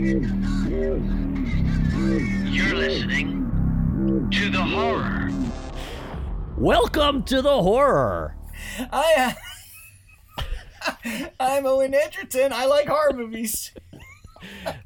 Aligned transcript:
You're 0.00 0.98
listening 2.74 4.28
to 4.32 4.48
the 4.48 4.62
horror. 4.62 5.28
Welcome 6.56 7.22
to 7.24 7.42
the 7.42 7.60
horror. 7.62 8.34
I, 8.90 9.34
uh, 10.38 10.44
I'm 11.40 11.66
Owen 11.66 11.92
Egerton. 11.92 12.50
I 12.50 12.64
like 12.64 12.86
horror 12.88 13.12
movies. 13.12 13.72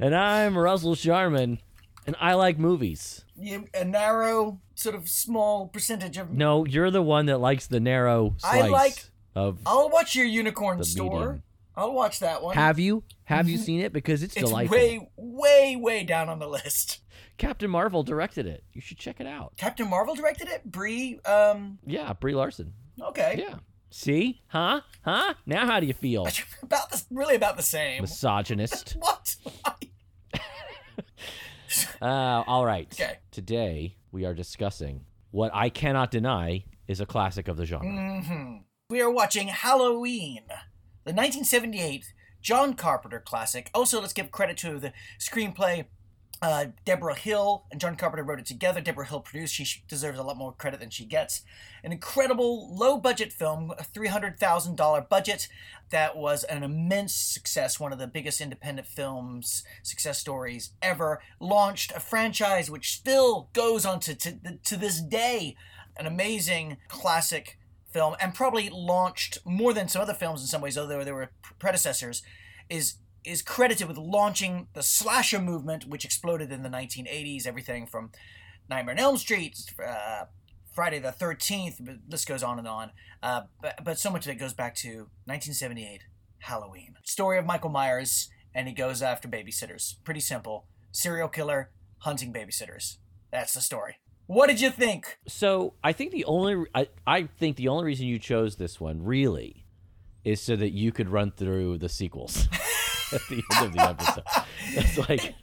And 0.00 0.16
I'm 0.16 0.58
Russell 0.58 0.96
Sharman, 0.96 1.60
and 2.08 2.16
I 2.20 2.34
like 2.34 2.58
movies. 2.58 3.24
You, 3.38 3.66
a 3.72 3.84
narrow, 3.84 4.58
sort 4.74 4.96
of 4.96 5.08
small 5.08 5.68
percentage 5.68 6.16
of. 6.16 6.32
No, 6.32 6.64
you're 6.66 6.90
the 6.90 7.02
one 7.02 7.26
that 7.26 7.38
likes 7.38 7.68
the 7.68 7.78
narrow 7.78 8.34
I 8.42 8.58
slice 8.58 8.70
like- 8.72 9.04
of. 9.36 9.60
I'll 9.64 9.90
watch 9.90 10.16
your 10.16 10.26
Unicorn 10.26 10.82
Store. 10.82 11.04
medium. 11.20 11.42
I'll 11.76 11.92
watch 11.92 12.20
that 12.20 12.42
one. 12.42 12.54
Have 12.54 12.78
you? 12.78 13.02
Have 13.24 13.48
you 13.48 13.58
seen 13.58 13.80
it? 13.80 13.92
Because 13.92 14.22
it's, 14.22 14.36
it's 14.36 14.48
delightful. 14.48 14.76
way, 14.76 15.08
way, 15.16 15.76
way 15.76 16.04
down 16.04 16.28
on 16.28 16.38
the 16.38 16.48
list. 16.48 17.00
Captain 17.36 17.68
Marvel 17.70 18.02
directed 18.04 18.46
it. 18.46 18.62
You 18.72 18.80
should 18.80 18.98
check 18.98 19.20
it 19.20 19.26
out. 19.26 19.54
Captain 19.56 19.88
Marvel 19.90 20.14
directed 20.14 20.48
it. 20.48 20.64
Brie. 20.64 21.18
Um. 21.24 21.78
Yeah, 21.84 22.12
Brie 22.12 22.34
Larson. 22.34 22.72
Okay. 23.00 23.36
Yeah. 23.46 23.56
See? 23.90 24.42
Huh? 24.48 24.80
Huh? 25.02 25.34
Now 25.46 25.66
how 25.66 25.78
do 25.80 25.86
you 25.86 25.94
feel? 25.94 26.26
About 26.62 26.90
this, 26.90 27.06
really 27.10 27.36
about 27.36 27.56
the 27.56 27.62
same. 27.62 28.02
Misogynist. 28.02 28.96
What? 29.00 29.36
Uh, 32.00 32.44
all 32.46 32.64
right. 32.64 32.86
Okay. 32.92 33.18
Today 33.32 33.96
we 34.12 34.24
are 34.24 34.34
discussing 34.34 35.04
what 35.32 35.50
I 35.52 35.70
cannot 35.70 36.10
deny 36.12 36.64
is 36.86 37.00
a 37.00 37.06
classic 37.06 37.48
of 37.48 37.56
the 37.56 37.66
genre. 37.66 37.88
hmm 38.22 38.58
We 38.90 39.00
are 39.00 39.10
watching 39.10 39.48
Halloween, 39.48 40.42
the 41.04 41.12
1978 41.12 42.12
John 42.40 42.74
Carpenter 42.74 43.20
classic. 43.20 43.70
Also, 43.74 44.00
let's 44.00 44.12
give 44.12 44.30
credit 44.30 44.56
to 44.58 44.78
the 44.78 44.92
screenplay. 45.18 45.86
Uh, 46.42 46.66
Debra 46.84 47.14
Hill 47.14 47.64
and 47.70 47.80
John 47.80 47.96
Carpenter 47.96 48.22
wrote 48.22 48.38
it 48.38 48.44
together. 48.44 48.82
Debra 48.82 49.06
Hill 49.06 49.20
produced. 49.20 49.54
She 49.54 49.82
deserves 49.88 50.18
a 50.18 50.22
lot 50.22 50.36
more 50.36 50.52
credit 50.52 50.80
than 50.80 50.90
she 50.90 51.06
gets. 51.06 51.40
An 51.82 51.90
incredible 51.90 52.76
low 52.76 52.98
budget 52.98 53.32
film, 53.32 53.72
a 53.78 53.82
$300,000 53.82 55.08
budget 55.08 55.48
that 55.90 56.16
was 56.16 56.44
an 56.44 56.62
immense 56.62 57.14
success, 57.14 57.80
one 57.80 57.92
of 57.92 57.98
the 57.98 58.06
biggest 58.06 58.42
independent 58.42 58.86
films 58.86 59.64
success 59.82 60.18
stories 60.18 60.72
ever. 60.82 61.22
Launched 61.40 61.92
a 61.96 62.00
franchise 62.00 62.70
which 62.70 62.92
still 62.92 63.48
goes 63.54 63.86
on 63.86 64.00
to, 64.00 64.14
to, 64.14 64.58
to 64.64 64.76
this 64.76 65.00
day. 65.00 65.56
An 65.96 66.06
amazing 66.06 66.76
classic 66.88 67.58
film 67.94 68.16
and 68.20 68.34
probably 68.34 68.68
launched 68.68 69.38
more 69.46 69.72
than 69.72 69.88
some 69.88 70.02
other 70.02 70.12
films 70.12 70.42
in 70.42 70.48
some 70.48 70.60
ways, 70.60 70.76
although 70.76 71.04
there 71.04 71.14
were 71.14 71.30
predecessors, 71.58 72.22
is 72.68 72.96
is 73.24 73.40
credited 73.40 73.88
with 73.88 73.96
launching 73.96 74.68
the 74.74 74.82
slasher 74.82 75.40
movement, 75.40 75.86
which 75.86 76.04
exploded 76.04 76.52
in 76.52 76.62
the 76.62 76.68
1980s. 76.68 77.46
Everything 77.46 77.86
from 77.86 78.10
Nightmare 78.68 78.96
on 78.96 78.98
Elm 78.98 79.16
Street, 79.16 79.56
uh, 79.82 80.24
Friday 80.74 80.98
the 80.98 81.08
13th, 81.08 81.76
but 81.80 81.94
this 82.06 82.26
goes 82.26 82.42
on 82.42 82.58
and 82.58 82.68
on. 82.68 82.90
Uh, 83.22 83.42
but, 83.62 83.82
but 83.82 83.98
so 83.98 84.10
much 84.10 84.26
of 84.26 84.32
it 84.32 84.38
goes 84.38 84.52
back 84.52 84.74
to 84.74 85.08
1978, 85.24 86.02
Halloween. 86.40 86.96
Story 87.02 87.38
of 87.38 87.46
Michael 87.46 87.70
Myers, 87.70 88.28
and 88.54 88.68
he 88.68 88.74
goes 88.74 89.00
after 89.00 89.26
babysitters. 89.26 89.94
Pretty 90.04 90.20
simple. 90.20 90.66
Serial 90.92 91.28
killer 91.28 91.70
hunting 91.98 92.32
babysitters. 92.32 92.98
That's 93.32 93.54
the 93.54 93.62
story. 93.62 93.96
What 94.26 94.48
did 94.48 94.60
you 94.60 94.70
think? 94.70 95.18
So 95.26 95.74
I 95.82 95.92
think 95.92 96.12
the 96.12 96.24
only 96.24 96.66
I, 96.74 96.88
I 97.06 97.24
think 97.24 97.56
the 97.56 97.68
only 97.68 97.84
reason 97.84 98.06
you 98.06 98.18
chose 98.18 98.56
this 98.56 98.80
one 98.80 99.02
really 99.02 99.66
is 100.24 100.40
so 100.40 100.56
that 100.56 100.70
you 100.70 100.92
could 100.92 101.08
run 101.10 101.30
through 101.30 101.78
the 101.78 101.88
sequels 101.88 102.48
at 103.12 103.20
the 103.28 103.42
end 103.56 103.66
of 103.66 103.72
the 103.72 103.82
episode. 103.82 104.24
It's 104.68 105.08
like 105.08 105.34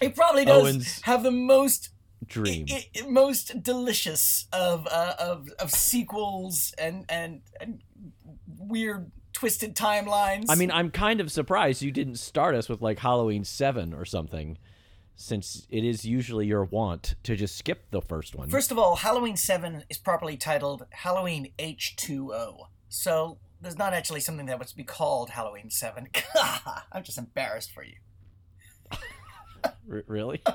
It 0.00 0.16
probably 0.16 0.44
does 0.44 0.62
Owen's 0.62 1.02
have 1.02 1.22
the 1.22 1.30
most 1.30 1.90
dream. 2.26 2.66
most 3.08 3.62
delicious 3.62 4.46
of 4.52 4.86
uh, 4.90 5.14
of 5.18 5.48
of 5.58 5.70
sequels 5.70 6.72
and 6.78 7.04
and 7.08 7.42
and 7.60 7.82
weird 8.58 9.10
twisted 9.34 9.74
timelines. 9.74 10.46
I 10.48 10.54
mean, 10.54 10.70
I'm 10.70 10.90
kind 10.90 11.20
of 11.20 11.30
surprised 11.30 11.82
you 11.82 11.90
didn't 11.90 12.16
start 12.16 12.54
us 12.54 12.68
with 12.68 12.80
like 12.80 13.00
Halloween 13.00 13.44
7 13.44 13.92
or 13.92 14.04
something 14.04 14.58
since 15.16 15.66
it 15.70 15.84
is 15.84 16.04
usually 16.04 16.46
your 16.46 16.64
want 16.64 17.14
to 17.22 17.36
just 17.36 17.56
skip 17.56 17.90
the 17.90 18.00
first 18.00 18.34
one. 18.34 18.48
first 18.50 18.70
of 18.70 18.78
all, 18.78 18.96
Halloween 18.96 19.36
Seven 19.36 19.84
is 19.88 19.98
properly 19.98 20.36
titled 20.36 20.86
Halloween 20.90 21.52
H 21.58 21.94
two 21.96 22.32
O. 22.32 22.68
So 22.88 23.38
there's 23.60 23.78
not 23.78 23.92
actually 23.94 24.20
something 24.20 24.46
that 24.46 24.58
would 24.58 24.72
be 24.76 24.84
called 24.84 25.30
Halloween 25.30 25.70
Seven. 25.70 26.08
I'm 26.92 27.02
just 27.02 27.18
embarrassed 27.18 27.72
for 27.72 27.82
you. 27.84 27.94
R- 29.90 30.04
really? 30.06 30.42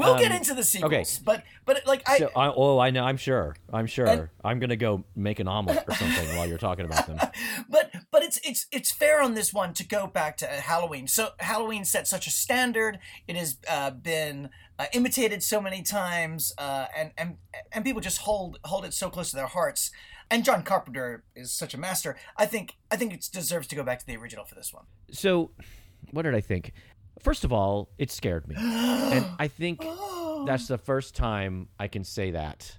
We'll 0.00 0.18
get 0.18 0.30
Um, 0.32 0.38
into 0.38 0.54
the 0.54 0.62
sequels, 0.64 0.92
okay. 0.92 1.04
but 1.24 1.44
but 1.64 1.86
like 1.86 2.02
I. 2.08 2.18
so, 2.18 2.30
I, 2.34 2.48
oh, 2.54 2.78
I 2.78 2.90
know. 2.90 3.04
I'm 3.04 3.16
sure. 3.16 3.54
I'm 3.72 3.86
sure. 3.86 4.06
And- 4.06 4.28
I'm 4.44 4.58
gonna 4.58 4.76
go 4.76 5.04
make 5.14 5.38
an 5.40 5.48
omelet 5.48 5.84
or 5.86 5.94
something 5.94 6.36
while 6.36 6.46
you're 6.46 6.58
talking 6.58 6.84
about 6.84 7.06
them. 7.06 7.18
but 7.68 7.92
but 8.10 8.22
it's 8.22 8.38
it's 8.44 8.66
it's 8.72 8.90
fair 8.90 9.22
on 9.22 9.34
this 9.34 9.52
one 9.52 9.74
to 9.74 9.86
go 9.86 10.06
back 10.06 10.36
to 10.38 10.46
Halloween. 10.46 11.06
So 11.06 11.30
Halloween 11.38 11.84
set 11.84 12.06
such 12.06 12.26
a 12.26 12.30
standard. 12.30 12.98
It 13.28 13.36
has 13.36 13.58
uh, 13.68 13.90
been 13.90 14.50
uh, 14.78 14.86
imitated 14.92 15.42
so 15.42 15.60
many 15.60 15.82
times, 15.82 16.52
uh, 16.58 16.86
and 16.96 17.12
and 17.18 17.36
and 17.72 17.84
people 17.84 18.00
just 18.00 18.18
hold 18.18 18.58
hold 18.64 18.84
it 18.84 18.94
so 18.94 19.10
close 19.10 19.30
to 19.30 19.36
their 19.36 19.46
hearts. 19.46 19.90
And 20.32 20.44
John 20.44 20.62
Carpenter 20.62 21.24
is 21.34 21.50
such 21.52 21.74
a 21.74 21.78
master. 21.78 22.16
I 22.36 22.46
think 22.46 22.76
I 22.90 22.96
think 22.96 23.12
it 23.12 23.28
deserves 23.32 23.66
to 23.68 23.76
go 23.76 23.82
back 23.82 23.98
to 23.98 24.06
the 24.06 24.16
original 24.16 24.44
for 24.44 24.54
this 24.54 24.72
one. 24.72 24.84
So, 25.10 25.50
what 26.12 26.22
did 26.22 26.34
I 26.36 26.40
think? 26.40 26.72
First 27.20 27.44
of 27.44 27.52
all, 27.52 27.90
it 27.98 28.10
scared 28.10 28.48
me, 28.48 28.56
and 28.56 29.24
I 29.38 29.48
think 29.48 29.84
that's 30.46 30.68
the 30.68 30.78
first 30.78 31.14
time 31.14 31.68
I 31.78 31.88
can 31.88 32.04
say 32.04 32.30
that 32.32 32.78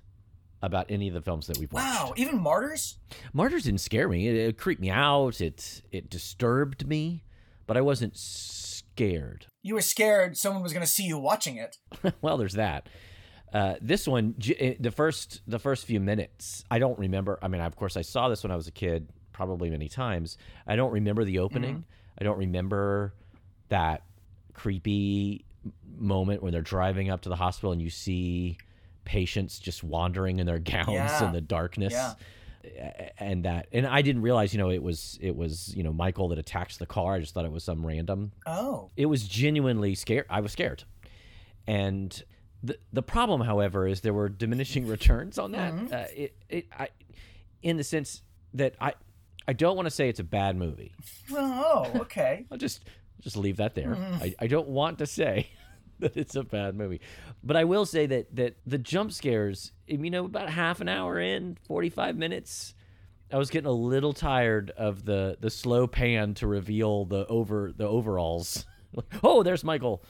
about 0.62 0.88
any 0.90 1.08
of 1.08 1.14
the 1.14 1.22
films 1.22 1.48
that 1.48 1.58
we've 1.58 1.72
watched. 1.72 1.86
wow. 1.86 2.14
Even 2.18 2.40
Martyrs. 2.40 2.98
Martyrs 3.34 3.64
didn't 3.64 3.82
scare 3.82 4.08
me. 4.08 4.28
It, 4.28 4.36
it 4.36 4.58
creeped 4.58 4.82
me 4.82 4.90
out. 4.90 5.42
It 5.42 5.82
it 5.92 6.10
disturbed 6.10 6.88
me, 6.88 7.24
but 7.68 7.78
I 7.78 7.82
wasn't 7.82 8.18
scared. 8.18 9.48
You 9.64 9.76
were 9.76 9.82
scared 9.82 10.38
someone 10.38 10.64
was 10.64 10.74
going 10.74 10.86
to 10.86 10.92
see 10.92 11.04
you 11.04 11.18
watching 11.18 11.58
it. 11.58 11.78
well, 12.22 12.38
there's 12.38 12.54
that. 12.54 12.90
Uh, 13.54 13.76
this 13.82 14.08
one, 14.08 14.36
eh, 14.60 14.76
the 14.80 14.92
first 14.92 15.42
the 15.46 15.60
first 15.60 15.86
few 15.86 16.00
minutes, 16.00 16.64
I 16.72 16.80
don't 16.80 16.98
remember. 16.98 17.38
I 17.42 17.48
mean, 17.48 17.62
of 17.62 17.76
course, 17.76 17.98
I 17.98 18.02
saw 18.02 18.30
this 18.30 18.44
when 18.44 18.52
I 18.52 18.56
was 18.56 18.68
a 18.68 18.72
kid, 18.72 19.10
probably 19.34 19.70
many 19.70 19.90
times. 19.90 20.38
I 20.66 20.76
don't 20.76 20.92
remember 20.92 21.26
the 21.26 21.40
opening. 21.40 21.86
I 22.20 22.24
don't 22.24 22.38
remember 22.38 23.14
that 23.70 24.04
creepy 24.54 25.46
moment 25.98 26.42
when 26.42 26.52
they're 26.52 26.62
driving 26.62 27.10
up 27.10 27.22
to 27.22 27.30
the 27.30 27.36
hospital 27.36 27.72
and 27.72 27.82
you 27.82 27.90
see 27.90 28.58
patients 29.06 29.60
just 29.60 29.84
wandering 29.84 30.40
in 30.40 30.46
their 30.46 30.60
gowns 30.74 30.90
Yeah. 30.90 31.28
in 31.28 31.34
the 31.34 31.42
darkness. 31.42 31.94
Yeah. 31.94 32.14
And 33.18 33.46
that, 33.46 33.68
and 33.72 33.88
I 33.88 34.04
didn't 34.04 34.22
realize, 34.22 34.54
you 34.54 34.60
know, 34.60 34.70
it 34.70 34.84
was 34.84 35.18
it 35.20 35.36
was 35.36 35.74
you 35.76 35.82
know 35.82 35.92
Michael 35.92 36.28
that 36.30 36.38
attacks 36.38 36.78
the 36.78 36.86
car. 36.86 37.16
I 37.16 37.20
just 37.20 37.34
thought 37.34 37.46
it 37.46 37.52
was 37.52 37.64
some 37.64 37.84
random 37.86 38.34
Oh. 38.46 38.92
it 38.96 39.08
was 39.08 39.28
genuinely 39.28 39.96
scared. 39.96 40.26
I 40.30 40.42
was 40.42 40.52
scared, 40.52 40.84
and 41.66 42.24
the 42.62 42.78
the 42.94 43.02
problem, 43.02 43.42
however, 43.42 43.88
is 43.88 44.02
there 44.02 44.14
were 44.14 44.30
diminishing 44.30 44.86
returns 44.88 45.40
on 45.40 45.54
that. 45.54 45.74
Mm-hmm. 45.74 45.94
Uh, 45.94 46.04
it 46.16 46.36
it 46.50 46.68
I, 46.78 46.90
in 47.64 47.78
the 47.78 47.84
sense 47.84 48.22
that 48.54 48.76
I 48.80 48.94
I 49.48 49.54
don't 49.54 49.76
want 49.76 49.88
to 49.88 49.92
say 49.92 50.08
it's 50.08 50.20
a 50.20 50.24
bad 50.24 50.56
movie. 50.56 50.92
Oh. 51.34 51.90
Okay. 51.96 52.46
I'll 52.52 52.58
just 52.60 52.84
just 53.22 53.38
leave 53.38 53.58
that 53.58 53.76
there. 53.76 53.96
Mm-hmm. 53.96 54.24
I, 54.24 54.36
I 54.40 54.48
don't 54.48 54.68
want 54.68 55.00
to 55.00 55.06
say 55.06 55.50
that 56.00 56.18
it's 56.18 56.36
a 56.36 56.44
bad 56.44 56.76
movie, 56.76 57.02
but 57.44 57.56
I 57.56 57.64
will 57.64 57.86
say 57.86 58.06
that 58.08 58.36
that 58.36 58.58
the 58.66 58.78
jump 58.78 59.12
scares. 59.12 59.72
You 59.88 60.10
know, 60.10 60.26
about 60.26 60.50
half 60.50 60.82
an 60.82 60.90
hour 60.90 61.20
in, 61.20 61.58
forty 61.68 61.90
five 61.90 62.16
minutes. 62.16 62.74
I 63.34 63.38
was 63.38 63.50
getting 63.50 63.68
a 63.68 63.72
little 63.72 64.14
tired 64.14 64.72
of 64.72 65.06
the 65.06 65.38
the 65.40 65.50
slow 65.50 65.88
pan 65.88 66.34
to 66.36 66.48
reveal 66.48 67.06
the 67.06 67.26
over 67.28 67.72
the 67.76 67.88
overalls. 67.88 68.66
Oh, 69.24 69.42
there's 69.42 69.64
Michael. 69.64 70.04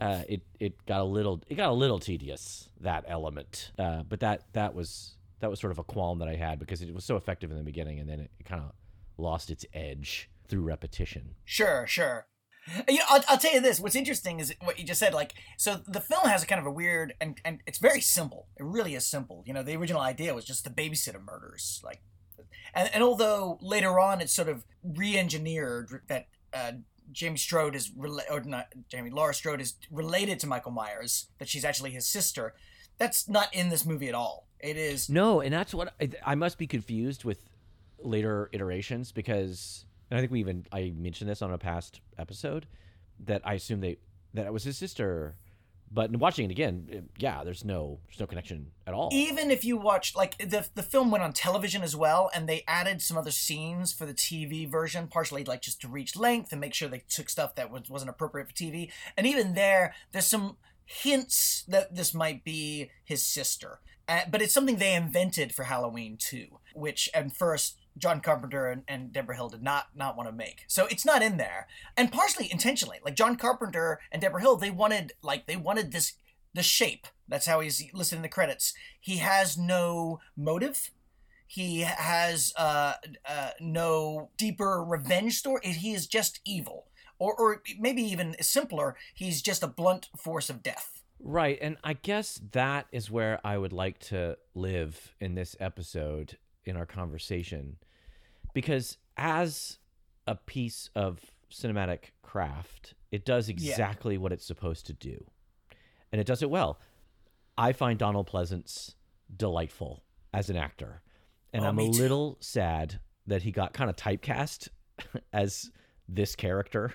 Uh, 0.00 0.22
it 0.28 0.42
it 0.58 0.84
got 0.86 1.00
a 1.00 1.04
little 1.04 1.40
it 1.48 1.54
got 1.54 1.70
a 1.70 1.72
little 1.72 2.00
tedious 2.00 2.68
that 2.80 3.04
element, 3.06 3.70
uh, 3.78 4.02
but 4.02 4.18
that 4.18 4.42
that 4.54 4.74
was 4.74 5.16
that 5.38 5.50
was 5.50 5.60
sort 5.60 5.70
of 5.70 5.78
a 5.78 5.84
qualm 5.84 6.18
that 6.18 6.26
I 6.26 6.34
had 6.34 6.58
because 6.58 6.82
it 6.82 6.92
was 6.92 7.04
so 7.04 7.16
effective 7.16 7.50
in 7.50 7.56
the 7.56 7.62
beginning 7.62 8.00
and 8.00 8.08
then 8.08 8.18
it, 8.18 8.30
kind 8.44 8.62
of 8.62 8.72
lost 9.18 9.50
its 9.50 9.64
edge 9.72 10.30
through 10.48 10.62
repetition. 10.62 11.34
Sure, 11.44 11.86
sure. 11.86 12.26
You 12.88 12.98
know, 12.98 13.04
I'll, 13.08 13.24
I'll 13.28 13.38
tell 13.38 13.52
you 13.52 13.60
this. 13.60 13.78
What's 13.78 13.94
interesting 13.94 14.40
is 14.40 14.54
what 14.62 14.78
you 14.78 14.84
just 14.84 15.00
said. 15.00 15.12
Like, 15.12 15.34
so 15.58 15.80
the 15.86 16.00
film 16.00 16.28
has 16.28 16.42
a 16.42 16.46
kind 16.46 16.60
of 16.60 16.66
a 16.66 16.70
weird, 16.70 17.14
and 17.20 17.40
and 17.44 17.60
it's 17.66 17.78
very 17.78 18.00
simple. 18.00 18.46
It 18.56 18.64
really 18.64 18.94
is 18.94 19.06
simple. 19.06 19.42
You 19.46 19.52
know, 19.52 19.62
the 19.62 19.76
original 19.76 20.00
idea 20.00 20.34
was 20.34 20.44
just 20.44 20.64
the 20.64 20.70
babysitter 20.70 21.22
murders. 21.22 21.82
Like, 21.84 22.00
and, 22.74 22.90
and 22.94 23.02
although 23.02 23.58
later 23.60 23.98
on 24.00 24.20
it's 24.20 24.32
sort 24.32 24.48
of 24.48 24.64
re-engineered 24.82 26.02
that 26.08 26.28
uh, 26.52 26.72
Jamie 27.12 27.36
Strode 27.36 27.74
is 27.74 27.90
rela- 27.90 28.30
or 28.30 28.40
not 28.40 28.68
Jamie 28.88 29.10
Laurie 29.10 29.34
Strode 29.34 29.60
is 29.60 29.74
related 29.90 30.40
to 30.40 30.46
Michael 30.46 30.72
Myers, 30.72 31.28
that 31.38 31.48
she's 31.48 31.64
actually 31.64 31.90
his 31.90 32.06
sister. 32.06 32.54
That's 32.98 33.28
not 33.28 33.52
in 33.54 33.68
this 33.68 33.84
movie 33.84 34.08
at 34.08 34.14
all. 34.14 34.46
It 34.60 34.76
is 34.76 35.10
No, 35.10 35.40
and 35.40 35.52
that's 35.52 35.74
what 35.74 35.94
I, 36.00 36.10
I 36.24 36.34
must 36.34 36.56
be 36.56 36.66
confused 36.66 37.24
with 37.24 37.38
later 37.98 38.48
iterations 38.52 39.12
because 39.12 39.83
and 40.10 40.18
I 40.18 40.20
think 40.20 40.32
we 40.32 40.40
even 40.40 40.66
I 40.72 40.92
mentioned 40.96 41.30
this 41.30 41.42
on 41.42 41.52
a 41.52 41.58
past 41.58 42.00
episode 42.18 42.66
that 43.20 43.42
I 43.44 43.54
assumed 43.54 43.82
they 43.82 43.96
that 44.34 44.46
it 44.46 44.52
was 44.52 44.64
his 44.64 44.76
sister, 44.76 45.36
but 45.92 46.10
watching 46.16 46.44
it 46.46 46.50
again, 46.50 46.88
it- 46.90 47.04
yeah, 47.18 47.44
there's 47.44 47.64
no 47.64 48.00
there's 48.06 48.18
no 48.20 48.26
connection 48.26 48.72
at 48.86 48.94
all. 48.94 49.10
even 49.12 49.50
if 49.50 49.64
you 49.64 49.76
watched 49.76 50.16
like 50.16 50.36
the 50.38 50.66
the 50.74 50.82
film 50.82 51.10
went 51.10 51.22
on 51.22 51.32
television 51.32 51.82
as 51.82 51.94
well 51.94 52.30
and 52.34 52.48
they 52.48 52.64
added 52.66 53.00
some 53.00 53.16
other 53.16 53.30
scenes 53.30 53.92
for 53.92 54.04
the 54.06 54.14
TV 54.14 54.68
version 54.68 55.06
partially 55.06 55.44
like 55.44 55.62
just 55.62 55.80
to 55.80 55.88
reach 55.88 56.16
length 56.16 56.50
and 56.52 56.60
make 56.60 56.74
sure 56.74 56.88
they 56.88 57.02
took 57.08 57.28
stuff 57.30 57.54
that 57.54 57.70
was, 57.70 57.88
wasn't 57.88 58.10
appropriate 58.10 58.48
for 58.48 58.54
TV 58.54 58.90
and 59.16 59.26
even 59.26 59.54
there 59.54 59.94
there's 60.12 60.26
some 60.26 60.56
hints 60.86 61.64
that 61.68 61.94
this 61.94 62.12
might 62.14 62.44
be 62.44 62.90
his 63.04 63.22
sister 63.22 63.80
uh, 64.08 64.20
but 64.30 64.42
it's 64.42 64.52
something 64.52 64.76
they 64.76 64.94
invented 64.94 65.54
for 65.54 65.64
Halloween 65.64 66.16
too 66.18 66.58
which 66.74 67.08
at 67.14 67.30
first 67.34 67.78
John 67.96 68.20
Carpenter 68.20 68.66
and, 68.68 68.82
and 68.88 69.12
Debra 69.12 69.36
Hill 69.36 69.48
did 69.48 69.62
not 69.62 69.86
not 69.94 70.16
want 70.16 70.28
to 70.28 70.34
make 70.34 70.64
so 70.66 70.86
it's 70.86 71.04
not 71.04 71.22
in 71.22 71.36
there 71.36 71.68
and 71.96 72.10
partially 72.10 72.50
intentionally 72.50 72.98
like 73.04 73.14
John 73.14 73.36
Carpenter 73.36 74.00
and 74.10 74.20
Debra 74.20 74.40
Hill 74.40 74.56
they 74.56 74.70
wanted 74.70 75.12
like 75.22 75.46
they 75.46 75.56
wanted 75.56 75.92
this 75.92 76.14
the 76.54 76.62
shape. 76.62 77.06
That's 77.28 77.46
how 77.46 77.60
he's 77.60 77.84
listed 77.92 78.16
in 78.16 78.22
the 78.22 78.28
credits. 78.28 78.72
He 79.00 79.18
has 79.18 79.58
no 79.58 80.20
motive. 80.36 80.90
He 81.46 81.80
has 81.80 82.52
uh, 82.56 82.94
uh, 83.28 83.50
no 83.60 84.30
deeper 84.38 84.82
revenge 84.82 85.36
story. 85.38 85.60
He 85.66 85.92
is 85.92 86.06
just 86.06 86.40
evil, 86.44 86.86
or 87.18 87.34
or 87.34 87.62
maybe 87.78 88.02
even 88.02 88.34
simpler. 88.40 88.96
He's 89.14 89.42
just 89.42 89.62
a 89.62 89.68
blunt 89.68 90.08
force 90.16 90.48
of 90.48 90.62
death. 90.62 91.02
Right, 91.20 91.58
and 91.60 91.76
I 91.84 91.94
guess 91.94 92.40
that 92.52 92.86
is 92.92 93.10
where 93.10 93.40
I 93.44 93.56
would 93.56 93.72
like 93.72 93.98
to 94.00 94.36
live 94.54 95.14
in 95.20 95.34
this 95.34 95.56
episode 95.60 96.38
in 96.66 96.76
our 96.76 96.86
conversation 96.86 97.76
because 98.52 98.98
as 99.16 99.78
a 100.26 100.34
piece 100.34 100.90
of 100.94 101.20
cinematic 101.50 102.10
craft, 102.22 102.94
it 103.12 103.24
does 103.24 103.48
exactly 103.48 104.16
what 104.18 104.32
it's 104.32 104.44
supposed 104.46 104.86
to 104.86 104.92
do. 104.92 105.24
And 106.12 106.20
it 106.20 106.26
does 106.26 106.42
it 106.42 106.50
well. 106.50 106.78
I 107.56 107.72
find 107.72 107.98
Donald 107.98 108.28
Pleasence 108.28 108.94
delightful 109.36 110.02
as 110.32 110.50
an 110.50 110.56
actor. 110.56 111.02
And 111.52 111.64
Oh, 111.64 111.68
I'm 111.68 111.78
a 111.78 111.84
little 112.00 112.36
sad 112.40 112.98
that 113.26 113.42
he 113.42 113.52
got 113.52 113.72
kind 113.72 113.88
of 113.88 113.96
typecast 113.96 114.68
as 115.32 115.70
this 116.08 116.36
character 116.36 116.92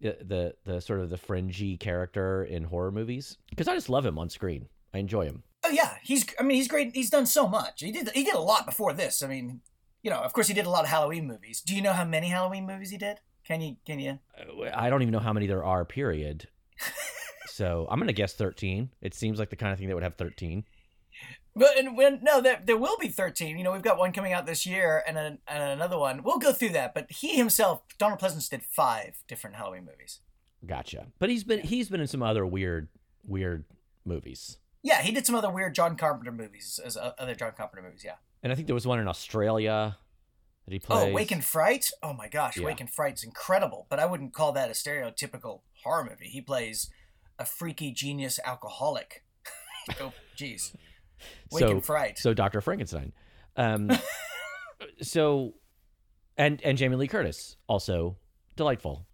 the 0.00 0.16
the, 0.24 0.54
the 0.64 0.80
sort 0.80 1.00
of 1.00 1.10
the 1.10 1.16
fringy 1.18 1.76
character 1.76 2.44
in 2.44 2.64
horror 2.64 2.92
movies 2.92 3.38
because 3.50 3.68
I 3.68 3.74
just 3.74 3.88
love 3.88 4.04
him 4.04 4.18
on 4.18 4.28
screen. 4.28 4.68
I 4.96 5.00
enjoy 5.00 5.26
him. 5.26 5.42
Oh 5.62 5.68
yeah, 5.68 5.94
he's. 6.02 6.24
I 6.40 6.42
mean, 6.42 6.56
he's 6.56 6.68
great. 6.68 6.94
He's 6.94 7.10
done 7.10 7.26
so 7.26 7.46
much. 7.46 7.80
He 7.80 7.92
did. 7.92 8.10
He 8.14 8.24
did 8.24 8.34
a 8.34 8.40
lot 8.40 8.66
before 8.66 8.92
this. 8.92 9.22
I 9.22 9.26
mean, 9.26 9.60
you 10.02 10.10
know, 10.10 10.18
of 10.18 10.32
course, 10.32 10.48
he 10.48 10.54
did 10.54 10.66
a 10.66 10.70
lot 10.70 10.84
of 10.84 10.90
Halloween 10.90 11.26
movies. 11.26 11.60
Do 11.60 11.74
you 11.74 11.82
know 11.82 11.92
how 11.92 12.04
many 12.04 12.28
Halloween 12.28 12.66
movies 12.66 12.90
he 12.90 12.96
did? 12.96 13.18
Can 13.46 13.60
you? 13.60 13.76
Can 13.86 13.98
you? 13.98 14.18
Uh, 14.38 14.70
I 14.74 14.88
don't 14.88 15.02
even 15.02 15.12
know 15.12 15.18
how 15.18 15.32
many 15.32 15.46
there 15.46 15.64
are. 15.64 15.84
Period. 15.84 16.48
so 17.46 17.86
I'm 17.90 17.98
gonna 17.98 18.12
guess 18.12 18.32
13. 18.34 18.90
It 19.02 19.14
seems 19.14 19.38
like 19.38 19.50
the 19.50 19.56
kind 19.56 19.72
of 19.72 19.78
thing 19.78 19.88
that 19.88 19.94
would 19.94 20.02
have 20.02 20.16
13. 20.16 20.64
But 21.54 21.78
and 21.78 21.96
when 21.96 22.20
no, 22.22 22.40
there 22.40 22.62
there 22.62 22.76
will 22.76 22.98
be 22.98 23.08
thirteen. 23.08 23.56
You 23.56 23.64
know, 23.64 23.72
we've 23.72 23.80
got 23.80 23.96
one 23.96 24.12
coming 24.12 24.34
out 24.34 24.44
this 24.44 24.66
year, 24.66 25.02
and, 25.08 25.16
an, 25.16 25.38
and 25.48 25.62
another 25.62 25.98
one. 25.98 26.22
We'll 26.22 26.38
go 26.38 26.52
through 26.52 26.70
that. 26.70 26.92
But 26.92 27.10
he 27.10 27.36
himself, 27.36 27.80
Donald 27.96 28.20
Pleasence, 28.20 28.50
did 28.50 28.62
five 28.62 29.22
different 29.26 29.56
Halloween 29.56 29.86
movies. 29.86 30.20
Gotcha. 30.66 31.06
But 31.18 31.30
he's 31.30 31.44
been 31.44 31.60
he's 31.60 31.88
been 31.88 32.02
in 32.02 32.08
some 32.08 32.22
other 32.22 32.44
weird 32.44 32.88
weird 33.26 33.64
movies. 34.04 34.58
Yeah, 34.86 35.02
he 35.02 35.10
did 35.10 35.26
some 35.26 35.34
other 35.34 35.50
weird 35.50 35.74
John 35.74 35.96
Carpenter 35.96 36.30
movies, 36.30 36.78
as 36.82 36.96
uh, 36.96 37.10
other 37.18 37.34
John 37.34 37.50
Carpenter 37.56 37.82
movies. 37.82 38.02
Yeah. 38.04 38.14
And 38.44 38.52
I 38.52 38.54
think 38.54 38.68
there 38.68 38.74
was 38.74 38.86
one 38.86 39.00
in 39.00 39.08
Australia 39.08 39.96
that 40.64 40.72
he 40.72 40.78
plays. 40.78 41.10
Oh, 41.10 41.12
Wake 41.12 41.32
in 41.32 41.40
Fright. 41.40 41.90
Oh 42.04 42.12
my 42.12 42.28
gosh, 42.28 42.56
Yeah. 42.56 42.66
Wake 42.66 42.80
in 42.80 42.86
Fright's 42.86 43.24
incredible. 43.24 43.88
But 43.90 43.98
I 43.98 44.06
wouldn't 44.06 44.32
call 44.32 44.52
that 44.52 44.68
a 44.68 44.74
stereotypical 44.74 45.62
horror 45.82 46.04
movie. 46.08 46.28
He 46.28 46.40
plays 46.40 46.88
a 47.36 47.44
freaky 47.44 47.90
genius 47.90 48.38
alcoholic. 48.44 49.24
oh, 50.00 50.12
jeez. 50.38 50.72
Wake 51.50 51.64
so, 51.64 51.70
and 51.72 51.84
Fright. 51.84 52.18
So 52.18 52.32
Dr. 52.32 52.60
Frankenstein. 52.60 53.12
Um, 53.56 53.90
so, 55.02 55.54
and 56.38 56.62
and 56.62 56.78
Jamie 56.78 56.94
Lee 56.94 57.08
Curtis 57.08 57.56
also 57.66 58.18
delightful. 58.54 59.04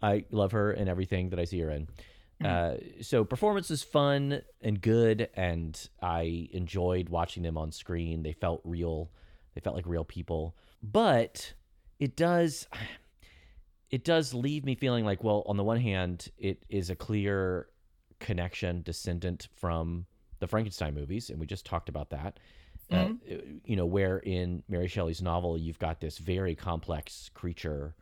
I 0.00 0.24
love 0.30 0.52
her 0.52 0.72
in 0.72 0.86
everything 0.86 1.30
that 1.30 1.40
I 1.40 1.46
see 1.46 1.58
her 1.62 1.70
in. 1.70 1.88
Uh, 2.44 2.74
so 3.00 3.24
performance 3.24 3.70
is 3.70 3.82
fun 3.82 4.42
and 4.60 4.80
good, 4.80 5.28
and 5.34 5.88
I 6.02 6.48
enjoyed 6.52 7.08
watching 7.08 7.42
them 7.42 7.56
on 7.56 7.72
screen. 7.72 8.22
They 8.22 8.32
felt 8.32 8.60
real. 8.64 9.10
They 9.54 9.60
felt 9.60 9.76
like 9.76 9.86
real 9.86 10.04
people. 10.04 10.56
But 10.82 11.54
it 11.98 12.16
does, 12.16 12.66
it 13.90 14.04
does 14.04 14.34
leave 14.34 14.64
me 14.64 14.74
feeling 14.74 15.04
like, 15.04 15.24
well, 15.24 15.44
on 15.46 15.56
the 15.56 15.64
one 15.64 15.80
hand, 15.80 16.30
it 16.36 16.64
is 16.68 16.90
a 16.90 16.96
clear 16.96 17.68
connection 18.18 18.82
descendant 18.82 19.48
from 19.56 20.06
the 20.38 20.46
Frankenstein 20.46 20.94
movies, 20.94 21.30
and 21.30 21.40
we 21.40 21.46
just 21.46 21.64
talked 21.64 21.88
about 21.88 22.10
that. 22.10 22.38
Uh, 22.88 23.08
you 23.64 23.74
know, 23.74 23.86
where 23.86 24.18
in 24.18 24.62
Mary 24.68 24.86
Shelley's 24.86 25.20
novel, 25.20 25.58
you've 25.58 25.78
got 25.78 26.00
this 26.00 26.18
very 26.18 26.54
complex 26.54 27.30
creature 27.34 27.96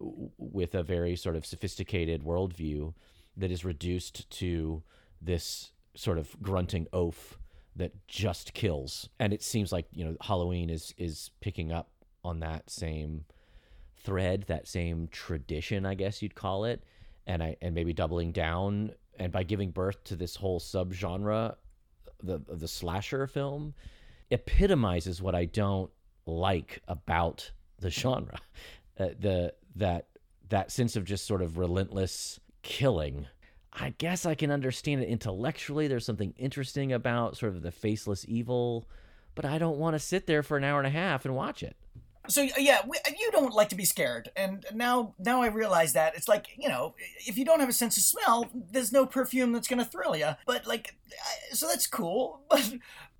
with 0.00 0.74
a 0.74 0.82
very 0.82 1.14
sort 1.14 1.36
of 1.36 1.46
sophisticated 1.46 2.24
worldview 2.24 2.92
that 3.36 3.50
is 3.50 3.64
reduced 3.64 4.28
to 4.30 4.82
this 5.20 5.72
sort 5.94 6.18
of 6.18 6.40
grunting 6.42 6.86
oaf 6.92 7.38
that 7.74 7.92
just 8.08 8.54
kills. 8.54 9.08
And 9.18 9.32
it 9.32 9.42
seems 9.42 9.72
like 9.72 9.86
you 9.92 10.04
know 10.04 10.16
Halloween 10.20 10.70
is 10.70 10.94
is 10.96 11.30
picking 11.40 11.72
up 11.72 11.90
on 12.24 12.40
that 12.40 12.70
same 12.70 13.24
thread, 13.96 14.44
that 14.48 14.66
same 14.66 15.08
tradition, 15.08 15.86
I 15.86 15.94
guess 15.94 16.22
you'd 16.22 16.34
call 16.34 16.64
it, 16.64 16.82
and 17.26 17.42
I 17.42 17.56
and 17.60 17.74
maybe 17.74 17.92
doubling 17.92 18.32
down. 18.32 18.92
And 19.18 19.32
by 19.32 19.44
giving 19.44 19.70
birth 19.70 20.04
to 20.04 20.16
this 20.16 20.36
whole 20.36 20.60
subgenre, 20.60 21.56
the 22.22 22.40
the 22.48 22.68
slasher 22.68 23.26
film, 23.26 23.74
epitomizes 24.30 25.22
what 25.22 25.34
I 25.34 25.44
don't 25.44 25.90
like 26.26 26.82
about 26.88 27.50
the 27.78 27.90
genre, 27.90 28.38
uh, 28.98 29.08
the 29.18 29.54
that 29.76 30.08
that 30.48 30.70
sense 30.70 30.96
of 30.96 31.04
just 31.04 31.26
sort 31.26 31.42
of 31.42 31.58
relentless 31.58 32.40
killing. 32.66 33.26
I 33.72 33.90
guess 33.98 34.26
I 34.26 34.34
can 34.34 34.50
understand 34.50 35.02
it 35.02 35.08
intellectually. 35.08 35.86
There's 35.86 36.04
something 36.04 36.34
interesting 36.36 36.92
about 36.92 37.36
sort 37.36 37.54
of 37.54 37.62
the 37.62 37.70
faceless 37.70 38.24
evil, 38.26 38.88
but 39.34 39.44
I 39.44 39.58
don't 39.58 39.78
want 39.78 39.94
to 39.94 40.00
sit 40.00 40.26
there 40.26 40.42
for 40.42 40.56
an 40.56 40.64
hour 40.64 40.78
and 40.78 40.86
a 40.86 40.90
half 40.90 41.24
and 41.24 41.34
watch 41.34 41.62
it. 41.62 41.76
So 42.28 42.42
yeah, 42.42 42.80
we, 42.84 42.98
uh, 42.98 43.12
you 43.18 43.30
don't 43.30 43.54
like 43.54 43.68
to 43.68 43.76
be 43.76 43.84
scared, 43.84 44.30
and 44.34 44.66
now 44.74 45.14
now 45.16 45.42
I 45.42 45.46
realize 45.46 45.92
that 45.92 46.16
it's 46.16 46.26
like 46.26 46.48
you 46.58 46.68
know, 46.68 46.96
if 47.24 47.38
you 47.38 47.44
don't 47.44 47.60
have 47.60 47.68
a 47.68 47.72
sense 47.72 47.96
of 47.96 48.02
smell, 48.02 48.50
there's 48.52 48.90
no 48.90 49.06
perfume 49.06 49.52
that's 49.52 49.68
gonna 49.68 49.84
thrill 49.84 50.16
you. 50.16 50.30
But 50.44 50.66
like, 50.66 50.96
so 51.52 51.68
that's 51.68 51.86
cool. 51.86 52.40
But 52.50 52.72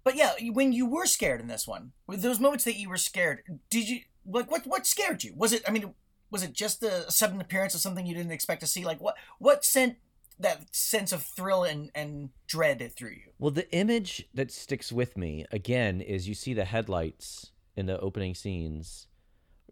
but 0.02 0.16
yeah, 0.16 0.32
when 0.52 0.72
you 0.72 0.86
were 0.86 1.06
scared 1.06 1.40
in 1.40 1.46
this 1.46 1.68
one, 1.68 1.92
with 2.06 2.22
those 2.22 2.40
moments 2.40 2.64
that 2.64 2.76
you 2.76 2.88
were 2.88 2.96
scared, 2.96 3.42
did 3.70 3.88
you 3.88 4.00
like 4.24 4.50
what 4.50 4.66
what 4.66 4.86
scared 4.86 5.22
you? 5.22 5.34
Was 5.36 5.52
it? 5.52 5.62
I 5.68 5.70
mean, 5.70 5.94
was 6.30 6.42
it 6.42 6.52
just 6.52 6.83
a 6.83 7.11
sudden 7.11 7.40
appearance 7.40 7.75
of 7.75 7.80
something 7.80 8.06
you 8.06 8.14
didn't 8.14 8.33
expect 8.33 8.61
to 8.61 8.66
see? 8.66 8.85
Like 8.85 9.00
what 9.00 9.16
what 9.38 9.64
sent 9.64 9.97
that 10.38 10.75
sense 10.75 11.12
of 11.12 11.23
thrill 11.23 11.64
and 11.64 11.90
and 11.95 12.30
dread 12.47 12.92
through 12.95 13.11
you? 13.11 13.30
Well, 13.38 13.50
the 13.50 13.71
image 13.73 14.28
that 14.35 14.50
sticks 14.50 14.92
with 14.92 15.16
me 15.16 15.47
again 15.50 16.00
is 16.00 16.28
you 16.28 16.35
see 16.35 16.54
the 16.54 16.64
headlights 16.64 17.52
in 17.76 17.87
the 17.87 17.99
opening 18.00 18.35
scenes, 18.35 19.06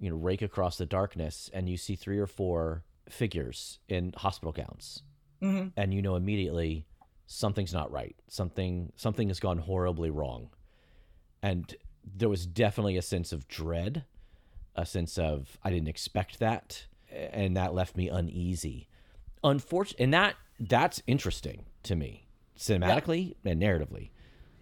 you 0.01 0.11
know, 0.11 0.17
rake 0.17 0.43
across 0.43 0.77
the 0.79 0.87
darkness, 0.87 1.51
and 1.53 1.69
you 1.69 1.77
see 1.77 1.97
three 1.97 2.19
or 2.19 2.27
four 2.27 2.85
figures 3.09 3.79
in 3.89 4.13
hospital 4.17 4.53
gowns, 4.53 5.03
Mm-hmm. 5.43 5.69
and 5.77 5.93
you 5.93 6.01
know 6.01 6.17
immediately 6.17 6.87
something's 7.27 7.73
not 7.75 7.91
right. 7.93 8.17
Something 8.29 8.93
something 8.97 9.29
has 9.29 9.41
gone 9.41 9.59
horribly 9.59 10.11
wrong, 10.11 10.49
and 11.43 11.75
there 12.17 12.29
was 12.29 12.47
definitely 12.47 12.97
a 12.97 13.03
sense 13.03 13.33
of 13.33 13.49
dread, 13.49 14.05
a 14.75 14.87
sense 14.87 15.19
of 15.19 15.59
I 15.63 15.71
didn't 15.71 15.89
expect 15.89 16.39
that, 16.39 16.87
and 17.11 17.57
that 17.57 17.75
left 17.75 17.97
me 17.97 18.09
uneasy. 18.09 18.89
Unfortunately, 19.43 20.05
and 20.05 20.15
that 20.15 20.37
that's 20.59 21.03
interesting 21.07 21.65
to 21.85 21.97
me 21.97 22.27
cinematically 22.59 23.35
and 23.45 23.61
narratively. 23.61 24.11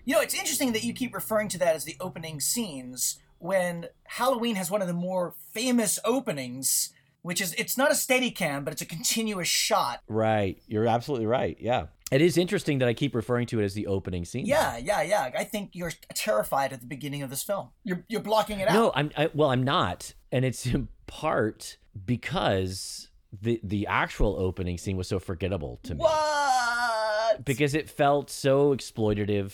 You 0.05 0.15
know, 0.15 0.21
it's 0.21 0.35
interesting 0.35 0.73
that 0.73 0.83
you 0.83 0.93
keep 0.93 1.15
referring 1.15 1.49
to 1.49 1.59
that 1.59 1.77
as 1.77 1.85
the 1.85 1.97
opening 2.01 2.41
scenes 2.41 3.21
when 3.39 3.89
Halloween 4.05 4.57
has 4.57 4.71
one 4.71 4.83
of 4.83 4.89
the 4.89 4.95
more 4.95 5.35
famous 5.53 5.99
openings, 6.05 6.93
which 7.23 7.41
is 7.41 7.55
it's 7.55 7.77
not 7.77 7.93
a 7.93 7.95
steady 7.95 8.31
cam, 8.31 8.65
but 8.65 8.73
it's 8.73 8.83
a 8.83 8.87
continuous 8.87 9.49
shot. 9.49 10.01
Right. 10.09 10.59
You're 10.67 10.87
absolutely 10.87 11.27
right. 11.27 11.57
Yeah. 11.61 11.87
It 12.13 12.21
is 12.21 12.37
interesting 12.37 12.79
that 12.79 12.89
I 12.89 12.95
keep 12.95 13.15
referring 13.15 13.47
to 13.49 13.61
it 13.61 13.65
as 13.65 13.75
the 13.75 13.87
opening 13.87 14.25
scene. 14.25 14.45
Yeah, 14.45 14.77
yeah, 14.77 15.03
yeah. 15.03 15.31
I 15.37 15.45
think 15.45 15.71
you're 15.73 15.93
terrified 16.15 16.73
at 16.73 16.81
the 16.81 16.87
beginning 16.87 17.23
of 17.23 17.31
this 17.31 17.43
film. 17.43 17.71
You're 17.85 18.05
you're 18.09 18.21
blocking 18.21 18.61
it 18.61 18.69
out. 18.69 18.75
No, 18.75 18.93
I'm 18.95 19.11
I, 19.17 19.31
well, 19.33 19.51
I'm 19.51 19.63
not, 19.63 20.15
and 20.31 20.45
it's 20.45 20.67
in 20.67 20.89
part 21.07 21.79
because 22.07 23.09
the 23.41 23.61
the 23.63 23.87
actual 23.87 24.37
opening 24.39 24.77
scene 24.79 24.97
was 24.97 25.09
so 25.09 25.19
forgettable 25.19 25.81
to 25.85 25.95
me 25.95 26.01
What? 26.01 27.45
because 27.45 27.75
it 27.75 27.89
felt 27.89 28.29
so 28.31 28.75
exploitative, 28.77 29.53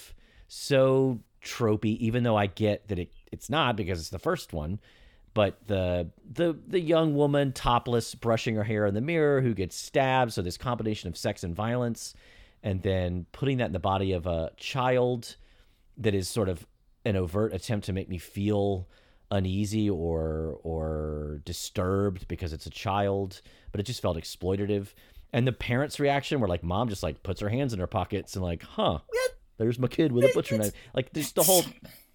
so 0.48 1.20
tropey. 1.44 1.96
Even 1.98 2.24
though 2.24 2.36
I 2.36 2.46
get 2.46 2.88
that 2.88 2.98
it 2.98 3.12
it's 3.30 3.48
not 3.48 3.76
because 3.76 4.00
it's 4.00 4.10
the 4.10 4.18
first 4.18 4.52
one, 4.52 4.80
but 5.32 5.60
the 5.68 6.10
the 6.28 6.58
the 6.66 6.80
young 6.80 7.14
woman 7.14 7.52
topless 7.52 8.16
brushing 8.16 8.56
her 8.56 8.64
hair 8.64 8.86
in 8.86 8.94
the 8.94 9.00
mirror 9.00 9.40
who 9.40 9.54
gets 9.54 9.76
stabbed 9.76 10.32
so 10.32 10.42
this 10.42 10.56
combination 10.56 11.08
of 11.08 11.16
sex 11.16 11.44
and 11.44 11.54
violence 11.54 12.14
and 12.62 12.82
then 12.82 13.26
putting 13.32 13.58
that 13.58 13.66
in 13.66 13.72
the 13.72 13.78
body 13.78 14.12
of 14.12 14.26
a 14.26 14.50
child 14.56 15.36
that 15.96 16.14
is 16.14 16.28
sort 16.28 16.48
of 16.48 16.66
an 17.04 17.16
overt 17.16 17.52
attempt 17.52 17.86
to 17.86 17.92
make 17.92 18.08
me 18.08 18.18
feel 18.18 18.88
uneasy 19.30 19.90
or 19.90 20.58
or 20.62 21.40
disturbed 21.44 22.26
because 22.28 22.52
it's 22.52 22.64
a 22.64 22.70
child 22.70 23.42
but 23.70 23.80
it 23.80 23.84
just 23.84 24.00
felt 24.00 24.16
exploitative. 24.16 24.88
And 25.32 25.46
the 25.46 25.52
parents 25.52 26.00
reaction 26.00 26.40
where 26.40 26.48
like 26.48 26.62
mom 26.62 26.88
just 26.88 27.02
like 27.02 27.22
puts 27.22 27.40
her 27.40 27.48
hands 27.48 27.72
in 27.72 27.80
her 27.80 27.86
pockets 27.86 28.34
and 28.34 28.44
like 28.44 28.62
huh 28.62 28.98
there's 29.58 29.78
my 29.78 29.88
kid 29.88 30.12
with 30.12 30.24
a 30.24 30.30
butcher 30.32 30.56
knife. 30.56 30.72
Like 30.94 31.12
just 31.12 31.34
the 31.34 31.42
whole 31.42 31.64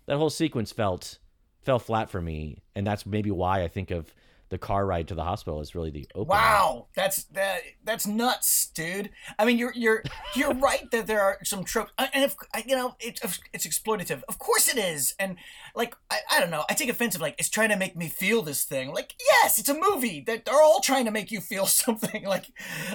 that 0.08 0.18
whole 0.18 0.30
sequence 0.30 0.72
felt 0.72 1.20
fell 1.62 1.80
flat 1.80 2.10
for 2.10 2.22
me. 2.22 2.58
And 2.76 2.86
that's 2.86 3.06
maybe 3.06 3.32
why 3.32 3.64
i 3.64 3.68
think 3.68 3.92
of 3.92 4.14
the 4.54 4.60
car 4.60 4.86
ride 4.86 5.08
to 5.08 5.16
the 5.16 5.24
hospital 5.24 5.62
is 5.62 5.74
really 5.74 5.90
the 5.90 6.08
opening. 6.14 6.28
Wow, 6.28 6.86
that's 6.96 7.24
that 7.24 7.62
that's 7.84 8.06
nuts, 8.06 8.68
dude. 8.68 9.10
I 9.40 9.46
mean, 9.46 9.58
you're 9.58 9.74
you're 9.76 10.04
you're 10.36 10.54
right 10.54 10.90
that 10.92 11.08
there 11.08 11.22
are 11.22 11.40
some 11.44 11.64
tropes, 11.64 11.92
uh, 11.98 12.06
and 12.14 12.24
if 12.24 12.36
you 12.68 12.76
know, 12.76 12.96
it's 13.00 13.40
it's 13.52 13.66
exploitative. 13.66 14.22
Of 14.30 14.38
course 14.38 14.68
it 14.68 14.78
is, 14.78 15.16
and 15.18 15.38
like 15.74 15.96
I, 16.12 16.20
I 16.34 16.40
don't 16.40 16.52
know, 16.52 16.66
I 16.70 16.76
take 16.76 16.88
offense 16.88 17.16
of 17.16 17.22
like 17.22 17.34
it's 17.40 17.50
trying 17.50 17.70
to 17.70 17.76
make 17.76 17.98
me 17.98 18.10
feel 18.10 18.44
this 18.44 18.64
thing. 18.64 18.94
Like 18.94 19.16
yes, 19.20 19.58
it's 19.58 19.70
a 19.70 19.74
movie 19.74 20.24
that 20.28 20.46
they're 20.46 20.62
all 20.62 20.82
trying 20.82 21.06
to 21.06 21.12
make 21.12 21.32
you 21.32 21.42
feel 21.42 21.66
something. 21.84 22.24
Like 22.26 22.46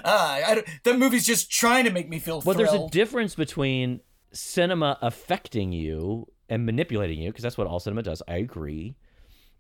uh, 0.05 0.41
I 0.47 0.55
don't, 0.55 0.67
the 0.85 0.95
movie's 0.95 1.27
just 1.27 1.51
trying 1.51 1.87
to 1.87 1.91
make 1.91 2.09
me 2.09 2.21
feel. 2.21 2.41
Well, 2.41 2.55
thrilled. 2.55 2.59
there's 2.59 2.89
a 2.89 2.89
difference 2.91 3.35
between 3.35 3.99
cinema 4.33 4.97
affecting 5.03 5.73
you 5.73 6.29
and 6.49 6.65
manipulating 6.65 7.21
you, 7.21 7.31
because 7.31 7.43
that's 7.43 7.59
what 7.59 7.67
all 7.67 7.81
cinema 7.81 8.05
does. 8.05 8.23
I 8.29 8.37
agree, 8.37 8.95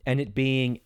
and 0.06 0.20
it 0.20 0.32
being 0.32 0.78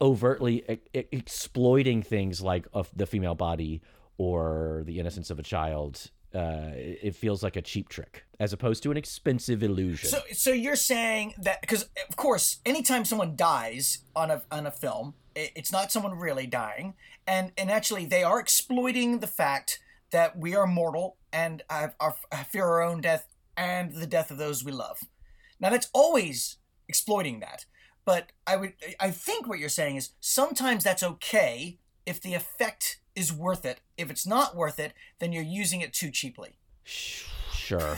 overtly 0.00 0.64
e- 0.68 1.04
exploiting 1.12 2.02
things 2.02 2.40
like 2.40 2.66
the 2.94 3.06
female 3.06 3.34
body 3.34 3.82
or 4.18 4.82
the 4.86 4.98
innocence 4.98 5.30
of 5.30 5.38
a 5.38 5.42
child 5.42 6.10
uh, 6.34 6.70
it 6.74 6.98
it 7.02 7.14
feels 7.16 7.42
like 7.42 7.56
a 7.56 7.62
cheap 7.62 7.88
trick 7.88 8.24
as 8.38 8.52
opposed 8.52 8.82
to 8.82 8.90
an 8.90 8.96
expensive 8.96 9.62
illusion. 9.62 10.08
So, 10.08 10.20
so 10.32 10.50
you're 10.52 10.76
saying 10.76 11.34
that 11.38 11.60
because 11.60 11.88
of 12.08 12.16
course, 12.16 12.60
anytime 12.64 13.04
someone 13.04 13.34
dies 13.36 13.98
on 14.14 14.30
a 14.30 14.42
on 14.50 14.66
a 14.66 14.70
film, 14.70 15.14
it, 15.34 15.50
it's 15.56 15.72
not 15.72 15.90
someone 15.90 16.16
really 16.16 16.46
dying, 16.46 16.94
and 17.26 17.52
and 17.56 17.70
actually 17.70 18.04
they 18.04 18.22
are 18.22 18.38
exploiting 18.38 19.18
the 19.18 19.26
fact 19.26 19.80
that 20.10 20.36
we 20.36 20.56
are 20.56 20.66
mortal 20.66 21.16
and 21.32 21.62
have, 21.70 21.94
our, 22.00 22.16
fear 22.48 22.64
our 22.64 22.82
own 22.82 23.00
death 23.00 23.28
and 23.56 23.94
the 23.94 24.06
death 24.06 24.30
of 24.30 24.38
those 24.38 24.64
we 24.64 24.72
love. 24.72 24.98
Now 25.60 25.70
that's 25.70 25.88
always 25.92 26.56
exploiting 26.88 27.40
that, 27.40 27.64
but 28.04 28.32
I 28.46 28.56
would 28.56 28.74
I 28.98 29.10
think 29.10 29.46
what 29.46 29.58
you're 29.58 29.68
saying 29.68 29.96
is 29.96 30.10
sometimes 30.20 30.84
that's 30.84 31.02
okay 31.02 31.78
if 32.06 32.20
the 32.20 32.34
effect 32.34 33.00
is 33.14 33.32
worth 33.32 33.64
it. 33.64 33.80
If 33.96 34.10
it's 34.10 34.26
not 34.26 34.56
worth 34.56 34.78
it, 34.78 34.92
then 35.18 35.32
you're 35.32 35.42
using 35.42 35.80
it 35.80 35.92
too 35.92 36.10
cheaply. 36.10 36.56
Sure. 36.84 37.96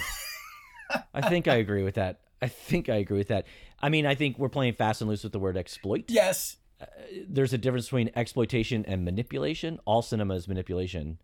I 1.14 1.28
think 1.28 1.48
I 1.48 1.56
agree 1.56 1.82
with 1.82 1.94
that. 1.94 2.20
I 2.40 2.48
think 2.48 2.88
I 2.88 2.96
agree 2.96 3.18
with 3.18 3.28
that. 3.28 3.46
I 3.80 3.88
mean, 3.88 4.04
I 4.04 4.14
think 4.14 4.38
we're 4.38 4.48
playing 4.48 4.74
fast 4.74 5.00
and 5.00 5.08
loose 5.08 5.22
with 5.22 5.32
the 5.32 5.38
word 5.38 5.56
exploit. 5.56 6.04
Yes. 6.08 6.56
Uh, 6.80 6.86
there's 7.28 7.52
a 7.52 7.58
difference 7.58 7.86
between 7.86 8.10
exploitation 8.16 8.84
and 8.86 9.04
manipulation. 9.04 9.78
All 9.84 10.02
cinema 10.02 10.34
is 10.34 10.48
manipulation. 10.48 11.18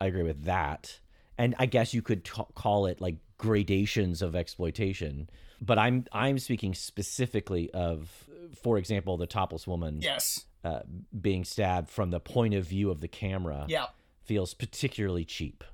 I 0.00 0.06
agree 0.06 0.22
with 0.22 0.44
that. 0.44 1.00
And 1.40 1.54
I 1.58 1.66
guess 1.66 1.94
you 1.94 2.02
could 2.02 2.24
t- 2.24 2.42
call 2.54 2.86
it 2.86 3.00
like 3.00 3.16
gradations 3.38 4.20
of 4.22 4.36
exploitation. 4.36 5.28
But 5.60 5.78
I'm 5.78 6.04
I'm 6.12 6.38
speaking 6.38 6.74
specifically 6.74 7.70
of, 7.72 8.28
for 8.62 8.76
example, 8.78 9.16
the 9.16 9.26
topless 9.26 9.66
woman 9.66 10.00
Yes. 10.02 10.44
uh, 10.64 10.80
being 11.18 11.44
stabbed 11.44 11.88
from 11.90 12.10
the 12.10 12.20
point 12.20 12.54
of 12.54 12.64
view 12.66 12.90
of 12.90 13.00
the 13.00 13.08
camera 13.08 13.64
Yeah. 13.68 13.86
feels 14.22 14.54
particularly 14.54 15.24
cheap 15.24 15.64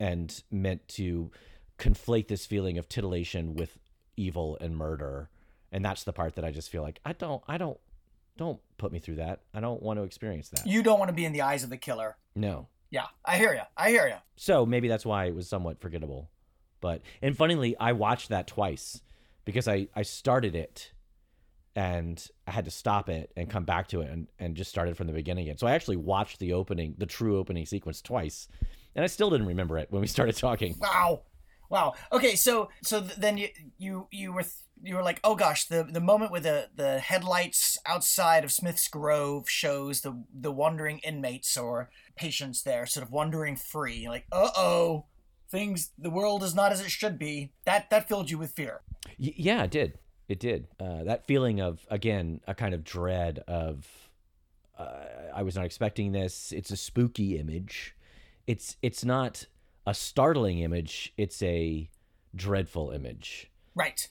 and 0.00 0.42
meant 0.50 0.86
to 0.88 1.30
conflate 1.78 2.26
this 2.28 2.44
feeling 2.46 2.76
of 2.78 2.88
titillation 2.88 3.54
with 3.54 3.78
evil 4.16 4.58
and 4.60 4.76
murder 4.76 5.30
and 5.72 5.84
that's 5.84 6.04
the 6.04 6.12
part 6.12 6.34
that 6.36 6.44
i 6.44 6.50
just 6.50 6.68
feel 6.70 6.82
like 6.82 7.00
i 7.04 7.12
don't 7.14 7.42
i 7.48 7.56
don't 7.56 7.78
don't 8.36 8.60
put 8.76 8.92
me 8.92 8.98
through 8.98 9.14
that 9.16 9.40
i 9.54 9.60
don't 9.60 9.82
want 9.82 9.98
to 9.98 10.02
experience 10.04 10.48
that 10.50 10.66
You 10.66 10.82
don't 10.82 10.98
want 10.98 11.08
to 11.08 11.14
be 11.14 11.24
in 11.24 11.32
the 11.32 11.40
eyes 11.42 11.64
of 11.64 11.70
the 11.70 11.76
killer. 11.78 12.16
no 12.34 12.66
Yeah, 12.92 13.06
I 13.24 13.38
hear 13.38 13.52
you. 13.54 13.62
I 13.76 13.90
hear 13.90 14.06
you. 14.06 14.14
so 14.36 14.64
maybe 14.64 14.86
that's 14.86 15.04
why 15.06 15.24
it 15.24 15.34
was 15.34 15.48
somewhat 15.48 15.80
forgettable 15.80 16.28
but 16.80 17.00
and 17.22 17.36
funnily 17.36 17.76
i 17.78 17.92
watched 17.92 18.28
that 18.30 18.46
twice 18.46 19.00
because 19.44 19.66
i 19.68 19.86
i 19.96 20.02
started 20.02 20.54
it 20.56 20.92
and 21.74 22.26
i 22.46 22.50
had 22.50 22.64
to 22.64 22.70
stop 22.70 23.08
it 23.08 23.30
and 23.36 23.48
come 23.48 23.64
back 23.64 23.88
to 23.88 24.00
it 24.02 24.10
and, 24.10 24.26
and 24.38 24.56
just 24.56 24.70
started 24.70 24.96
from 24.96 25.06
the 25.06 25.12
beginning 25.12 25.44
again 25.44 25.56
so 25.58 25.66
i 25.66 25.72
actually 25.72 25.96
watched 25.96 26.38
the 26.38 26.52
opening 26.52 26.94
the 26.98 27.06
true 27.06 27.38
opening 27.38 27.64
sequence 27.66 28.02
twice 28.02 28.48
and 28.94 29.04
i 29.04 29.06
still 29.06 29.30
didn't 29.30 29.46
remember 29.46 29.78
it 29.78 29.86
when 29.90 30.00
we 30.00 30.06
started 30.08 30.36
talking 30.36 30.74
Wow, 30.80 31.22
wow. 31.70 31.94
Okay, 32.12 32.34
so 32.36 32.68
so 32.82 33.00
th- 33.00 33.14
then 33.16 33.38
you 33.38 33.48
you 33.78 34.08
you 34.10 34.32
were 34.32 34.42
th- 34.42 34.54
you 34.82 34.96
were 34.96 35.02
like, 35.02 35.20
oh 35.24 35.34
gosh, 35.34 35.66
the 35.66 35.84
the 35.84 36.00
moment 36.00 36.30
where 36.30 36.40
the 36.40 36.68
the 36.74 36.98
headlights 36.98 37.78
outside 37.86 38.44
of 38.44 38.52
Smith's 38.52 38.88
Grove 38.88 39.48
shows 39.48 40.00
the 40.00 40.24
the 40.32 40.52
wandering 40.52 40.98
inmates 40.98 41.56
or 41.56 41.90
patients 42.16 42.62
there, 42.62 42.86
sort 42.86 43.06
of 43.06 43.12
wandering 43.12 43.56
free. 43.56 44.08
Like, 44.08 44.26
uh 44.32 44.50
oh, 44.56 45.06
things 45.50 45.90
the 45.98 46.10
world 46.10 46.42
is 46.42 46.54
not 46.54 46.72
as 46.72 46.80
it 46.80 46.90
should 46.90 47.18
be. 47.18 47.52
That 47.64 47.90
that 47.90 48.08
filled 48.08 48.30
you 48.30 48.38
with 48.38 48.52
fear. 48.52 48.82
Y- 49.18 49.34
yeah, 49.36 49.62
it 49.64 49.70
did. 49.70 49.98
It 50.28 50.40
did. 50.40 50.68
Uh, 50.80 51.04
that 51.04 51.26
feeling 51.26 51.60
of 51.60 51.86
again 51.90 52.40
a 52.46 52.54
kind 52.54 52.74
of 52.74 52.84
dread 52.84 53.40
of 53.46 53.86
uh, 54.78 55.04
I 55.34 55.42
was 55.42 55.54
not 55.54 55.64
expecting 55.64 56.12
this. 56.12 56.52
It's 56.52 56.70
a 56.70 56.76
spooky 56.76 57.38
image. 57.38 57.96
It's 58.46 58.76
it's 58.82 59.04
not 59.04 59.46
a 59.86 59.94
startling 59.94 60.60
image. 60.60 61.12
It's 61.16 61.42
a 61.42 61.88
dreadful 62.34 62.90
image. 62.90 63.50
Right. 63.74 64.08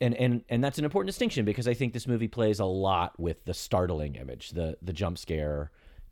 And 0.00 0.14
and 0.14 0.44
and 0.48 0.64
that's 0.64 0.78
an 0.78 0.84
important 0.84 1.08
distinction 1.08 1.44
because 1.44 1.68
I 1.68 1.74
think 1.74 1.92
this 1.92 2.06
movie 2.06 2.28
plays 2.28 2.58
a 2.58 2.64
lot 2.64 3.18
with 3.20 3.44
the 3.44 3.54
startling 3.54 4.14
image. 4.14 4.50
The 4.50 4.78
the 4.80 4.92
jump 4.92 5.18
scare 5.18 5.70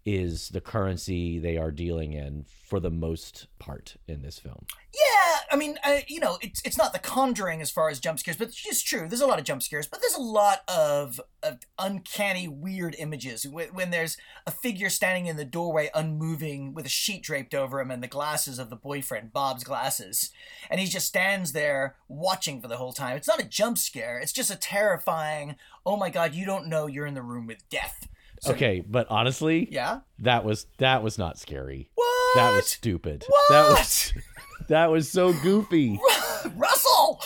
is 0.08 0.48
the 0.48 0.60
currency 0.62 1.38
they 1.38 1.58
are 1.58 1.70
dealing 1.70 2.14
in 2.14 2.42
for 2.64 2.80
the 2.80 2.90
most 2.90 3.46
part 3.58 3.96
in 4.06 4.22
this 4.22 4.38
film. 4.38 4.64
Yeah, 4.94 5.38
I 5.52 5.56
mean, 5.56 5.78
uh, 5.84 5.98
you 6.08 6.18
know, 6.18 6.38
it's 6.40 6.62
it's 6.64 6.78
not 6.78 6.94
the 6.94 6.98
Conjuring 6.98 7.60
as 7.60 7.70
far 7.70 7.90
as 7.90 8.00
jump 8.00 8.18
scares, 8.18 8.38
but 8.38 8.48
it's 8.48 8.82
true. 8.82 9.06
There's 9.06 9.20
a 9.20 9.26
lot 9.26 9.38
of 9.38 9.44
jump 9.44 9.62
scares, 9.62 9.86
but 9.86 10.00
there's 10.00 10.14
a 10.14 10.22
lot 10.22 10.60
of, 10.66 11.20
of 11.42 11.58
uncanny, 11.78 12.48
weird 12.48 12.96
images. 12.98 13.46
When, 13.46 13.68
when 13.68 13.90
there's 13.90 14.16
a 14.46 14.50
figure 14.50 14.88
standing 14.88 15.26
in 15.26 15.36
the 15.36 15.44
doorway, 15.44 15.90
unmoving, 15.94 16.72
with 16.72 16.86
a 16.86 16.90
sheet 16.90 17.22
draped 17.22 17.54
over 17.54 17.78
him 17.78 17.90
and 17.90 18.02
the 18.02 18.08
glasses 18.08 18.58
of 18.58 18.70
the 18.70 18.76
boyfriend, 18.76 19.34
Bob's 19.34 19.62
glasses, 19.62 20.30
and 20.70 20.80
he 20.80 20.86
just 20.86 21.06
stands 21.06 21.52
there 21.52 21.96
watching 22.08 22.62
for 22.62 22.68
the 22.68 22.78
whole 22.78 22.94
time. 22.94 23.14
It's 23.14 23.28
not 23.28 23.42
a 23.42 23.46
jump 23.46 23.76
scare. 23.76 24.18
It's 24.18 24.32
just 24.32 24.50
a 24.50 24.56
terrifying. 24.56 25.56
Oh 25.84 25.98
my 25.98 26.08
God, 26.08 26.34
you 26.34 26.46
don't 26.46 26.66
know 26.66 26.86
you're 26.86 27.04
in 27.04 27.12
the 27.12 27.20
room 27.20 27.46
with 27.46 27.68
death. 27.68 28.08
So- 28.40 28.52
okay, 28.52 28.80
but 28.86 29.06
honestly, 29.10 29.68
Yeah. 29.70 30.00
that 30.20 30.44
was 30.44 30.66
that 30.78 31.02
was 31.02 31.18
not 31.18 31.38
scary. 31.38 31.90
What? 31.94 32.34
That 32.36 32.52
was 32.56 32.66
stupid. 32.66 33.22
That 33.50 33.68
What? 33.68 33.78
was 33.78 34.12
that 34.68 34.90
was 34.90 35.10
so 35.10 35.32
goofy. 35.32 35.98
Russell! 36.56 37.20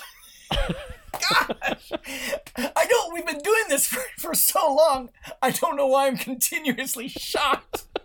Gosh! 0.50 1.92
I 2.57 2.87
know 2.90 3.11
we've 3.12 3.26
been 3.26 3.38
doing 3.40 3.64
this 3.69 3.87
for, 3.87 4.02
for 4.19 4.35
so 4.35 4.75
long. 4.75 5.11
I 5.42 5.50
don't 5.50 5.76
know 5.76 5.87
why 5.87 6.07
I'm 6.07 6.16
continuously 6.16 7.09
shocked. 7.09 7.85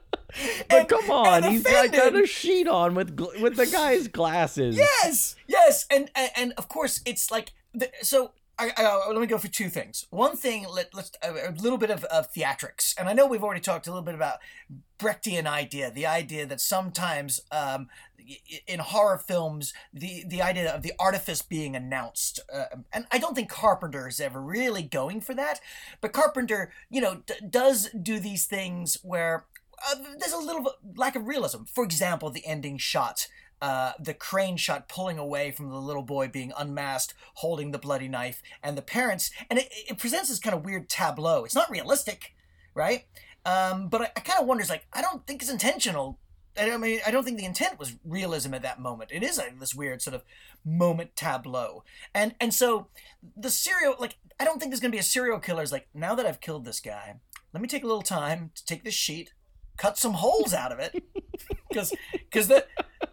But 0.69 0.79
And- 0.81 0.89
come 0.89 1.09
on, 1.09 1.43
he's 1.43 1.65
like 1.65 1.93
got 1.93 2.13
a 2.15 2.27
sheet 2.27 2.67
on 2.67 2.93
with 2.93 3.17
with 3.41 3.55
the 3.55 3.65
guy's 3.65 4.07
glasses. 4.07 4.77
Yes, 4.77 5.35
yes, 5.47 5.87
and 5.89 6.11
and, 6.13 6.29
and 6.35 6.53
of 6.57 6.67
course 6.69 7.01
it's 7.05 7.31
like 7.31 7.53
the, 7.73 7.89
so. 8.03 8.33
I, 8.59 8.71
I, 8.75 9.09
let 9.09 9.19
me 9.19 9.27
go 9.27 9.37
for 9.37 9.47
two 9.47 9.69
things. 9.69 10.05
One 10.09 10.35
thing, 10.35 10.65
let, 10.71 10.91
a, 11.21 11.49
a 11.49 11.51
little 11.51 11.77
bit 11.77 11.91
of, 11.91 12.03
of 12.05 12.33
theatrics, 12.33 12.95
and 12.97 13.07
I 13.07 13.13
know 13.13 13.27
we've 13.27 13.43
already 13.43 13.61
talked 13.61 13.87
a 13.87 13.91
little 13.91 14.03
bit 14.03 14.15
about 14.15 14.39
Brechtian 14.97 15.45
idea, 15.45 15.91
the 15.91 16.07
idea 16.07 16.45
that 16.47 16.59
sometimes 16.59 17.39
um, 17.51 17.87
in 18.65 18.79
horror 18.79 19.17
films, 19.17 19.73
the 19.93 20.23
the 20.27 20.41
idea 20.41 20.73
of 20.73 20.81
the 20.81 20.93
artifice 20.99 21.41
being 21.41 21.75
announced, 21.75 22.39
uh, 22.53 22.65
and 22.91 23.05
I 23.11 23.19
don't 23.19 23.35
think 23.35 23.49
Carpenter 23.49 24.07
is 24.07 24.19
ever 24.19 24.41
really 24.41 24.83
going 24.83 25.21
for 25.21 25.33
that, 25.35 25.59
but 26.01 26.13
Carpenter, 26.13 26.71
you 26.89 26.99
know, 26.99 27.21
d- 27.25 27.35
does 27.47 27.89
do 27.89 28.19
these 28.19 28.45
things 28.45 28.97
where 29.03 29.45
uh, 29.87 29.95
there's 30.19 30.33
a 30.33 30.37
little 30.37 30.73
lack 30.95 31.15
of 31.15 31.27
realism. 31.27 31.63
For 31.63 31.83
example, 31.83 32.29
the 32.29 32.45
ending 32.45 32.77
shot 32.77 33.27
uh, 33.61 33.93
the 33.99 34.13
crane 34.13 34.57
shot 34.57 34.87
pulling 34.87 35.17
away 35.17 35.51
from 35.51 35.69
the 35.69 35.79
little 35.79 36.03
boy 36.03 36.27
being 36.27 36.53
unmasked, 36.57 37.13
holding 37.35 37.71
the 37.71 37.79
bloody 37.79 38.07
knife, 38.07 38.41
and 38.61 38.77
the 38.77 38.81
parents. 38.81 39.31
And 39.49 39.59
it, 39.59 39.67
it 39.89 39.97
presents 39.97 40.29
this 40.29 40.39
kind 40.39 40.55
of 40.55 40.63
weird 40.63 40.89
tableau. 40.89 41.43
It's 41.43 41.55
not 41.55 41.69
realistic, 41.69 42.35
right? 42.73 43.05
Um, 43.45 43.87
but 43.87 44.01
I, 44.01 44.11
I 44.15 44.19
kind 44.19 44.39
of 44.41 44.47
wonder, 44.47 44.61
it's 44.61 44.69
like, 44.69 44.85
I 44.93 45.01
don't 45.01 45.25
think 45.25 45.41
it's 45.41 45.51
intentional. 45.51 46.19
I 46.59 46.77
mean, 46.77 46.99
I 47.05 47.11
don't 47.11 47.23
think 47.23 47.37
the 47.37 47.45
intent 47.45 47.79
was 47.79 47.95
realism 48.03 48.53
at 48.53 48.63
that 48.63 48.79
moment. 48.79 49.11
It 49.13 49.23
is 49.23 49.37
like 49.37 49.59
this 49.59 49.75
weird 49.75 50.01
sort 50.01 50.15
of 50.15 50.23
moment 50.65 51.15
tableau, 51.15 51.83
and 52.13 52.33
and 52.39 52.53
so 52.53 52.87
the 53.35 53.51
serial 53.51 53.95
like 53.99 54.15
I 54.39 54.43
don't 54.43 54.59
think 54.59 54.71
there's 54.71 54.79
gonna 54.79 54.91
be 54.91 54.97
a 54.97 55.03
serial 55.03 55.39
killer. 55.39 55.61
Is 55.61 55.71
like 55.71 55.87
now 55.93 56.15
that 56.15 56.25
I've 56.25 56.41
killed 56.41 56.65
this 56.65 56.79
guy, 56.79 57.15
let 57.53 57.61
me 57.61 57.67
take 57.67 57.83
a 57.83 57.87
little 57.87 58.01
time 58.01 58.51
to 58.55 58.65
take 58.65 58.83
this 58.83 58.93
sheet, 58.93 59.33
cut 59.77 59.97
some 59.97 60.13
holes 60.13 60.53
out 60.53 60.71
of 60.71 60.79
it, 60.79 61.03
because 61.69 61.93
because 62.11 62.47
the 62.47 62.65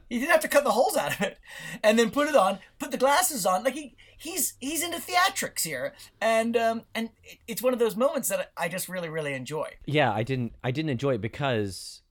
he 0.08 0.18
didn't 0.18 0.30
have 0.32 0.40
to 0.40 0.48
cut 0.48 0.64
the 0.64 0.70
holes 0.72 0.96
out 0.96 1.14
of 1.14 1.20
it, 1.22 1.38
and 1.82 1.98
then 1.98 2.10
put 2.10 2.28
it 2.28 2.36
on, 2.36 2.58
put 2.78 2.90
the 2.90 2.96
glasses 2.98 3.44
on. 3.46 3.64
Like 3.64 3.74
he 3.74 3.96
he's 4.18 4.54
he's 4.60 4.82
into 4.82 4.98
theatrics 4.98 5.62
here, 5.62 5.92
and 6.20 6.56
um 6.56 6.82
and 6.94 7.10
it- 7.22 7.38
it's 7.46 7.62
one 7.62 7.72
of 7.72 7.78
those 7.78 7.96
moments 7.96 8.28
that 8.28 8.52
I 8.56 8.68
just 8.68 8.88
really 8.88 9.08
really 9.08 9.34
enjoy. 9.34 9.70
Yeah, 9.86 10.12
I 10.12 10.22
didn't. 10.22 10.52
I 10.62 10.70
didn't 10.70 10.90
enjoy 10.90 11.14
it 11.14 11.20
because, 11.20 12.02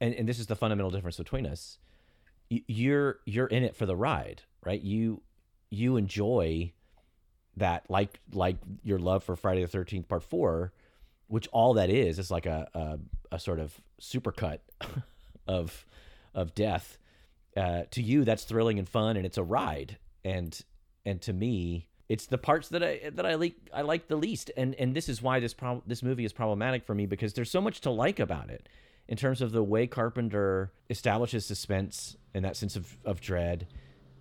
and, 0.00 0.14
and 0.14 0.28
this 0.28 0.38
is 0.38 0.46
the 0.46 0.56
fundamental 0.56 0.90
difference 0.90 1.16
between 1.16 1.46
us. 1.46 1.78
You're 2.48 3.20
you're 3.26 3.46
in 3.46 3.62
it 3.62 3.76
for 3.76 3.86
the 3.86 3.94
ride, 3.96 4.42
right? 4.64 4.80
You 4.80 5.22
you 5.70 5.96
enjoy 5.96 6.72
that, 7.56 7.88
like 7.88 8.18
like 8.32 8.56
your 8.82 8.98
love 8.98 9.22
for 9.22 9.36
Friday 9.36 9.62
the 9.62 9.68
Thirteenth 9.68 10.08
Part 10.08 10.24
Four, 10.24 10.72
which 11.28 11.46
all 11.52 11.74
that 11.74 11.90
is 11.90 12.18
is 12.18 12.30
like 12.30 12.46
a 12.46 12.68
a, 12.74 12.98
a 13.36 13.38
sort 13.38 13.60
of 13.60 13.80
supercut 14.00 14.58
of 15.46 15.86
of 16.34 16.54
death. 16.54 16.98
Uh, 17.56 17.82
to 17.90 18.02
you, 18.02 18.24
that's 18.24 18.44
thrilling 18.44 18.78
and 18.78 18.88
fun, 18.88 19.16
and 19.16 19.26
it's 19.26 19.38
a 19.38 19.42
ride. 19.42 19.98
And 20.24 20.58
and 21.04 21.20
to 21.22 21.32
me, 21.32 21.88
it's 22.08 22.26
the 22.26 22.38
parts 22.38 22.68
that 22.68 22.82
I 22.82 23.10
that 23.10 23.26
I 23.26 23.34
like 23.34 23.54
I 23.72 23.82
like 23.82 24.08
the 24.08 24.16
least. 24.16 24.50
And 24.56 24.74
and 24.76 24.94
this 24.94 25.08
is 25.08 25.22
why 25.22 25.40
this 25.40 25.54
prob- 25.54 25.82
this 25.86 26.02
movie 26.02 26.24
is 26.24 26.32
problematic 26.32 26.84
for 26.84 26.94
me 26.94 27.06
because 27.06 27.34
there's 27.34 27.50
so 27.50 27.60
much 27.60 27.80
to 27.82 27.90
like 27.90 28.20
about 28.20 28.50
it 28.50 28.68
in 29.08 29.16
terms 29.16 29.40
of 29.42 29.52
the 29.52 29.62
way 29.62 29.86
Carpenter 29.86 30.72
establishes 30.88 31.44
suspense 31.44 32.16
and 32.34 32.44
that 32.44 32.56
sense 32.56 32.76
of 32.76 32.96
of 33.04 33.20
dread. 33.20 33.66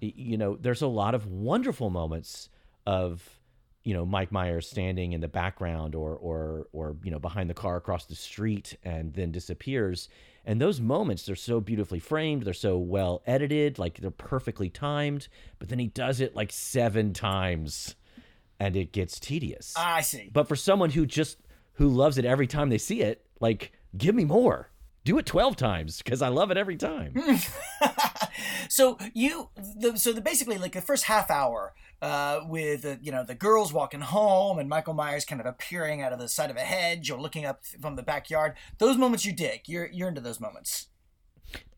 You 0.02 0.38
know, 0.38 0.56
there's 0.56 0.82
a 0.82 0.88
lot 0.88 1.14
of 1.14 1.28
wonderful 1.28 1.90
moments 1.90 2.50
of 2.88 3.40
you 3.84 3.94
know 3.94 4.06
Mike 4.06 4.32
Myers 4.32 4.70
standing 4.70 5.14
in 5.14 5.22
the 5.22 5.28
background 5.28 5.96
or 5.96 6.16
or 6.16 6.68
or 6.74 6.96
you 7.04 7.12
know 7.12 7.20
behind 7.20 7.50
the 7.50 7.54
car 7.54 7.78
across 7.78 8.06
the 8.06 8.16
street 8.16 8.78
and 8.84 9.14
then 9.14 9.32
disappears 9.32 10.10
and 10.46 10.60
those 10.62 10.80
moments 10.80 11.26
they're 11.26 11.36
so 11.36 11.60
beautifully 11.60 12.00
framed 12.00 12.44
they're 12.44 12.54
so 12.54 12.78
well 12.78 13.22
edited 13.26 13.78
like 13.80 14.00
they're 14.00 14.12
perfectly 14.12 14.70
timed 14.70 15.28
but 15.60 15.70
then 15.70 15.80
he 15.80 15.88
does 15.88 16.20
it 16.20 16.36
like 16.36 16.52
7 16.52 17.14
times 17.14 17.96
and 18.60 18.76
it 18.76 18.92
gets 18.92 19.20
tedious 19.20 19.74
I 19.78 20.02
see. 20.02 20.30
but 20.32 20.48
for 20.48 20.56
someone 20.56 20.90
who 20.92 21.06
just 21.06 21.38
who 21.74 21.88
loves 21.88 22.18
it 22.18 22.26
every 22.26 22.48
time 22.48 22.70
they 22.70 22.78
see 22.78 23.02
it 23.02 23.26
like 23.40 23.72
give 23.98 24.16
me 24.16 24.26
more 24.26 24.69
do 25.04 25.18
it 25.18 25.26
12 25.26 25.56
times 25.56 26.02
cuz 26.02 26.22
I 26.22 26.28
love 26.28 26.52
it 26.52 26.58
every 26.58 26.78
time 26.78 27.14
so 28.70 28.98
you 29.14 29.50
the, 29.56 29.98
so 29.98 30.12
the 30.14 30.22
basically 30.22 30.58
like 30.58 30.74
the 30.74 30.82
first 30.82 31.06
half 31.06 31.30
hour 31.32 31.74
uh, 32.02 32.42
with 32.48 32.86
uh, 32.86 32.96
you 33.02 33.12
know 33.12 33.24
the 33.24 33.36
girls 33.36 33.74
walking 33.74 34.02
home 34.02 34.58
and 34.60 34.70
Michael 34.70 34.94
Myers 34.94 35.26
kind 35.26 35.42
of 35.42 35.48
appearing 35.48 36.02
out 36.02 36.14
of 36.14 36.20
the 36.20 36.30
side 36.30 36.50
of 36.50 36.56
a 36.56 36.62
hedge 36.62 37.12
or 37.12 37.20
looking 37.20 37.46
up 37.46 37.66
from 37.82 37.98
the 37.98 38.04
backyard. 38.04 38.56
Those 38.78 38.98
moments 38.98 39.26
you 39.26 39.34
dig. 39.34 39.62
You're 39.68 39.88
you're 39.88 40.08
into 40.08 40.22
those 40.22 40.40
moments. 40.40 40.88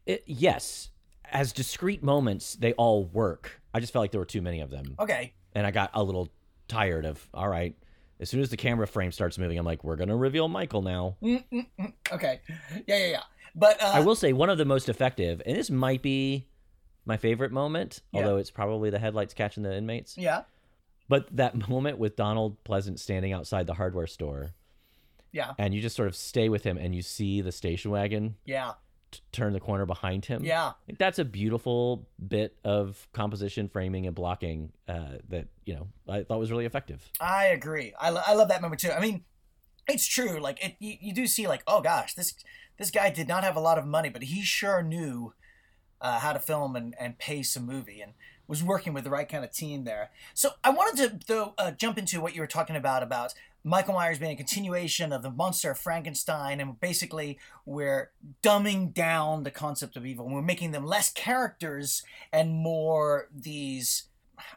it, 0.05 0.23
yes 0.27 0.89
as 1.31 1.53
discrete 1.53 2.03
moments 2.03 2.55
they 2.55 2.73
all 2.73 3.05
work 3.05 3.61
I 3.73 3.79
just 3.79 3.93
felt 3.93 4.03
like 4.03 4.11
there 4.11 4.19
were 4.19 4.25
too 4.25 4.41
many 4.41 4.59
of 4.59 4.69
them 4.69 4.95
Okay. 4.99 5.33
and 5.53 5.65
I 5.65 5.71
got 5.71 5.89
a 5.93 6.03
little 6.03 6.27
tired 6.67 7.05
of 7.05 7.27
all 7.33 7.47
right. 7.47 7.75
As 8.21 8.29
soon 8.29 8.39
as 8.39 8.49
the 8.49 8.57
camera 8.57 8.85
frame 8.87 9.11
starts 9.11 9.37
moving, 9.37 9.57
I'm 9.57 9.65
like, 9.65 9.83
we're 9.83 9.95
gonna 9.97 10.15
reveal 10.15 10.47
Michael 10.47 10.81
now. 10.83 11.17
Okay. 12.11 12.39
Yeah 12.85 12.97
yeah 12.97 13.07
yeah. 13.07 13.21
But 13.55 13.81
uh, 13.83 13.91
I 13.95 13.99
will 14.01 14.15
say 14.15 14.31
one 14.31 14.49
of 14.49 14.57
the 14.57 14.63
most 14.65 14.87
effective, 14.87 15.41
and 15.45 15.57
this 15.57 15.69
might 15.69 16.01
be 16.01 16.47
my 17.05 17.17
favorite 17.17 17.51
moment, 17.51 18.01
Yeah. 18.13 18.19
although 18.21 18.37
it's 18.37 18.51
probably 18.51 18.89
the 18.91 18.99
headlights 18.99 19.33
catching 19.33 19.63
the 19.63 19.75
inmates. 19.75 20.17
Yeah. 20.17 20.43
But 21.09 21.35
that 21.35 21.67
moment 21.69 21.97
with 21.97 22.15
Donald 22.15 22.63
Pleasence 22.63 22.99
standing 22.99 23.33
outside 23.33 23.65
the 23.67 23.73
hardware 23.73 24.07
store, 24.07 24.51
Yeah. 25.33 25.53
and 25.57 25.73
you 25.73 25.81
just 25.81 25.95
sort 25.95 26.07
of 26.07 26.15
stay 26.15 26.47
with 26.47 26.63
him, 26.63 26.77
and 26.77 26.95
you 26.95 27.01
see 27.01 27.41
the 27.41 27.51
station 27.51 27.91
wagon 27.91 28.35
Yeah. 28.45 28.73
T- 29.11 29.21
turn 29.31 29.53
the 29.53 29.59
corner 29.59 29.85
behind 29.85 30.25
him. 30.25 30.43
Yeah. 30.43 30.71
Like, 30.87 30.97
that's 30.97 31.19
a 31.19 31.25
beautiful 31.25 32.07
bit 32.25 32.57
of 32.63 33.07
composition, 33.13 33.67
framing, 33.67 34.07
and 34.07 34.15
blocking 34.15 34.71
uh, 34.87 35.17
that 35.29 35.47
you 35.65 35.75
know 35.75 35.87
I 36.07 36.23
thought 36.23 36.39
was 36.39 36.51
really 36.51 36.65
effective. 36.65 37.09
I 37.19 37.45
agree. 37.47 37.93
I, 37.99 38.09
lo- 38.09 38.23
I 38.25 38.33
love 38.33 38.49
that 38.49 38.61
moment 38.61 38.81
too. 38.81 38.91
I 38.91 38.99
mean, 38.99 39.23
it's 39.87 40.07
true. 40.07 40.39
Like 40.39 40.63
it, 40.63 40.75
you, 40.79 40.95
you 40.99 41.13
do 41.13 41.27
see 41.27 41.47
like, 41.47 41.63
oh 41.67 41.81
gosh, 41.81 42.13
this 42.13 42.33
this 42.77 42.91
guy 42.91 43.09
did 43.09 43.27
not 43.27 43.43
have 43.43 43.55
a 43.55 43.59
lot 43.59 43.77
of 43.77 43.85
money, 43.85 44.09
but 44.09 44.23
he 44.23 44.41
sure 44.41 44.81
knew 44.81 45.33
uh, 46.01 46.19
how 46.19 46.33
to 46.33 46.39
film 46.39 46.75
and, 46.75 46.95
and 46.99 47.17
pace 47.19 47.55
a 47.55 47.59
movie 47.59 48.01
and 48.01 48.13
was 48.47 48.63
working 48.63 48.93
with 48.93 49.03
the 49.03 49.09
right 49.09 49.29
kind 49.29 49.43
of 49.43 49.51
team 49.51 49.83
there. 49.83 50.09
So 50.33 50.51
I 50.63 50.71
wanted 50.71 50.97
to 50.97 51.25
though 51.27 51.53
uh, 51.57 51.71
jump 51.71 51.97
into 51.97 52.19
what 52.19 52.35
you 52.35 52.41
were 52.41 52.47
talking 52.47 52.75
about 52.75 53.03
about 53.03 53.33
Michael 53.63 53.93
Myers 53.93 54.19
being 54.19 54.31
a 54.31 54.37
continuation 54.37 55.13
of 55.13 55.21
the 55.21 55.29
monster 55.29 55.71
of 55.71 55.77
Frankenstein, 55.77 56.59
and 56.59 56.79
basically 56.79 57.37
we're 57.65 58.11
dumbing 58.41 58.93
down 58.93 59.43
the 59.43 59.51
concept 59.51 59.95
of 59.95 60.05
evil. 60.05 60.27
We're 60.27 60.41
making 60.41 60.71
them 60.71 60.85
less 60.85 61.11
characters 61.11 62.03
and 62.33 62.53
more 62.53 63.29
these. 63.35 64.03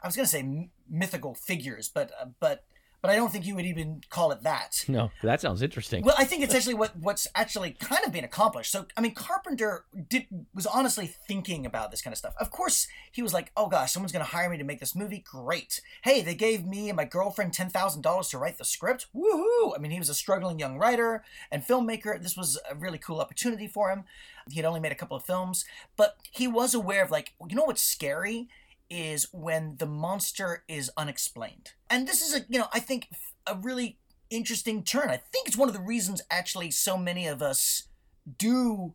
I 0.02 0.06
was 0.06 0.16
going 0.16 0.24
to 0.24 0.30
say 0.30 0.70
mythical 0.88 1.34
figures, 1.34 1.90
but 1.92 2.12
uh, 2.20 2.26
but 2.40 2.64
but 3.04 3.10
I 3.10 3.16
don't 3.16 3.30
think 3.30 3.44
you 3.44 3.54
would 3.54 3.66
even 3.66 4.00
call 4.08 4.32
it 4.32 4.44
that. 4.44 4.82
No, 4.88 5.10
that 5.22 5.38
sounds 5.38 5.60
interesting. 5.60 6.02
Well, 6.04 6.14
I 6.16 6.24
think 6.24 6.42
it's 6.42 6.54
actually 6.54 6.72
what 6.72 6.96
what's 6.96 7.28
actually 7.34 7.72
kind 7.72 8.02
of 8.02 8.12
being 8.12 8.24
accomplished. 8.24 8.72
So, 8.72 8.86
I 8.96 9.02
mean, 9.02 9.12
Carpenter 9.12 9.84
did 10.08 10.24
was 10.54 10.64
honestly 10.64 11.06
thinking 11.28 11.66
about 11.66 11.90
this 11.90 12.00
kind 12.00 12.14
of 12.14 12.18
stuff. 12.18 12.32
Of 12.40 12.50
course, 12.50 12.88
he 13.12 13.20
was 13.20 13.34
like, 13.34 13.52
"Oh 13.58 13.66
gosh, 13.66 13.92
someone's 13.92 14.10
going 14.12 14.24
to 14.24 14.30
hire 14.30 14.48
me 14.48 14.56
to 14.56 14.64
make 14.64 14.80
this 14.80 14.94
movie. 14.94 15.22
Great! 15.22 15.82
Hey, 16.02 16.22
they 16.22 16.34
gave 16.34 16.64
me 16.64 16.88
and 16.88 16.96
my 16.96 17.04
girlfriend 17.04 17.52
ten 17.52 17.68
thousand 17.68 18.00
dollars 18.00 18.28
to 18.28 18.38
write 18.38 18.56
the 18.56 18.64
script. 18.64 19.08
Woohoo! 19.14 19.74
I 19.76 19.78
mean, 19.78 19.90
he 19.90 19.98
was 19.98 20.08
a 20.08 20.14
struggling 20.14 20.58
young 20.58 20.78
writer 20.78 21.22
and 21.52 21.62
filmmaker. 21.62 22.22
This 22.22 22.38
was 22.38 22.58
a 22.70 22.74
really 22.74 22.96
cool 22.96 23.20
opportunity 23.20 23.68
for 23.68 23.90
him. 23.90 24.04
He 24.48 24.56
had 24.56 24.64
only 24.64 24.80
made 24.80 24.92
a 24.92 24.96
couple 24.96 25.16
of 25.16 25.24
films, 25.24 25.66
but 25.98 26.16
he 26.30 26.46
was 26.46 26.72
aware 26.72 27.04
of 27.04 27.10
like, 27.10 27.34
you 27.46 27.54
know 27.54 27.64
what's 27.64 27.82
scary 27.82 28.48
is 28.90 29.26
when 29.32 29.76
the 29.78 29.86
monster 29.86 30.64
is 30.68 30.90
unexplained. 30.96 31.72
And 31.88 32.06
this 32.06 32.22
is 32.22 32.34
a, 32.34 32.44
you 32.48 32.58
know, 32.58 32.68
I 32.72 32.80
think 32.80 33.08
a 33.46 33.56
really 33.56 33.98
interesting 34.30 34.82
turn. 34.82 35.10
I 35.10 35.16
think 35.16 35.48
it's 35.48 35.56
one 35.56 35.68
of 35.68 35.74
the 35.74 35.80
reasons 35.80 36.22
actually 36.30 36.70
so 36.70 36.96
many 36.96 37.26
of 37.26 37.42
us 37.42 37.84
do 38.38 38.94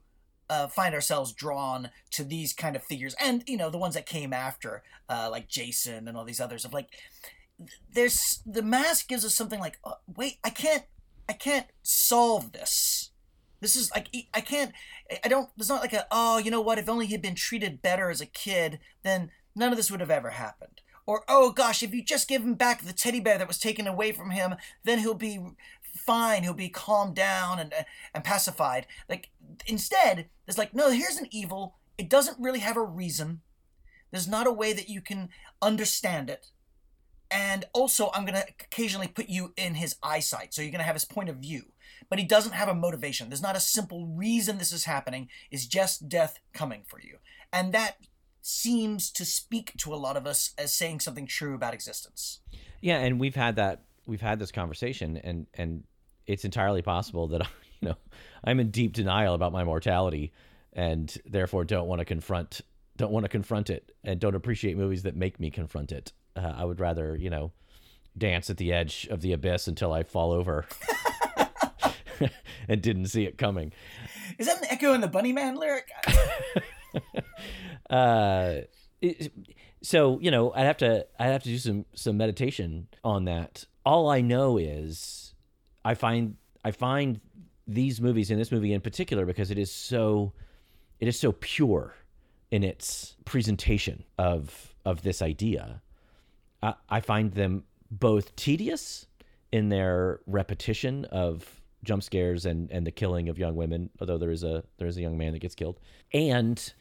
uh, 0.49 0.67
find 0.67 0.95
ourselves 0.95 1.31
drawn 1.31 1.89
to 2.11 2.23
these 2.23 2.53
kind 2.53 2.75
of 2.75 2.83
figures, 2.83 3.15
and 3.21 3.43
you 3.47 3.55
know 3.55 3.69
the 3.69 3.77
ones 3.77 3.93
that 3.93 4.05
came 4.05 4.33
after, 4.33 4.83
uh, 5.07 5.27
like 5.29 5.47
Jason 5.47 6.07
and 6.07 6.17
all 6.17 6.25
these 6.25 6.41
others. 6.41 6.65
Of 6.65 6.73
like, 6.73 6.89
there's 7.93 8.41
the 8.45 8.63
mask 8.63 9.07
gives 9.07 9.23
us 9.23 9.35
something 9.35 9.59
like, 9.59 9.77
uh, 9.83 9.93
wait, 10.15 10.37
I 10.43 10.49
can't, 10.49 10.83
I 11.27 11.33
can't 11.33 11.67
solve 11.83 12.51
this. 12.51 13.11
This 13.61 13.75
is 13.75 13.91
like 13.91 14.07
I 14.33 14.41
can't. 14.41 14.71
I 15.23 15.27
don't. 15.27 15.49
There's 15.57 15.69
not 15.69 15.81
like 15.81 15.93
a 15.93 16.07
oh, 16.11 16.37
you 16.37 16.49
know 16.49 16.61
what? 16.61 16.79
If 16.79 16.89
only 16.89 17.05
he'd 17.05 17.21
been 17.21 17.35
treated 17.35 17.81
better 17.81 18.09
as 18.09 18.21
a 18.21 18.25
kid, 18.25 18.79
then 19.03 19.31
none 19.59 19.71
of 19.71 19.77
this 19.77 19.91
would 19.91 19.99
have 19.99 20.09
ever 20.09 20.31
happened. 20.31 20.81
Or 21.05 21.23
oh 21.27 21.51
gosh, 21.51 21.83
if 21.83 21.93
you 21.93 22.03
just 22.03 22.27
give 22.27 22.43
him 22.43 22.53
back 22.53 22.83
the 22.83 22.93
teddy 22.93 23.19
bear 23.19 23.37
that 23.37 23.47
was 23.47 23.57
taken 23.57 23.87
away 23.87 24.11
from 24.11 24.31
him, 24.31 24.55
then 24.83 24.99
he'll 24.99 25.15
be 25.15 25.39
fine. 25.95 26.43
He'll 26.43 26.53
be 26.53 26.69
calmed 26.69 27.15
down 27.15 27.59
and 27.59 27.73
and 28.13 28.23
pacified. 28.23 28.87
Like 29.07 29.29
instead, 29.65 30.29
it's 30.47 30.57
like 30.57 30.73
no. 30.73 30.91
Here's 30.91 31.17
an 31.17 31.27
evil. 31.31 31.75
It 31.97 32.09
doesn't 32.09 32.39
really 32.39 32.59
have 32.59 32.77
a 32.77 32.83
reason. 32.83 33.41
There's 34.11 34.27
not 34.27 34.47
a 34.47 34.51
way 34.51 34.73
that 34.73 34.89
you 34.89 35.01
can 35.01 35.29
understand 35.61 36.29
it. 36.29 36.51
And 37.31 37.65
also, 37.73 38.09
I'm 38.13 38.25
going 38.25 38.41
to 38.41 38.47
occasionally 38.47 39.07
put 39.07 39.29
you 39.29 39.53
in 39.55 39.75
his 39.75 39.97
eyesight. 40.01 40.53
So 40.53 40.61
you're 40.61 40.71
going 40.71 40.79
to 40.79 40.85
have 40.85 40.95
his 40.95 41.05
point 41.05 41.29
of 41.29 41.37
view. 41.37 41.73
But 42.09 42.17
he 42.17 42.25
doesn't 42.25 42.53
have 42.53 42.67
a 42.67 42.73
motivation. 42.73 43.29
There's 43.29 43.41
not 43.41 43.55
a 43.55 43.59
simple 43.59 44.07
reason 44.07 44.57
this 44.57 44.73
is 44.73 44.85
happening. 44.85 45.29
It's 45.51 45.67
just 45.67 46.09
death 46.09 46.39
coming 46.53 46.83
for 46.87 46.99
you. 46.99 47.17
And 47.53 47.71
that 47.73 47.97
seems 48.41 49.11
to 49.11 49.25
speak 49.25 49.73
to 49.77 49.93
a 49.93 49.97
lot 49.97 50.17
of 50.17 50.25
us 50.25 50.53
as 50.57 50.73
saying 50.73 50.99
something 50.99 51.27
true 51.27 51.55
about 51.55 51.73
existence. 51.73 52.39
Yeah, 52.81 52.97
and 52.97 53.19
we've 53.19 53.35
had 53.35 53.55
that 53.57 53.83
we've 54.05 54.21
had 54.21 54.39
this 54.39 54.51
conversation 54.51 55.17
and 55.17 55.45
and 55.53 55.83
it's 56.25 56.45
entirely 56.45 56.81
possible 56.81 57.27
that 57.27 57.41
you 57.81 57.89
know 57.89 57.95
I'm 58.43 58.59
in 58.59 58.71
deep 58.71 58.93
denial 58.93 59.33
about 59.35 59.51
my 59.51 59.63
mortality 59.63 60.31
and 60.73 61.15
therefore 61.25 61.63
don't 61.63 61.87
want 61.87 61.99
to 61.99 62.05
confront 62.05 62.61
don't 62.99 63.11
want 63.11 63.23
to 63.23 63.29
confront 63.29 63.69
it 63.69 63.93
and 64.03 64.19
don't 64.19 64.35
appreciate 64.35 64.77
movies 64.77 65.03
that 65.03 65.15
make 65.15 65.39
me 65.39 65.49
confront 65.49 65.91
it. 65.91 66.11
Uh, 66.35 66.53
I 66.55 66.65
would 66.65 66.81
rather, 66.81 67.15
you 67.15 67.29
know, 67.29 67.53
dance 68.17 68.49
at 68.49 68.57
the 68.57 68.73
edge 68.73 69.07
of 69.09 69.21
the 69.21 69.31
abyss 69.31 69.67
until 69.69 69.93
I 69.93 70.03
fall 70.03 70.33
over 70.33 70.65
and 72.67 72.81
didn't 72.81 73.05
see 73.07 73.23
it 73.23 73.37
coming. 73.37 73.71
Is 74.37 74.47
that 74.47 74.57
an 74.57 74.67
echo 74.69 74.93
in 74.93 74.99
the 74.99 75.07
Bunny 75.07 75.31
Man 75.31 75.55
lyric? 75.55 75.89
uh 77.89 78.55
so 79.81 80.19
you 80.19 80.29
know 80.29 80.51
i'd 80.53 80.65
have 80.65 80.77
to 80.77 81.05
i'd 81.19 81.27
have 81.27 81.43
to 81.43 81.49
do 81.49 81.57
some 81.57 81.85
some 81.95 82.17
meditation 82.17 82.87
on 83.03 83.25
that 83.25 83.65
all 83.85 84.09
i 84.09 84.21
know 84.21 84.57
is 84.57 85.33
i 85.83 85.93
find 85.93 86.35
i 86.63 86.71
find 86.71 87.19
these 87.67 88.01
movies 88.01 88.31
and 88.31 88.39
this 88.39 88.51
movie 88.51 88.73
in 88.73 88.81
particular 88.81 89.25
because 89.25 89.51
it 89.51 89.57
is 89.57 89.71
so 89.71 90.33
it 90.99 91.07
is 91.07 91.19
so 91.19 91.31
pure 91.31 91.95
in 92.51 92.63
its 92.63 93.15
presentation 93.25 94.03
of 94.17 94.75
of 94.85 95.03
this 95.03 95.21
idea. 95.21 95.81
I, 96.63 96.73
I 96.89 96.99
find 96.99 97.33
them 97.33 97.63
both 97.91 98.35
tedious 98.35 99.07
in 99.51 99.69
their 99.69 100.19
repetition 100.25 101.05
of 101.05 101.61
jump 101.83 102.03
scares 102.03 102.45
and 102.45 102.69
and 102.71 102.85
the 102.85 102.91
killing 102.91 103.29
of 103.29 103.37
young 103.37 103.55
women, 103.55 103.89
although 103.99 104.17
there 104.17 104.31
is 104.31 104.43
a 104.43 104.63
there 104.77 104.87
is 104.87 104.97
a 104.97 105.01
young 105.01 105.17
man 105.17 105.33
that 105.33 105.39
gets 105.39 105.55
killed, 105.55 105.79
and 106.13 106.73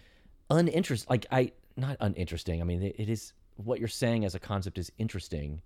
uninteresting. 0.50 1.06
Like 1.10 1.26
I 1.30 1.52
not 1.76 1.96
uninteresting. 2.00 2.60
I 2.60 2.64
mean, 2.64 2.82
it, 2.82 2.96
it 2.98 3.08
is 3.08 3.32
what 3.56 3.78
you're 3.78 3.88
saying 3.88 4.24
as 4.24 4.34
a 4.34 4.38
concept 4.38 4.78
is 4.78 4.90
interesting, 4.98 5.62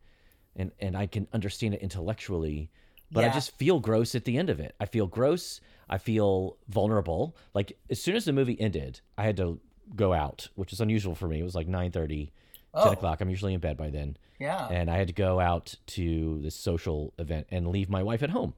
and 0.57 0.73
and 0.81 0.97
I 0.97 1.07
can 1.07 1.27
understand 1.33 1.75
it 1.75 1.81
intellectually, 1.83 2.71
but 3.11 3.25
I 3.25 3.29
just 3.31 3.57
feel 3.59 3.81
gross 3.81 4.15
at 4.15 4.25
the 4.25 4.37
end 4.39 4.51
of 4.51 4.61
it. 4.61 4.75
I 4.81 4.87
feel 4.87 5.07
gross. 5.07 5.61
I 5.89 5.99
feel 5.99 6.57
vulnerable. 6.69 7.37
Like 7.55 7.77
as 7.91 8.01
soon 8.01 8.17
as 8.17 8.25
the 8.25 8.33
movie 8.33 8.59
ended, 8.61 9.01
I 9.19 9.25
had 9.25 9.37
to 9.39 9.61
go 9.95 10.13
out, 10.13 10.49
which 10.55 10.73
is 10.73 10.81
unusual 10.81 11.15
for 11.15 11.29
me. 11.29 11.41
It 11.41 11.45
was 11.45 11.55
like 11.55 11.69
9:30, 11.69 12.27
10 12.27 12.31
Oh. 12.75 12.91
o'clock. 12.93 13.21
I'm 13.21 13.29
usually 13.31 13.53
in 13.53 13.61
bed 13.61 13.77
by 13.77 13.91
then, 13.91 14.17
Yeah. 14.41 14.67
and 14.69 14.91
I 14.91 14.97
had 14.97 15.09
to 15.09 15.13
go 15.15 15.39
out 15.41 15.75
to 15.89 16.41
this 16.43 16.55
social 16.55 17.13
event 17.19 17.47
and 17.51 17.67
leave 17.69 17.91
my 17.91 18.03
wife 18.03 18.23
at 18.23 18.31
home. 18.31 18.55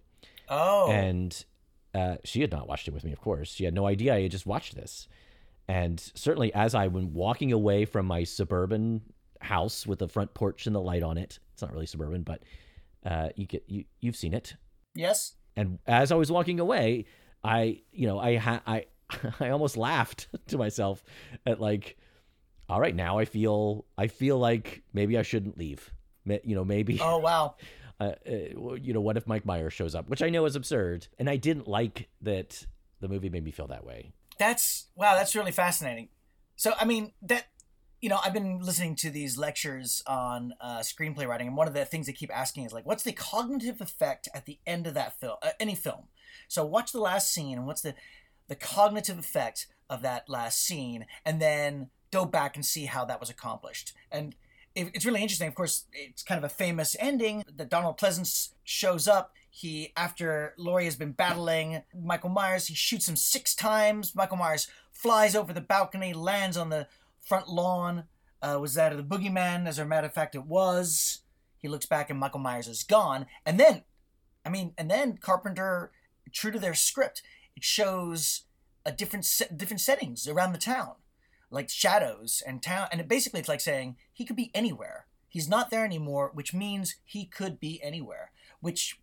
oh. 0.48 0.90
And 0.90 1.44
uh, 1.94 2.16
she 2.24 2.40
had 2.40 2.50
not 2.52 2.68
watched 2.68 2.86
it 2.88 2.94
with 2.94 3.04
me, 3.04 3.12
of 3.12 3.20
course. 3.20 3.52
She 3.52 3.64
had 3.64 3.72
no 3.74 3.86
idea 3.86 4.14
I 4.14 4.22
had 4.22 4.30
just 4.32 4.46
watched 4.46 4.74
this. 4.76 5.06
And 5.68 5.98
certainly, 6.14 6.52
as 6.54 6.74
I 6.74 6.88
was 6.88 7.04
walking 7.04 7.52
away 7.52 7.84
from 7.84 8.06
my 8.06 8.24
suburban 8.24 9.00
house 9.40 9.86
with 9.86 9.98
the 9.98 10.08
front 10.08 10.34
porch 10.34 10.66
and 10.66 10.74
the 10.74 10.80
light 10.80 11.02
on 11.02 11.16
it, 11.16 11.38
it's 11.52 11.62
not 11.62 11.72
really 11.72 11.86
suburban, 11.86 12.22
but 12.22 12.42
uh, 13.06 13.28
you 13.36 13.46
get 13.46 13.64
you 13.68 13.84
you've 14.00 14.16
seen 14.16 14.34
it. 14.34 14.56
yes. 14.94 15.34
And 15.56 15.78
as 15.86 16.10
I 16.10 16.16
was 16.16 16.32
walking 16.32 16.58
away, 16.58 17.04
I 17.44 17.82
you 17.92 18.06
know 18.08 18.18
I 18.18 18.36
ha- 18.36 18.62
I 18.66 18.86
I 19.40 19.50
almost 19.50 19.76
laughed 19.76 20.26
to 20.48 20.58
myself 20.58 21.02
at 21.46 21.60
like, 21.60 21.96
all 22.68 22.80
right, 22.80 22.94
now 22.94 23.18
I 23.18 23.24
feel 23.24 23.84
I 23.96 24.08
feel 24.08 24.38
like 24.38 24.82
maybe 24.92 25.16
I 25.16 25.22
shouldn't 25.22 25.56
leave. 25.56 25.92
You 26.26 26.54
know, 26.56 26.64
maybe 26.64 26.98
Oh 27.00 27.18
wow. 27.18 27.54
uh, 28.00 28.12
uh, 28.26 28.74
you 28.74 28.92
know, 28.92 29.00
what 29.00 29.16
if 29.16 29.26
Mike 29.26 29.46
Myers 29.46 29.72
shows 29.72 29.94
up? 29.94 30.08
Which 30.08 30.22
I 30.22 30.30
know 30.30 30.44
is 30.46 30.56
absurd, 30.56 31.06
and 31.18 31.30
I 31.30 31.36
didn't 31.36 31.68
like 31.68 32.08
that 32.22 32.66
the 33.00 33.08
movie 33.08 33.28
made 33.30 33.44
me 33.44 33.50
feel 33.50 33.68
that 33.68 33.84
way. 33.84 34.12
That's 34.38 34.88
wow. 34.94 35.14
That's 35.14 35.34
really 35.34 35.52
fascinating. 35.52 36.08
So 36.56 36.74
I 36.78 36.84
mean 36.84 37.12
that. 37.22 37.46
You 38.00 38.10
know, 38.10 38.20
I've 38.22 38.34
been 38.34 38.58
listening 38.58 38.96
to 38.96 39.08
these 39.08 39.38
lectures 39.38 40.02
on 40.06 40.52
uh, 40.60 40.80
screenplay 40.80 41.26
writing, 41.26 41.46
and 41.46 41.56
one 41.56 41.66
of 41.66 41.72
the 41.72 41.86
things 41.86 42.06
they 42.06 42.12
keep 42.12 42.30
asking 42.36 42.66
is 42.66 42.72
like, 42.74 42.84
"What's 42.84 43.02
the 43.02 43.12
cognitive 43.12 43.80
effect 43.80 44.28
at 44.34 44.44
the 44.44 44.58
end 44.66 44.86
of 44.86 44.92
that 44.92 45.18
film? 45.18 45.36
Uh, 45.42 45.50
any 45.58 45.74
film?" 45.74 46.08
So 46.48 46.66
watch 46.66 46.92
the 46.92 47.00
last 47.00 47.32
scene, 47.32 47.56
and 47.56 47.66
what's 47.66 47.80
the 47.80 47.94
the 48.46 48.56
cognitive 48.56 49.18
effect 49.18 49.68
of 49.88 50.02
that 50.02 50.28
last 50.28 50.60
scene, 50.60 51.06
and 51.24 51.40
then 51.40 51.88
go 52.10 52.24
back 52.24 52.56
and 52.56 52.64
see 52.64 52.84
how 52.86 53.04
that 53.04 53.20
was 53.20 53.30
accomplished. 53.30 53.92
And 54.12 54.36
it, 54.74 54.90
it's 54.94 55.06
really 55.06 55.22
interesting. 55.22 55.48
Of 55.48 55.54
course, 55.54 55.86
it's 55.92 56.22
kind 56.22 56.38
of 56.38 56.44
a 56.44 56.54
famous 56.54 56.96
ending 56.98 57.44
that 57.56 57.68
Donald 57.68 57.98
Pleasence 57.98 58.52
shows 58.64 59.08
up. 59.08 59.32
He, 59.56 59.92
after 59.96 60.52
Laurie 60.58 60.86
has 60.86 60.96
been 60.96 61.12
battling 61.12 61.84
Michael 61.96 62.28
Myers, 62.28 62.66
he 62.66 62.74
shoots 62.74 63.08
him 63.08 63.14
six 63.14 63.54
times. 63.54 64.12
Michael 64.12 64.36
Myers 64.36 64.66
flies 64.90 65.36
over 65.36 65.52
the 65.52 65.60
balcony, 65.60 66.12
lands 66.12 66.56
on 66.56 66.70
the 66.70 66.88
front 67.20 67.48
lawn. 67.48 68.02
Uh, 68.42 68.58
was 68.60 68.74
that 68.74 68.90
of 68.90 68.98
the 68.98 69.04
boogeyman? 69.04 69.68
As 69.68 69.78
a 69.78 69.84
matter 69.84 70.08
of 70.08 70.12
fact, 70.12 70.34
it 70.34 70.44
was. 70.44 71.20
He 71.56 71.68
looks 71.68 71.86
back 71.86 72.10
and 72.10 72.18
Michael 72.18 72.40
Myers 72.40 72.66
is 72.66 72.82
gone. 72.82 73.26
And 73.46 73.60
then, 73.60 73.84
I 74.44 74.48
mean, 74.48 74.74
and 74.76 74.90
then 74.90 75.18
Carpenter, 75.18 75.92
true 76.32 76.50
to 76.50 76.58
their 76.58 76.74
script, 76.74 77.22
it 77.54 77.62
shows 77.62 78.42
a 78.84 78.90
different 78.90 79.24
se- 79.24 79.54
different 79.54 79.80
settings 79.80 80.26
around 80.26 80.52
the 80.52 80.58
town, 80.58 80.94
like 81.48 81.70
shadows 81.70 82.42
and 82.44 82.60
town. 82.60 82.88
And 82.90 83.00
it 83.00 83.06
basically, 83.06 83.38
it's 83.38 83.48
like 83.48 83.60
saying 83.60 83.98
he 84.12 84.24
could 84.24 84.34
be 84.34 84.50
anywhere. 84.52 85.06
He's 85.28 85.48
not 85.48 85.70
there 85.70 85.84
anymore, 85.84 86.32
which 86.34 86.52
means 86.52 86.96
he 87.04 87.24
could 87.24 87.60
be 87.60 87.80
anywhere. 87.84 88.32
Which 88.60 88.98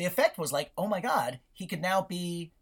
the 0.00 0.06
effect 0.06 0.38
was 0.38 0.50
like, 0.50 0.72
oh 0.78 0.86
my 0.88 0.98
god, 1.00 1.40
he 1.52 1.66
could 1.66 1.82
now 1.82 2.00
be 2.00 2.52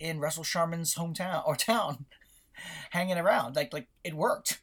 in 0.00 0.18
Russell 0.18 0.44
Sharman's 0.44 0.94
hometown 0.94 1.46
or 1.46 1.54
town, 1.54 2.06
hanging 2.90 3.18
around. 3.18 3.54
Like 3.54 3.70
like 3.74 3.88
it 4.02 4.14
worked. 4.14 4.62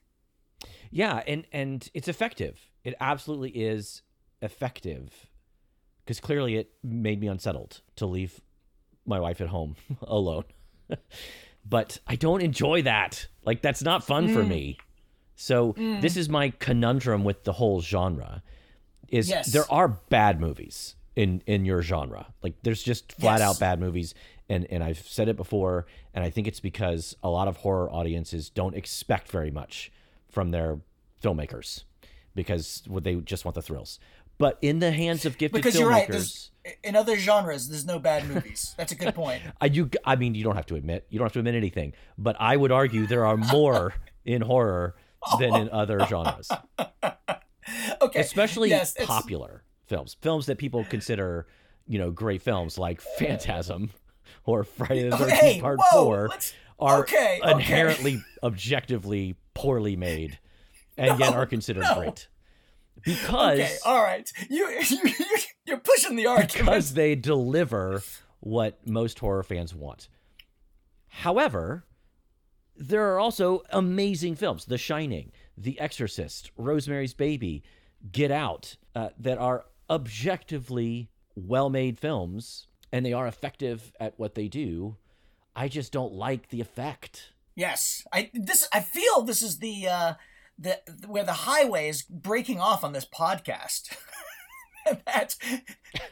Yeah, 0.89 1.22
and 1.28 1.46
and 1.52 1.88
it's 1.93 2.08
effective. 2.08 2.69
It 2.84 2.96
absolutely 3.00 3.52
is 3.52 4.02
effective, 4.41 5.28
because 6.04 6.19
clearly 6.19 6.56
it 6.56 6.72
made 6.82 7.22
me 7.22 7.28
unsettled 7.28 7.82
to 7.98 8.08
leave 8.08 8.41
my 9.06 9.19
wife 9.19 9.39
at 9.39 9.50
home 9.50 9.76
alone. 10.02 10.46
but 11.65 12.00
I 12.08 12.15
don't 12.15 12.41
enjoy 12.41 12.82
that. 12.82 13.28
Like 13.46 13.62
that's 13.62 13.84
not 13.84 14.04
fun 14.04 14.28
for 14.30 14.43
Mm. 14.43 14.48
me. 14.48 14.78
So 15.36 15.74
this 15.78 16.17
is 16.17 16.30
my 16.30 16.50
conundrum 16.60 17.24
with 17.24 17.43
the 17.43 17.54
whole 17.54 17.82
genre. 17.82 18.41
Is 19.10 19.30
Yes. 19.30 19.52
there 19.54 19.72
are 19.72 19.88
bad 19.88 20.39
movies 20.39 20.96
in 21.15 21.41
in 21.45 21.65
your 21.65 21.82
genre? 21.82 22.34
Like 22.41 22.56
there's 22.63 22.84
just 22.84 23.13
flat 23.13 23.39
Yes. 23.39 23.49
out 23.49 23.60
bad 23.60 23.80
movies, 23.80 24.13
and 24.49 24.65
and 24.71 24.84
I've 24.84 24.99
said 24.99 25.28
it 25.30 25.36
before, 25.36 25.86
and 26.13 26.23
I 26.23 26.30
think 26.30 26.47
it's 26.47 26.60
because 26.60 27.15
a 27.23 27.30
lot 27.30 27.47
of 27.47 27.58
horror 27.58 27.89
audiences 27.91 28.49
don't 28.49 28.76
expect 28.76 29.30
very 29.30 29.52
much 29.52 29.91
from 30.30 30.52
their 30.52 30.80
filmmakers 31.21 31.84
because 32.36 32.82
they 33.02 33.15
just 33.15 33.45
want 33.45 33.56
the 33.56 33.62
thrills. 33.62 33.99
But 34.39 34.58
in 34.63 34.80
the 34.80 34.91
hands 34.91 35.26
of 35.26 35.38
gifted 35.38 35.62
Because 35.62 35.80
you're 35.80 35.88
right. 35.88 36.10
in 36.84 36.95
other 36.95 37.17
genres, 37.17 37.69
there's 37.69 37.86
no 37.86 37.99
bad 37.99 38.28
movies. 38.28 38.73
That's 38.78 38.91
a 38.91 38.95
good 38.95 39.13
point. 39.21 39.43
I 39.62 39.67
you 39.67 39.89
I 40.04 40.15
mean 40.15 40.34
you 40.34 40.43
don't 40.43 40.56
have 40.56 40.65
to 40.67 40.76
admit 40.76 41.06
you 41.10 41.19
don't 41.19 41.26
have 41.26 41.34
to 41.34 41.39
admit 41.39 41.56
anything, 41.56 41.93
but 42.17 42.36
I 42.39 42.58
would 42.58 42.71
argue 42.71 43.06
there 43.06 43.26
are 43.26 43.38
more 43.38 43.93
in 44.26 44.41
horror 44.41 44.95
than 45.39 45.56
in 45.56 45.69
other 45.69 45.99
genres, 46.08 46.49
Okay. 48.02 48.19
especially 48.19 48.69
Yes, 48.69 48.95
popular 49.06 49.62
films, 49.88 50.15
films 50.22 50.46
that 50.48 50.58
people 50.58 50.84
consider 50.86 51.48
you 51.88 52.00
know 52.00 52.12
great 52.12 52.41
films 52.41 52.78
like 52.78 53.02
Phantasm 53.02 53.91
or 54.46 54.63
Friday 54.63 55.10
the 55.10 55.17
Thirteenth 55.17 55.39
Hey, 55.39 55.62
Part 55.62 55.80
whoa, 55.80 56.04
Four 56.06 56.30
are 56.80 57.00
okay, 57.02 57.39
okay. 57.41 57.52
inherently 57.52 58.24
objectively 58.41 59.36
poorly 59.54 59.96
made 59.96 60.39
and 60.98 61.19
yet 61.19 61.34
are 61.34 61.46
considered 61.46 61.84
no. 61.84 61.96
great 61.96 62.28
because 63.04 63.60
Okay. 63.60 63.76
All 63.86 64.02
right. 64.02 64.32
You 64.50 64.69
you 64.89 65.00
you're 65.65 65.78
pushing 65.78 66.15
the 66.15 66.28
argument. 66.28 66.54
because 66.54 66.93
they 66.93 67.15
deliver 67.15 68.02
what 68.39 68.86
most 68.88 69.19
horror 69.19 69.43
fans 69.43 69.74
want. 69.74 70.08
However, 71.08 71.86
there 72.76 73.13
are 73.13 73.19
also 73.19 73.63
amazing 73.72 74.36
films 74.36 74.65
The 74.65 74.78
Shining, 74.78 75.32
The 75.58 75.80
Exorcist, 75.80 76.52
Rosemary's 76.58 77.13
Baby, 77.13 77.63
Get 78.12 78.32
Out 78.32 78.78
uh, 78.96 79.10
that 79.19 79.38
are 79.38 79.65
objectively 79.93 81.12
well 81.36 81.69
made 81.69 81.99
films 81.99 82.67
and 82.91 83.06
they 83.06 83.13
are 83.13 83.27
effective 83.27 83.93
at 83.99 84.17
what 84.17 84.34
they 84.34 84.47
do. 84.47 84.97
I 85.56 85.67
just 85.67 85.91
don't 85.91 86.13
like 86.13 86.49
the 86.49 86.62
effect. 86.62 87.34
Yes, 87.56 88.03
I 88.12 88.32
this 88.34 88.67
I 88.73 88.79
feel 88.79 89.21
this 89.21 89.43
is 89.43 89.60
the 89.60 89.88
uh, 89.88 90.13
the 90.58 90.79
where 91.08 91.23
the 91.23 91.34
highway 91.34 91.89
is 91.89 92.01
breaking 92.01 92.60
off 92.60 92.84
on 92.84 92.93
this 92.93 93.06
podcast. 93.06 93.95
that 95.06 95.36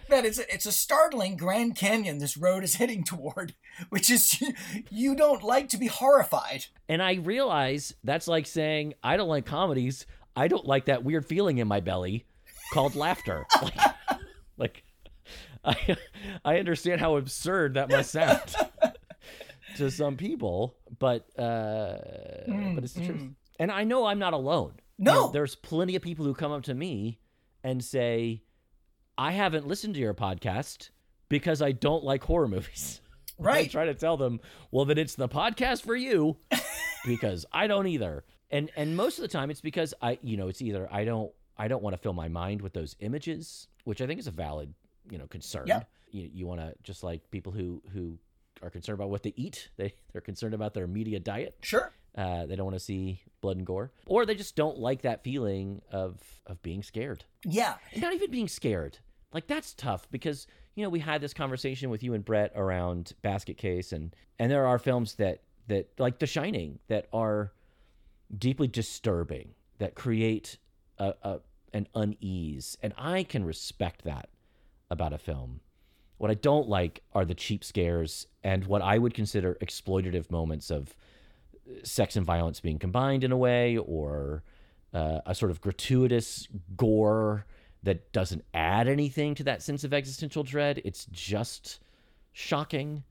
that 0.09 0.25
it's 0.25 0.37
it's 0.37 0.67
a 0.67 0.71
startling 0.71 1.37
Grand 1.37 1.75
Canyon 1.75 2.19
this 2.19 2.37
road 2.37 2.63
is 2.63 2.75
heading 2.75 3.03
toward, 3.03 3.55
which 3.89 4.11
is 4.11 4.39
you, 4.39 4.53
you 4.91 5.15
don't 5.15 5.41
like 5.41 5.69
to 5.69 5.77
be 5.77 5.87
horrified. 5.87 6.67
And 6.87 7.01
I 7.01 7.15
realize 7.15 7.95
that's 8.03 8.27
like 8.27 8.45
saying, 8.45 8.93
I 9.03 9.17
don't 9.17 9.29
like 9.29 9.47
comedies. 9.47 10.05
I 10.35 10.47
don't 10.47 10.67
like 10.67 10.85
that 10.85 11.03
weird 11.03 11.25
feeling 11.25 11.57
in 11.57 11.67
my 11.67 11.79
belly 11.79 12.25
called 12.71 12.95
laughter. 12.95 13.45
Like, 13.61 13.75
like 14.57 14.83
I, 15.63 15.97
I 16.43 16.57
understand 16.59 16.99
how 17.01 17.17
absurd 17.17 17.75
that 17.75 17.89
must 17.89 18.11
sound 18.11 18.41
to 19.77 19.91
some 19.91 20.17
people, 20.17 20.75
but 20.99 21.27
uh, 21.39 21.97
but 22.75 22.83
it's 22.83 22.93
the 22.93 23.05
truth. 23.05 23.21
And 23.59 23.71
I 23.71 23.83
know 23.83 24.05
I'm 24.05 24.19
not 24.19 24.33
alone. 24.33 24.73
You 24.97 25.05
know, 25.05 25.13
No. 25.27 25.31
there's 25.31 25.55
plenty 25.55 25.95
of 25.95 26.01
people 26.01 26.25
who 26.25 26.33
come 26.33 26.51
up 26.51 26.63
to 26.63 26.73
me 26.73 27.19
and 27.63 27.83
say, 27.83 28.43
I 29.17 29.31
haven't 29.31 29.67
listened 29.67 29.93
to 29.95 29.99
your 29.99 30.13
podcast 30.15 30.89
because 31.29 31.61
I 31.61 31.71
don't 31.73 32.03
like 32.03 32.23
horror 32.23 32.47
movies. 32.47 33.01
Right. 33.39 33.65
I 33.65 33.67
try 33.69 33.85
to 33.85 33.95
tell 33.95 34.17
them, 34.17 34.39
well, 34.69 34.85
then 34.85 34.99
it's 34.99 35.15
the 35.15 35.27
podcast 35.27 35.81
for 35.81 35.95
you 35.95 36.37
because 37.07 37.43
I 37.51 37.65
don't 37.65 37.87
either. 37.87 38.23
And 38.51 38.69
and 38.75 38.95
most 38.95 39.17
of 39.17 39.23
the 39.23 39.29
time 39.29 39.49
it's 39.49 39.61
because 39.61 39.95
I 39.99 40.19
you 40.21 40.37
know, 40.37 40.47
it's 40.47 40.61
either 40.61 40.87
I 40.93 41.05
don't 41.05 41.31
I 41.57 41.67
don't 41.67 41.83
want 41.83 41.95
to 41.95 42.01
fill 42.01 42.13
my 42.13 42.27
mind 42.27 42.61
with 42.61 42.73
those 42.73 42.95
images, 42.99 43.67
which 43.83 44.01
I 44.01 44.07
think 44.07 44.19
is 44.19 44.27
a 44.27 44.31
valid, 44.31 44.73
you 45.09 45.17
know, 45.17 45.27
concern. 45.27 45.65
Yeah. 45.67 45.83
You 46.11 46.29
you 46.33 46.47
want 46.47 46.59
to 46.59 46.73
just 46.83 47.03
like 47.03 47.29
people 47.31 47.51
who 47.51 47.81
who 47.93 48.17
are 48.61 48.69
concerned 48.69 48.95
about 48.95 49.09
what 49.09 49.23
they 49.23 49.33
eat, 49.35 49.69
they 49.77 49.93
they're 50.11 50.21
concerned 50.21 50.53
about 50.53 50.73
their 50.73 50.87
media 50.87 51.19
diet. 51.19 51.57
Sure. 51.61 51.91
Uh, 52.13 52.45
they 52.45 52.57
don't 52.57 52.65
want 52.65 52.75
to 52.75 52.83
see 52.83 53.21
blood 53.39 53.55
and 53.55 53.65
gore, 53.65 53.89
or 54.05 54.25
they 54.25 54.35
just 54.35 54.55
don't 54.57 54.77
like 54.77 55.03
that 55.03 55.23
feeling 55.23 55.81
of 55.91 56.19
of 56.45 56.61
being 56.61 56.83
scared. 56.83 57.23
Yeah. 57.45 57.75
Not 57.95 58.13
even 58.13 58.31
being 58.31 58.49
scared. 58.49 58.97
Like 59.33 59.47
that's 59.47 59.73
tough 59.73 60.09
because 60.11 60.45
you 60.75 60.83
know 60.83 60.89
we 60.89 60.99
had 60.99 61.21
this 61.21 61.33
conversation 61.33 61.89
with 61.89 62.03
you 62.03 62.13
and 62.13 62.25
Brett 62.25 62.51
around 62.55 63.13
Basket 63.21 63.57
Case, 63.57 63.93
and 63.93 64.13
and 64.39 64.51
there 64.51 64.65
are 64.67 64.77
films 64.77 65.15
that 65.15 65.41
that 65.67 65.89
like 65.97 66.19
The 66.19 66.27
Shining 66.27 66.79
that 66.87 67.07
are 67.13 67.53
deeply 68.37 68.67
disturbing 68.67 69.53
that 69.79 69.95
create 69.95 70.57
a, 71.01 71.13
a 71.23 71.39
an 71.73 71.87
unease, 71.95 72.77
and 72.83 72.93
I 72.97 73.23
can 73.23 73.45
respect 73.45 74.03
that 74.03 74.29
about 74.89 75.13
a 75.13 75.17
film. 75.17 75.61
What 76.17 76.29
I 76.29 76.33
don't 76.35 76.67
like 76.67 77.01
are 77.13 77.25
the 77.25 77.33
cheap 77.33 77.63
scares 77.63 78.27
and 78.43 78.65
what 78.67 78.81
I 78.81 78.97
would 78.97 79.13
consider 79.13 79.57
exploitative 79.61 80.29
moments 80.29 80.69
of 80.69 80.95
sex 81.83 82.15
and 82.15 82.25
violence 82.25 82.59
being 82.59 82.77
combined 82.77 83.23
in 83.23 83.31
a 83.31 83.37
way, 83.37 83.77
or 83.77 84.43
uh, 84.93 85.19
a 85.25 85.33
sort 85.33 85.49
of 85.49 85.61
gratuitous 85.61 86.47
gore 86.75 87.45
that 87.83 88.11
doesn't 88.11 88.43
add 88.53 88.87
anything 88.87 89.33
to 89.35 89.43
that 89.43 89.63
sense 89.63 89.83
of 89.83 89.93
existential 89.93 90.43
dread. 90.43 90.81
It's 90.83 91.05
just 91.05 91.79
shocking. 92.33 93.03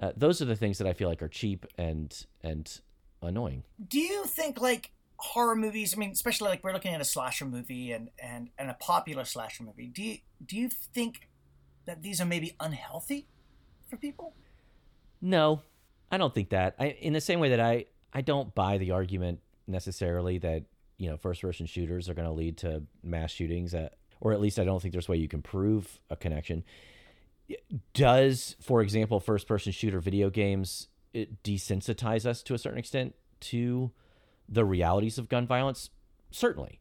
Uh, 0.00 0.12
those 0.16 0.42
are 0.42 0.46
the 0.46 0.56
things 0.56 0.78
that 0.78 0.86
I 0.86 0.92
feel 0.92 1.08
like 1.08 1.22
are 1.22 1.28
cheap 1.28 1.64
and 1.78 2.26
and 2.42 2.80
annoying. 3.22 3.62
Do 3.88 4.00
you 4.00 4.24
think 4.24 4.60
like 4.60 4.90
horror 5.22 5.54
movies? 5.54 5.94
I 5.94 5.98
mean, 5.98 6.10
especially 6.10 6.48
like 6.48 6.64
we're 6.64 6.72
looking 6.72 6.94
at 6.94 7.00
a 7.00 7.04
slasher 7.04 7.44
movie 7.44 7.92
and 7.92 8.10
and 8.18 8.50
and 8.58 8.70
a 8.70 8.74
popular 8.74 9.24
slasher 9.24 9.62
movie. 9.62 9.86
Do 9.86 10.02
you 10.02 10.18
do 10.44 10.56
you 10.56 10.68
think 10.68 11.28
that 11.86 12.02
these 12.02 12.20
are 12.20 12.26
maybe 12.26 12.56
unhealthy 12.60 13.28
for 13.88 13.96
people? 13.96 14.34
No, 15.20 15.62
I 16.10 16.18
don't 16.18 16.34
think 16.34 16.50
that. 16.50 16.74
I 16.78 16.88
in 16.88 17.12
the 17.12 17.20
same 17.20 17.40
way 17.40 17.50
that 17.50 17.60
I 17.60 17.86
I 18.12 18.20
don't 18.20 18.54
buy 18.54 18.78
the 18.78 18.90
argument 18.90 19.40
necessarily 19.66 20.38
that 20.38 20.64
you 20.98 21.08
know 21.08 21.16
first 21.16 21.40
person 21.40 21.66
shooters 21.66 22.08
are 22.08 22.14
going 22.14 22.28
to 22.28 22.34
lead 22.34 22.58
to 22.58 22.82
mass 23.02 23.30
shootings 23.30 23.74
at, 23.74 23.94
or 24.20 24.32
at 24.32 24.40
least 24.40 24.58
I 24.58 24.64
don't 24.64 24.82
think 24.82 24.92
there's 24.92 25.08
a 25.08 25.12
way 25.12 25.18
you 25.18 25.28
can 25.28 25.42
prove 25.42 26.00
a 26.10 26.16
connection. 26.16 26.64
Does, 27.94 28.56
for 28.60 28.82
example, 28.82 29.20
first 29.20 29.46
person 29.46 29.72
shooter 29.72 30.00
video 30.00 30.30
games 30.30 30.88
it 31.12 31.42
desensitize 31.42 32.26
us 32.26 32.42
to 32.42 32.54
a 32.54 32.58
certain 32.58 32.78
extent 32.78 33.14
to 33.40 33.92
the 34.48 34.64
realities 34.64 35.18
of 35.18 35.28
gun 35.28 35.46
violence? 35.46 35.90
Certainly. 36.30 36.80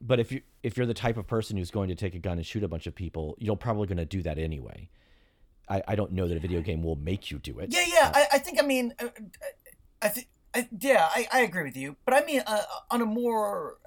But 0.00 0.20
if 0.20 0.30
you 0.30 0.42
if 0.62 0.76
you're 0.76 0.86
the 0.86 0.94
type 0.94 1.16
of 1.16 1.26
person 1.26 1.56
who's 1.56 1.70
going 1.70 1.88
to 1.88 1.94
take 1.94 2.14
a 2.14 2.18
gun 2.18 2.38
and 2.38 2.46
shoot 2.46 2.62
a 2.62 2.68
bunch 2.68 2.86
of 2.86 2.94
people, 2.94 3.36
you're 3.38 3.56
probably 3.56 3.86
going 3.86 3.98
to 3.98 4.04
do 4.04 4.22
that 4.22 4.38
anyway. 4.38 4.88
I, 5.68 5.82
I 5.88 5.94
don't 5.96 6.12
know 6.12 6.28
that 6.28 6.36
a 6.36 6.40
video 6.40 6.60
game 6.60 6.82
will 6.82 6.96
make 6.96 7.30
you 7.30 7.38
do 7.38 7.58
it. 7.58 7.72
Yeah, 7.72 7.84
yeah. 7.86 8.12
I, 8.14 8.26
I 8.34 8.38
think 8.38 8.62
I 8.62 8.66
mean, 8.66 8.94
uh, 8.98 9.08
I 10.00 10.08
think 10.08 10.28
yeah, 10.80 11.08
I, 11.10 11.26
I 11.32 11.40
agree 11.40 11.64
with 11.64 11.76
you. 11.76 11.96
But 12.04 12.14
I 12.14 12.24
mean, 12.24 12.42
uh, 12.46 12.62
on 12.90 13.02
a 13.02 13.06
more 13.06 13.78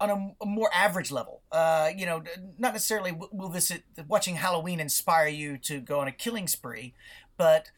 on 0.00 0.10
a, 0.10 0.44
a, 0.44 0.46
more 0.46 0.70
average 0.74 1.10
level. 1.10 1.42
Uh, 1.50 1.90
you 1.96 2.06
know, 2.06 2.22
not 2.58 2.72
necessarily 2.72 3.16
will 3.32 3.48
this 3.48 3.72
watching 4.08 4.36
Halloween 4.36 4.80
inspire 4.80 5.28
you 5.28 5.56
to 5.58 5.80
go 5.80 6.00
on 6.00 6.08
a 6.08 6.12
killing 6.12 6.46
spree, 6.46 6.94
but 7.36 7.70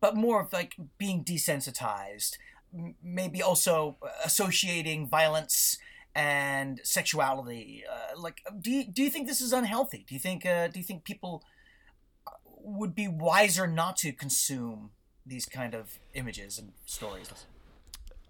but 0.00 0.16
more 0.16 0.40
of 0.40 0.52
like 0.52 0.74
being 0.98 1.24
desensitized, 1.24 2.36
maybe 3.02 3.42
also 3.42 3.96
associating 4.24 5.06
violence 5.06 5.78
and 6.14 6.80
sexuality. 6.84 7.84
Uh, 7.90 8.20
like, 8.20 8.42
do 8.60 8.70
you, 8.70 8.84
do 8.84 9.02
you 9.02 9.10
think 9.10 9.26
this 9.26 9.40
is 9.40 9.52
unhealthy? 9.52 10.04
Do 10.08 10.14
you 10.14 10.20
think 10.20 10.44
uh, 10.44 10.68
do 10.68 10.78
you 10.78 10.84
think 10.84 11.04
people 11.04 11.42
would 12.64 12.94
be 12.94 13.08
wiser 13.08 13.66
not 13.66 13.96
to 13.98 14.12
consume 14.12 14.90
these 15.26 15.46
kind 15.46 15.74
of 15.74 15.98
images 16.14 16.58
and 16.58 16.72
stories? 16.86 17.30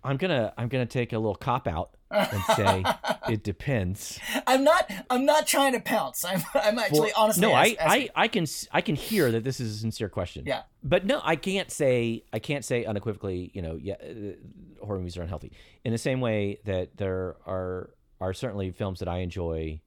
I'm 0.04 0.16
gonna 0.16 0.52
I'm 0.56 0.68
gonna 0.68 0.86
take 0.86 1.12
a 1.12 1.18
little 1.18 1.34
cop 1.34 1.66
out 1.66 1.96
and 2.10 2.42
say 2.56 2.84
it 3.30 3.42
depends. 3.42 4.18
I'm 4.46 4.64
not 4.64 4.90
I'm 5.08 5.24
not 5.24 5.46
trying 5.46 5.72
to 5.72 5.80
pounce. 5.80 6.24
I'm 6.24 6.42
I'm 6.54 6.78
actually 6.78 7.12
honestly. 7.12 7.42
No, 7.42 7.52
I, 7.52 7.76
I 7.80 8.08
I 8.14 8.28
can 8.28 8.46
I 8.72 8.80
can 8.80 8.96
hear 8.96 9.30
that 9.30 9.44
this 9.44 9.60
is 9.60 9.76
a 9.76 9.78
sincere 9.78 10.08
question. 10.08 10.44
Yeah. 10.46 10.62
But 10.82 11.06
no, 11.06 11.20
I 11.22 11.36
can't 11.36 11.70
say 11.70 12.24
I 12.32 12.38
can't 12.38 12.64
say 12.64 12.84
unequivocally. 12.84 13.50
You 13.54 13.62
know, 13.62 13.78
yeah, 13.80 13.94
uh, 13.94 14.84
horror 14.84 14.98
movies 14.98 15.16
are 15.16 15.22
unhealthy. 15.22 15.52
In 15.84 15.92
the 15.92 15.98
same 15.98 16.20
way 16.20 16.58
that 16.64 16.96
there 16.96 17.36
are 17.46 17.90
are 18.20 18.32
certainly 18.32 18.70
films 18.70 18.98
that 19.00 19.08
I 19.08 19.18
enjoy 19.18 19.80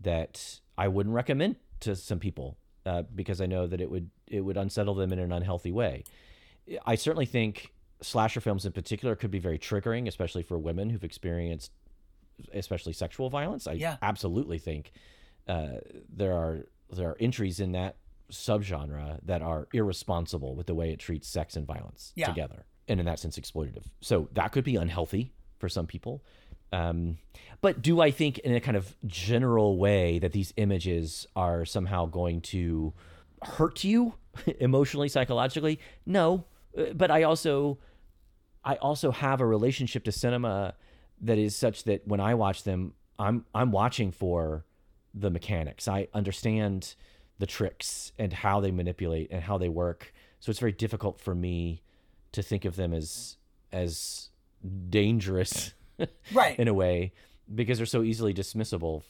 that 0.00 0.60
I 0.76 0.88
wouldn't 0.88 1.14
recommend 1.14 1.56
to 1.80 1.96
some 1.96 2.18
people 2.18 2.58
uh, 2.86 3.02
because 3.14 3.40
I 3.40 3.46
know 3.46 3.66
that 3.66 3.80
it 3.80 3.90
would 3.90 4.10
it 4.26 4.40
would 4.40 4.56
unsettle 4.56 4.94
them 4.94 5.12
in 5.12 5.18
an 5.18 5.32
unhealthy 5.32 5.72
way. 5.72 6.04
I 6.86 6.94
certainly 6.94 7.26
think 7.26 7.72
slasher 8.02 8.40
films 8.40 8.66
in 8.66 8.72
particular 8.72 9.16
could 9.16 9.30
be 9.30 9.38
very 9.38 9.58
triggering, 9.58 10.08
especially 10.08 10.42
for 10.42 10.58
women 10.58 10.90
who've 10.90 11.04
experienced, 11.04 11.72
especially 12.52 12.92
sexual 12.92 13.30
violence. 13.30 13.66
I 13.66 13.72
yeah. 13.72 13.96
absolutely 14.02 14.58
think 14.58 14.92
uh, 15.48 15.78
there 16.14 16.32
are 16.32 16.66
there 16.90 17.08
are 17.08 17.16
entries 17.20 17.58
in 17.60 17.72
that 17.72 17.96
subgenre 18.30 19.18
that 19.24 19.42
are 19.42 19.68
irresponsible 19.72 20.54
with 20.54 20.66
the 20.66 20.74
way 20.74 20.90
it 20.90 20.98
treats 20.98 21.28
sex 21.28 21.56
and 21.56 21.66
violence 21.66 22.12
yeah. 22.14 22.26
together, 22.26 22.66
and 22.88 23.00
in 23.00 23.06
that 23.06 23.18
sense, 23.18 23.38
exploitative. 23.38 23.84
So 24.00 24.28
that 24.32 24.52
could 24.52 24.64
be 24.64 24.76
unhealthy 24.76 25.32
for 25.58 25.68
some 25.68 25.86
people. 25.86 26.22
Um, 26.72 27.18
but 27.60 27.82
do 27.82 28.00
I 28.00 28.10
think, 28.10 28.38
in 28.38 28.54
a 28.54 28.60
kind 28.60 28.76
of 28.76 28.96
general 29.06 29.76
way, 29.76 30.18
that 30.18 30.32
these 30.32 30.52
images 30.56 31.26
are 31.36 31.64
somehow 31.64 32.06
going 32.06 32.40
to 32.42 32.94
hurt 33.42 33.84
you 33.84 34.14
emotionally, 34.58 35.08
psychologically? 35.08 35.78
No, 36.06 36.44
uh, 36.76 36.94
but 36.94 37.10
I 37.10 37.22
also 37.24 37.78
I 38.64 38.76
also 38.76 39.10
have 39.10 39.40
a 39.40 39.46
relationship 39.46 40.04
to 40.04 40.12
cinema 40.12 40.74
that 41.20 41.38
is 41.38 41.56
such 41.56 41.84
that 41.84 42.06
when 42.06 42.20
I 42.20 42.34
watch 42.34 42.64
them, 42.64 42.94
I'm 43.18 43.44
I'm 43.54 43.72
watching 43.72 44.12
for 44.12 44.64
the 45.14 45.30
mechanics. 45.30 45.88
I 45.88 46.08
understand 46.14 46.94
the 47.38 47.46
tricks 47.46 48.12
and 48.18 48.32
how 48.32 48.60
they 48.60 48.70
manipulate 48.70 49.30
and 49.30 49.42
how 49.42 49.58
they 49.58 49.68
work. 49.68 50.12
So 50.40 50.50
it's 50.50 50.60
very 50.60 50.72
difficult 50.72 51.20
for 51.20 51.34
me 51.34 51.82
to 52.32 52.42
think 52.42 52.64
of 52.64 52.76
them 52.76 52.92
as 52.92 53.36
as 53.72 54.30
dangerous, 54.90 55.72
right? 56.32 56.56
in 56.58 56.68
a 56.68 56.74
way, 56.74 57.12
because 57.52 57.78
they're 57.78 57.86
so 57.86 58.02
easily 58.02 58.34
dismissible 58.34 59.02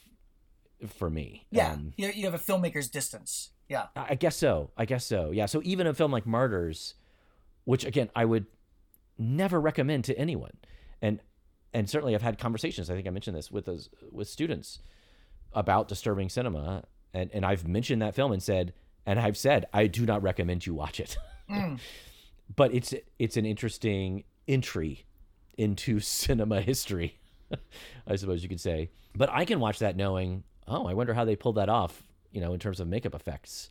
for 0.88 1.11
me. 1.11 1.47
Yeah, 1.51 1.73
um, 1.73 1.93
you 1.97 2.09
you 2.09 2.25
have 2.25 2.35
a 2.35 2.38
filmmaker's 2.38 2.88
distance. 2.88 3.51
Yeah, 3.69 3.87
I 3.97 4.15
guess 4.17 4.37
so. 4.37 4.71
I 4.77 4.85
guess 4.85 5.05
so. 5.05 5.31
Yeah. 5.31 5.47
So 5.47 5.62
even 5.65 5.87
a 5.87 5.95
film 5.95 6.12
like 6.12 6.27
Martyrs, 6.27 6.95
which 7.65 7.85
again 7.85 8.11
I 8.15 8.25
would 8.25 8.47
never 9.18 9.61
recommend 9.61 10.05
to 10.05 10.18
anyone. 10.18 10.57
And 11.01 11.20
and 11.75 11.88
certainly 11.88 12.14
I've 12.14 12.22
had 12.22 12.38
conversations, 12.38 12.90
I 12.90 12.94
think 12.94 13.07
I 13.07 13.11
mentioned 13.11 13.37
this 13.37 13.51
with 13.51 13.64
those 13.64 13.88
with 14.11 14.29
students 14.29 14.81
about 15.55 15.88
disturbing 15.88 16.29
cinema 16.29 16.85
and, 17.14 17.31
and 17.33 17.44
I've 17.44 17.66
mentioned 17.66 18.03
that 18.03 18.14
film 18.14 18.33
and 18.33 18.42
said 18.42 18.72
and 19.05 19.18
I've 19.18 19.37
said 19.37 19.66
I 19.72 19.87
do 19.87 20.07
not 20.07 20.22
recommend 20.22 20.66
you 20.66 20.75
watch 20.75 21.01
it. 21.01 21.16
Mm. 21.51 21.81
but 22.55 22.72
it's 22.72 22.94
it's 23.18 23.37
an 23.37 23.44
interesting 23.44 24.22
entry 24.46 25.05
into 25.59 26.01
cinema 26.20 26.61
history, 26.61 27.18
I 28.07 28.16
suppose 28.16 28.42
you 28.42 28.48
could 28.48 28.61
say. 28.61 28.90
But 29.14 29.29
I 29.29 29.44
can 29.44 29.61
watch 29.61 29.81
that 29.81 29.96
knowing, 29.96 30.44
oh, 30.66 30.87
I 30.87 30.94
wonder 30.94 31.12
how 31.12 31.25
they 31.25 31.37
pulled 31.37 31.57
that 31.57 31.68
off, 31.68 32.03
you 32.31 32.40
know, 32.40 32.55
in 32.55 32.61
terms 32.61 32.81
of 32.81 32.88
makeup 32.88 33.14
effects. 33.14 33.70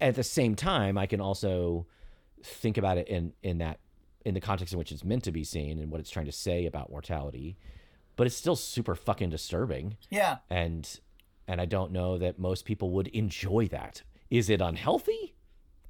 At 0.00 0.14
the 0.14 0.22
same 0.22 0.54
time, 0.54 0.96
I 0.96 1.06
can 1.06 1.20
also 1.20 1.86
think 2.42 2.76
about 2.76 2.98
it 2.98 3.08
in 3.08 3.32
in 3.42 3.58
that 3.58 3.80
in 4.24 4.34
the 4.34 4.40
context 4.40 4.72
in 4.72 4.78
which 4.78 4.92
it's 4.92 5.04
meant 5.04 5.22
to 5.24 5.32
be 5.32 5.44
seen 5.44 5.78
and 5.78 5.90
what 5.90 6.00
it's 6.00 6.10
trying 6.10 6.26
to 6.26 6.32
say 6.32 6.66
about 6.66 6.90
mortality 6.90 7.56
but 8.16 8.26
it's 8.26 8.36
still 8.36 8.56
super 8.56 8.94
fucking 8.94 9.30
disturbing. 9.30 9.96
Yeah. 10.10 10.38
And 10.50 11.00
and 11.46 11.60
i 11.60 11.66
don't 11.66 11.92
know 11.92 12.16
that 12.16 12.38
most 12.38 12.64
people 12.64 12.90
would 12.92 13.08
enjoy 13.08 13.68
that. 13.68 14.02
Is 14.30 14.48
it 14.48 14.60
unhealthy? 14.60 15.34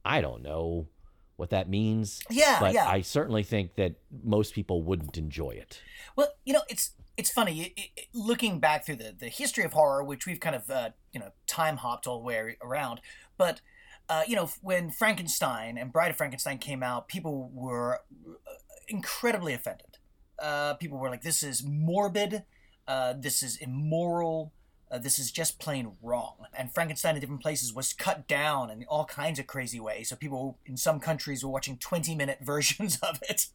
I 0.05 0.21
don't 0.21 0.43
know 0.43 0.89
what 1.37 1.51
that 1.51 1.69
means. 1.69 2.21
Yeah 2.31 2.59
but 2.61 2.75
yeah. 2.75 2.89
i 2.89 3.01
certainly 3.01 3.43
think 3.43 3.77
that 3.77 3.95
most 4.23 4.55
people 4.55 4.83
wouldn't 4.83 5.17
enjoy 5.17 5.51
it. 5.51 5.81
Well 6.17 6.29
you 6.45 6.53
know 6.53 6.63
it's 6.69 6.93
it's 7.17 7.31
funny 7.31 7.73
it, 7.77 7.91
it, 7.97 8.07
looking 8.13 8.59
back 8.59 8.85
through 8.85 8.97
the, 8.97 9.15
the 9.17 9.29
history 9.29 9.65
of 9.65 9.73
horror 9.73 10.03
which 10.03 10.27
we've 10.27 10.41
kind 10.41 10.57
of 10.57 10.71
uh, 10.71 10.91
you 11.13 11.21
know 11.21 11.31
time 11.47 11.79
hopped 11.79 12.07
all 12.07 12.19
the 12.19 12.25
way 12.25 12.57
around 12.63 13.01
but 13.37 13.61
uh, 14.09 14.23
you 14.27 14.37
know, 14.37 14.51
when 14.61 14.91
Frankenstein 14.91 15.79
and 15.79 15.93
Bride 15.93 16.11
of 16.11 16.17
Frankenstein 16.17 16.59
came 16.59 16.83
out, 16.83 17.09
people 17.09 17.51
were 17.55 18.01
uh, 18.27 18.53
incredibly 18.89 19.55
offended. 19.55 19.99
Uh, 20.39 20.75
people 20.75 20.99
were 20.99 21.09
like, 21.09 21.23
"This 21.23 21.43
is 21.43 21.63
morbid. 21.65 22.45
Uh, 22.87 23.15
this 23.19 23.43
is 23.43 23.57
immoral. 23.57 24.53
Uh, 24.91 24.99
this 24.99 25.19
is 25.19 25.31
just 25.31 25.59
plain 25.59 25.93
wrong." 26.03 26.37
And 26.53 26.73
Frankenstein 26.75 27.15
in 27.15 27.21
different 27.21 27.43
places 27.43 27.73
was 27.73 27.93
cut 27.95 28.29
down 28.29 28.71
in 28.71 28.85
all 28.85 29.07
kinds 29.07 29.39
of 29.39 29.47
crazy 29.47 29.81
ways. 29.81 30.11
So 30.11 30.17
people 30.17 30.59
in 30.67 30.77
some 30.77 31.01
countries 31.01 31.43
were 31.43 31.51
watching 31.51 31.79
twenty-minute 31.79 32.41
versions 32.43 32.99
of 33.03 33.21
it. 33.23 33.47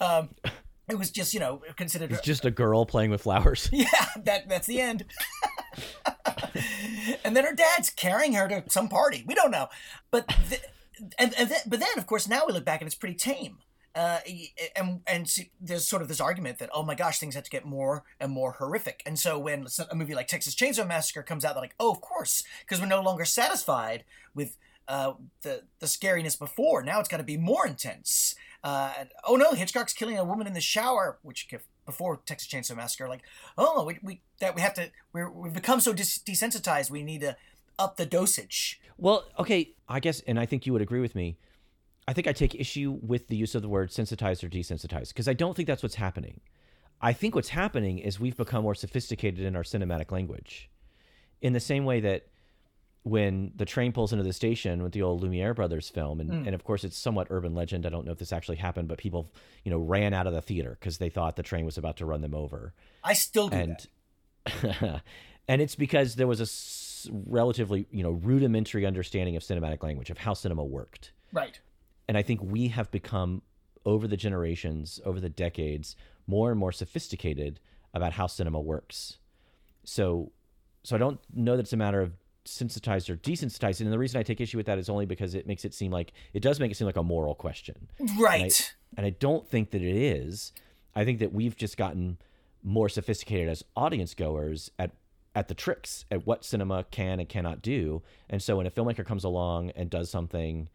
Um, 0.00 0.30
it 0.88 0.98
was 0.98 1.10
just, 1.10 1.32
you 1.32 1.40
know, 1.40 1.62
considered. 1.76 2.12
It's 2.12 2.22
just 2.22 2.44
a 2.44 2.50
girl 2.50 2.84
playing 2.84 3.10
with 3.10 3.22
flowers. 3.22 3.68
Yeah, 3.72 3.86
that 4.24 4.48
that's 4.48 4.66
the 4.66 4.80
end. 4.80 5.04
and 7.24 7.36
then 7.36 7.44
her 7.44 7.54
dad's 7.54 7.90
carrying 7.90 8.34
her 8.34 8.48
to 8.48 8.64
some 8.68 8.88
party. 8.88 9.24
We 9.26 9.34
don't 9.34 9.50
know, 9.50 9.68
but 10.10 10.26
the, 10.48 10.58
and, 11.18 11.34
and 11.38 11.48
then, 11.48 11.60
but 11.66 11.80
then 11.80 11.98
of 11.98 12.06
course 12.06 12.28
now 12.28 12.42
we 12.46 12.52
look 12.52 12.64
back 12.64 12.80
and 12.80 12.86
it's 12.86 12.94
pretty 12.94 13.14
tame. 13.14 13.58
Uh, 13.94 14.20
and 14.74 15.00
and 15.06 15.28
see, 15.28 15.50
there's 15.60 15.86
sort 15.86 16.00
of 16.00 16.08
this 16.08 16.20
argument 16.20 16.58
that 16.58 16.70
oh 16.72 16.82
my 16.82 16.94
gosh 16.94 17.18
things 17.18 17.34
have 17.34 17.44
to 17.44 17.50
get 17.50 17.66
more 17.66 18.04
and 18.18 18.32
more 18.32 18.52
horrific 18.52 19.02
and 19.04 19.18
so 19.18 19.38
when 19.38 19.66
a 19.90 19.94
movie 19.94 20.14
like 20.14 20.28
Texas 20.28 20.54
Chainsaw 20.54 20.88
Massacre 20.88 21.22
comes 21.22 21.44
out 21.44 21.54
they're 21.54 21.62
like 21.62 21.74
oh 21.78 21.90
of 21.90 22.00
course 22.00 22.42
because 22.60 22.80
we're 22.80 22.86
no 22.86 23.02
longer 23.02 23.26
satisfied 23.26 24.04
with 24.34 24.56
uh, 24.88 25.14
the 25.42 25.62
the 25.78 25.86
scariness 25.86 26.38
before. 26.38 26.82
Now 26.82 27.00
it's 27.00 27.08
got 27.08 27.18
to 27.18 27.22
be 27.22 27.36
more 27.36 27.66
intense. 27.66 28.34
Uh, 28.64 28.92
oh 29.26 29.36
no, 29.36 29.52
Hitchcock's 29.52 29.92
killing 29.92 30.18
a 30.18 30.24
woman 30.24 30.46
in 30.46 30.52
the 30.52 30.60
shower, 30.60 31.18
which 31.22 31.48
before 31.84 32.20
Texas 32.24 32.48
Chainsaw 32.48 32.76
Massacre, 32.76 33.08
like 33.08 33.22
oh 33.58 33.84
we, 33.84 33.98
we 34.02 34.20
that 34.40 34.54
we 34.54 34.60
have 34.60 34.74
to 34.74 34.90
we're, 35.12 35.30
we've 35.30 35.52
become 35.52 35.80
so 35.80 35.92
desensitized. 35.92 36.90
We 36.90 37.02
need 37.02 37.22
to 37.22 37.36
up 37.78 37.96
the 37.96 38.06
dosage. 38.06 38.80
Well, 38.96 39.24
okay, 39.38 39.72
I 39.88 40.00
guess, 40.00 40.20
and 40.26 40.38
I 40.38 40.46
think 40.46 40.66
you 40.66 40.72
would 40.72 40.82
agree 40.82 41.00
with 41.00 41.14
me. 41.14 41.38
I 42.06 42.12
think 42.12 42.26
I 42.26 42.32
take 42.32 42.54
issue 42.54 42.98
with 43.00 43.28
the 43.28 43.36
use 43.36 43.54
of 43.54 43.62
the 43.62 43.68
word 43.68 43.92
sensitized 43.92 44.44
or 44.44 44.48
desensitized 44.48 45.08
because 45.08 45.28
I 45.28 45.32
don't 45.32 45.56
think 45.56 45.66
that's 45.66 45.82
what's 45.82 45.94
happening. 45.96 46.40
I 47.00 47.12
think 47.12 47.34
what's 47.34 47.48
happening 47.48 47.98
is 47.98 48.20
we've 48.20 48.36
become 48.36 48.62
more 48.62 48.74
sophisticated 48.74 49.40
in 49.40 49.56
our 49.56 49.62
cinematic 49.62 50.12
language. 50.12 50.70
In 51.40 51.52
the 51.52 51.60
same 51.60 51.84
way 51.84 52.00
that 52.00 52.26
when 53.04 53.52
the 53.56 53.64
train 53.64 53.92
pulls 53.92 54.12
into 54.12 54.22
the 54.24 54.32
station 54.32 54.82
with 54.82 54.92
the 54.92 55.02
old 55.02 55.22
Lumiere 55.22 55.54
brothers 55.54 55.88
film, 55.88 56.20
and, 56.20 56.30
hmm. 56.30 56.46
and 56.46 56.54
of 56.54 56.62
course 56.62 56.84
it's 56.84 56.96
somewhat 56.96 57.26
urban 57.30 57.54
legend. 57.54 57.84
I 57.84 57.88
don't 57.88 58.06
know 58.06 58.12
if 58.12 58.18
this 58.18 58.32
actually 58.32 58.58
happened, 58.58 58.86
but 58.88 58.98
people, 58.98 59.32
you 59.64 59.70
know, 59.70 59.78
ran 59.78 60.14
out 60.14 60.26
of 60.26 60.32
the 60.34 60.42
theater 60.42 60.76
because 60.78 60.98
they 60.98 61.08
thought 61.08 61.34
the 61.36 61.42
train 61.42 61.64
was 61.66 61.76
about 61.76 61.96
to 61.96 62.06
run 62.06 62.20
them 62.20 62.34
over. 62.34 62.74
I 63.02 63.14
still 63.14 63.48
do 63.48 63.56
And 63.56 63.76
that. 64.44 65.02
and 65.48 65.60
it's 65.60 65.74
because 65.74 66.14
there 66.14 66.26
was 66.28 66.40
a 66.40 66.44
s- 66.44 67.08
relatively, 67.12 67.86
you 67.90 68.02
know, 68.04 68.10
rudimentary 68.10 68.86
understanding 68.86 69.34
of 69.36 69.42
cinematic 69.42 69.82
language, 69.82 70.10
of 70.10 70.18
how 70.18 70.34
cinema 70.34 70.64
worked 70.64 71.12
Right. 71.32 71.58
and 72.08 72.16
I 72.16 72.22
think 72.22 72.40
we 72.42 72.68
have 72.68 72.90
become 72.92 73.42
over 73.84 74.06
the 74.06 74.16
generations, 74.16 75.00
over 75.04 75.18
the 75.18 75.28
decades, 75.28 75.96
more 76.28 76.50
and 76.52 76.60
more 76.60 76.70
sophisticated 76.70 77.58
about 77.94 78.12
how 78.12 78.28
cinema 78.28 78.60
works. 78.60 79.18
So, 79.84 80.30
so 80.84 80.94
I 80.94 80.98
don't 81.00 81.18
know 81.34 81.56
that 81.56 81.62
it's 81.62 81.72
a 81.72 81.76
matter 81.76 82.00
of 82.00 82.12
sensitized 82.44 83.08
or 83.10 83.16
desensitized. 83.16 83.80
And 83.80 83.92
the 83.92 83.98
reason 83.98 84.18
I 84.18 84.22
take 84.22 84.40
issue 84.40 84.56
with 84.56 84.66
that 84.66 84.78
is 84.78 84.88
only 84.88 85.06
because 85.06 85.34
it 85.34 85.46
makes 85.46 85.64
it 85.64 85.74
seem 85.74 85.90
like 85.90 86.12
it 86.32 86.40
does 86.40 86.60
make 86.60 86.70
it 86.70 86.76
seem 86.76 86.86
like 86.86 86.96
a 86.96 87.02
moral 87.02 87.34
question. 87.34 87.88
Right. 88.18 88.74
And 88.96 89.06
I 89.06 89.10
don't 89.10 89.46
think 89.48 89.70
that 89.70 89.82
it 89.82 89.96
is. 89.96 90.52
I 90.94 91.04
think 91.04 91.18
that 91.20 91.32
we've 91.32 91.56
just 91.56 91.76
gotten 91.76 92.18
more 92.62 92.88
sophisticated 92.88 93.48
as 93.48 93.64
audience 93.76 94.14
goers 94.14 94.70
at 94.78 94.92
at 95.34 95.48
the 95.48 95.54
tricks 95.54 96.04
at 96.10 96.26
what 96.26 96.44
cinema 96.44 96.84
can 96.90 97.18
and 97.18 97.28
cannot 97.28 97.62
do. 97.62 98.02
And 98.28 98.42
so 98.42 98.58
when 98.58 98.66
a 98.66 98.70
filmmaker 98.70 99.04
comes 99.04 99.24
along 99.24 99.70
and 99.70 99.88
does 99.88 100.10
something 100.10 100.68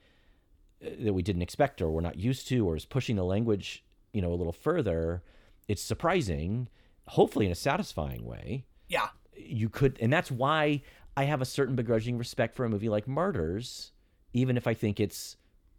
uh, 0.84 0.90
that 1.02 1.14
we 1.14 1.22
didn't 1.22 1.44
expect 1.44 1.80
or 1.80 1.92
we're 1.92 2.02
not 2.02 2.18
used 2.18 2.48
to 2.48 2.68
or 2.68 2.76
is 2.76 2.84
pushing 2.84 3.18
the 3.18 3.24
language, 3.24 3.84
you 4.14 4.22
know, 4.22 4.34
a 4.34 4.36
little 4.36 4.52
further, 4.52 5.22
it's 5.68 5.84
surprising, 5.84 6.70
hopefully 7.08 7.46
in 7.46 7.52
a 7.52 7.56
satisfying 7.56 8.26
way 8.26 8.66
yeah. 8.88 9.10
you 9.36 9.70
could 9.70 9.98
and 10.02 10.12
that's 10.12 10.32
why 10.32 10.82
i 11.18 11.26
have 11.26 11.42
a 11.42 11.46
certain 11.46 11.76
begrudging 11.76 12.18
respect 12.18 12.56
for 12.56 12.64
a 12.64 12.70
movie 12.70 12.90
like 12.90 13.08
Martyrs, 13.08 13.92
even 14.34 14.56
if 14.56 14.68
i 14.68 14.74
think 14.74 15.00
it's 15.00 15.36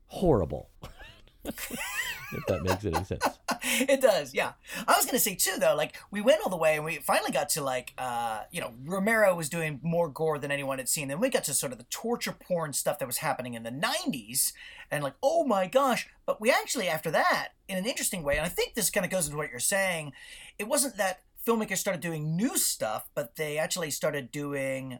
horrible 0.08 0.68
if 1.44 2.44
that 2.46 2.62
makes 2.62 2.84
any 2.84 3.04
sense 3.04 3.24
it 3.62 4.00
does, 4.00 4.34
yeah. 4.34 4.52
I 4.86 4.96
was 4.96 5.06
gonna 5.06 5.18
say 5.18 5.34
too, 5.34 5.56
though, 5.58 5.74
like 5.74 5.96
we 6.10 6.20
went 6.20 6.40
all 6.42 6.50
the 6.50 6.56
way 6.56 6.76
and 6.76 6.84
we 6.84 6.96
finally 6.96 7.30
got 7.30 7.48
to 7.50 7.62
like, 7.62 7.92
uh, 7.98 8.42
you 8.50 8.60
know, 8.60 8.72
Romero 8.84 9.34
was 9.34 9.48
doing 9.48 9.80
more 9.82 10.08
gore 10.08 10.38
than 10.38 10.50
anyone 10.50 10.78
had 10.78 10.88
seen. 10.88 11.08
Then 11.08 11.20
we 11.20 11.28
got 11.28 11.44
to 11.44 11.54
sort 11.54 11.72
of 11.72 11.78
the 11.78 11.86
torture 11.90 12.32
porn 12.38 12.72
stuff 12.72 12.98
that 12.98 13.06
was 13.06 13.18
happening 13.18 13.54
in 13.54 13.62
the 13.62 13.70
'90s, 13.70 14.52
and 14.90 15.02
like, 15.02 15.14
oh 15.22 15.44
my 15.44 15.66
gosh! 15.66 16.08
But 16.26 16.40
we 16.40 16.50
actually, 16.50 16.88
after 16.88 17.10
that, 17.10 17.48
in 17.68 17.78
an 17.78 17.86
interesting 17.86 18.22
way, 18.22 18.36
and 18.36 18.46
I 18.46 18.48
think 18.48 18.74
this 18.74 18.90
kind 18.90 19.04
of 19.04 19.10
goes 19.10 19.26
into 19.26 19.36
what 19.36 19.50
you're 19.50 19.60
saying, 19.60 20.12
it 20.58 20.68
wasn't 20.68 20.96
that 20.96 21.20
filmmakers 21.46 21.78
started 21.78 22.00
doing 22.00 22.36
new 22.36 22.56
stuff, 22.58 23.08
but 23.14 23.36
they 23.36 23.58
actually 23.58 23.90
started 23.90 24.30
doing 24.30 24.98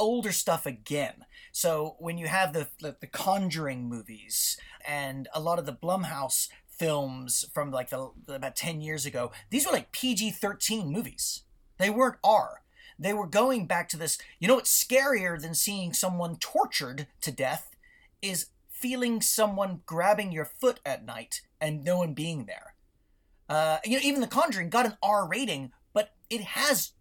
older 0.00 0.32
stuff 0.32 0.66
again. 0.66 1.26
So 1.52 1.96
when 1.98 2.18
you 2.18 2.26
have 2.26 2.52
the 2.52 2.68
the, 2.80 2.96
the 3.00 3.06
Conjuring 3.06 3.88
movies 3.88 4.56
and 4.86 5.28
a 5.32 5.40
lot 5.40 5.58
of 5.58 5.66
the 5.66 5.72
Blumhouse 5.72 6.48
films 6.66 7.44
from 7.52 7.70
like 7.70 7.90
the, 7.90 8.10
the 8.26 8.34
about 8.34 8.56
10 8.56 8.80
years 8.80 9.06
ago, 9.06 9.30
these 9.50 9.66
were 9.66 9.72
like 9.72 9.92
PG-13 9.92 10.90
movies. 10.90 11.42
They 11.78 11.90
weren't 11.90 12.16
R. 12.24 12.62
They 12.98 13.12
were 13.12 13.26
going 13.26 13.66
back 13.66 13.88
to 13.90 13.96
this, 13.96 14.18
you 14.38 14.48
know 14.48 14.56
what's 14.56 14.84
scarier 14.84 15.40
than 15.40 15.54
seeing 15.54 15.92
someone 15.92 16.36
tortured 16.36 17.06
to 17.20 17.30
death 17.30 17.76
is 18.20 18.46
feeling 18.68 19.20
someone 19.20 19.82
grabbing 19.86 20.32
your 20.32 20.44
foot 20.46 20.80
at 20.84 21.04
night 21.04 21.42
and 21.60 21.84
no 21.84 21.98
one 21.98 22.14
being 22.14 22.46
there. 22.46 22.74
Uh, 23.48 23.78
you 23.84 23.92
know, 23.92 24.02
even 24.02 24.20
The 24.20 24.26
Conjuring 24.26 24.70
got 24.70 24.86
an 24.86 24.96
R 25.02 25.26
rating, 25.28 25.72
but 25.92 26.14
it 26.30 26.40
has 26.40 26.92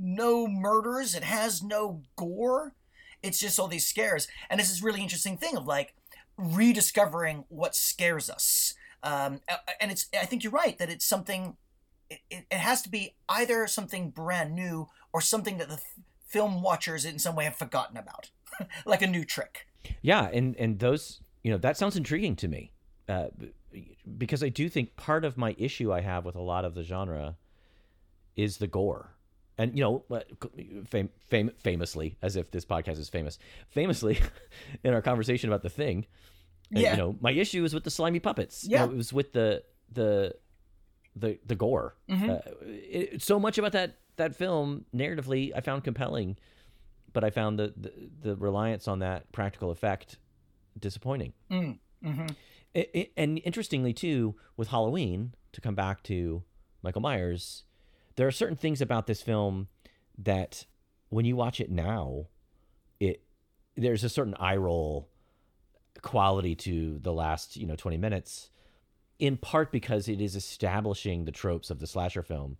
no 0.00 0.46
murders, 0.46 1.14
it 1.14 1.24
has 1.24 1.62
no 1.62 2.02
gore. 2.16 2.74
It's 3.22 3.38
just 3.38 3.58
all 3.58 3.68
these 3.68 3.86
scares, 3.86 4.26
and 4.48 4.58
this 4.58 4.70
is 4.70 4.82
really 4.82 5.02
interesting 5.02 5.36
thing 5.36 5.56
of 5.56 5.66
like 5.66 5.94
rediscovering 6.38 7.44
what 7.48 7.74
scares 7.74 8.30
us. 8.30 8.74
Um, 9.02 9.40
and 9.80 9.90
it's 9.90 10.08
I 10.18 10.24
think 10.26 10.42
you're 10.42 10.52
right 10.52 10.78
that 10.78 10.90
it's 10.90 11.04
something. 11.04 11.56
It, 12.08 12.20
it 12.30 12.56
has 12.58 12.82
to 12.82 12.88
be 12.88 13.14
either 13.28 13.66
something 13.66 14.10
brand 14.10 14.54
new 14.54 14.88
or 15.12 15.20
something 15.20 15.58
that 15.58 15.68
the 15.68 15.74
f- 15.74 15.94
film 16.26 16.60
watchers 16.62 17.04
in 17.04 17.18
some 17.18 17.36
way 17.36 17.44
have 17.44 17.56
forgotten 17.56 17.96
about, 17.96 18.30
like 18.86 19.00
a 19.02 19.06
new 19.06 19.24
trick. 19.24 19.66
yeah 20.02 20.28
and 20.32 20.56
and 20.56 20.78
those 20.80 21.20
you 21.44 21.50
know 21.50 21.58
that 21.58 21.76
sounds 21.76 21.96
intriguing 21.96 22.36
to 22.36 22.48
me 22.48 22.70
uh, 23.08 23.28
because 24.18 24.42
i 24.42 24.48
do 24.48 24.68
think 24.68 24.94
part 24.96 25.24
of 25.24 25.38
my 25.38 25.54
issue 25.58 25.90
i 25.92 26.00
have 26.00 26.24
with 26.24 26.34
a 26.36 26.40
lot 26.40 26.64
of 26.64 26.74
the 26.74 26.82
genre 26.82 27.36
is 28.36 28.58
the 28.58 28.66
gore 28.66 29.14
and 29.60 29.76
you 29.76 29.82
know 29.84 29.94
fam- 30.92 31.10
fam- 31.30 31.52
famously 31.58 32.08
as 32.22 32.36
if 32.36 32.50
this 32.50 32.64
podcast 32.64 32.98
is 32.98 33.08
famous 33.08 33.38
famously 33.68 34.18
in 34.84 34.94
our 34.94 35.02
conversation 35.02 35.50
about 35.50 35.62
the 35.62 35.70
thing 35.82 36.06
uh, 36.74 36.80
Yeah. 36.80 36.92
you 36.92 36.96
know 37.02 37.16
my 37.20 37.32
issue 37.44 37.62
is 37.64 37.72
with 37.74 37.84
the 37.84 37.90
slimy 37.98 38.20
puppets 38.20 38.64
You 38.64 38.76
know, 38.78 38.84
Yeah. 38.86 38.90
it 38.92 38.96
was 38.96 39.12
with 39.12 39.32
the 39.32 39.48
the 39.92 40.34
the 41.22 41.38
the 41.50 41.56
gore 41.64 41.88
Mhm. 42.08 42.28
uh, 42.30 42.40
it, 42.98 43.22
so 43.22 43.38
much 43.40 43.58
about 43.58 43.72
that 43.72 43.90
that 44.16 44.34
film 44.36 44.84
narratively 44.94 45.42
i 45.56 45.60
found 45.60 45.84
compelling 45.84 46.36
but 47.12 47.22
i 47.24 47.30
found 47.30 47.58
the 47.58 47.68
the, 47.84 47.92
the 48.26 48.36
reliance 48.36 48.86
on 48.92 48.98
that 49.00 49.30
practical 49.32 49.70
effect 49.70 50.18
disappointing 50.78 51.32
Mm. 51.50 51.78
hmm 52.04 52.26
it, 52.72 52.90
it- 52.94 53.12
and 53.16 53.40
interestingly 53.44 53.92
too 53.92 54.36
with 54.56 54.68
halloween 54.68 55.34
to 55.52 55.60
come 55.60 55.74
back 55.74 56.02
to 56.04 56.42
michael 56.84 57.02
myers 57.02 57.64
there 58.16 58.26
are 58.26 58.30
certain 58.32 58.56
things 58.56 58.80
about 58.80 59.06
this 59.06 59.22
film 59.22 59.68
that 60.18 60.66
when 61.08 61.24
you 61.24 61.36
watch 61.36 61.60
it 61.60 61.70
now 61.70 62.26
it 62.98 63.22
there's 63.76 64.04
a 64.04 64.08
certain 64.08 64.34
eye 64.34 64.56
roll 64.56 65.08
quality 66.02 66.54
to 66.54 66.98
the 67.00 67.12
last 67.12 67.56
you 67.56 67.66
know 67.66 67.76
20 67.76 67.96
minutes 67.96 68.50
in 69.18 69.36
part 69.36 69.70
because 69.70 70.08
it 70.08 70.20
is 70.20 70.34
establishing 70.36 71.24
the 71.24 71.32
tropes 71.32 71.70
of 71.70 71.78
the 71.78 71.86
slasher 71.86 72.22
film 72.22 72.56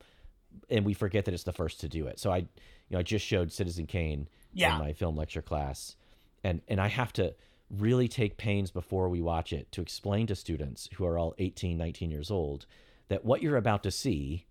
and 0.69 0.85
we 0.85 0.93
forget 0.93 1.25
that 1.25 1.33
it's 1.35 1.45
the 1.45 1.53
first 1.53 1.81
to 1.81 1.89
do 1.89 2.07
it 2.07 2.19
so 2.19 2.31
i 2.31 2.39
you 2.39 2.47
know 2.91 2.99
i 2.99 3.03
just 3.03 3.25
showed 3.27 3.51
citizen 3.53 3.87
kane 3.87 4.29
Yeah. 4.53 4.75
in 4.75 4.81
my 4.81 4.93
film 4.93 5.17
lecture 5.17 5.43
class 5.43 5.97
and 6.45 6.61
and 6.69 6.81
i 6.81 6.89
have 6.89 7.13
to 7.15 7.35
really 7.71 8.09
take 8.09 8.37
pains 8.37 8.71
before 8.73 9.09
we 9.09 9.21
watch 9.21 9.53
it 9.53 9.71
to 9.73 9.81
explain 9.81 10.27
to 10.27 10.35
students 10.35 10.89
who 10.95 11.07
are 11.07 11.19
all 11.19 11.35
18 11.39 11.79
19 11.79 12.11
years 12.11 12.31
old 12.31 12.67
that 13.09 13.25
what 13.25 13.43
you're 13.43 13.57
about 13.57 13.83
to 13.85 13.91
see 13.91 14.47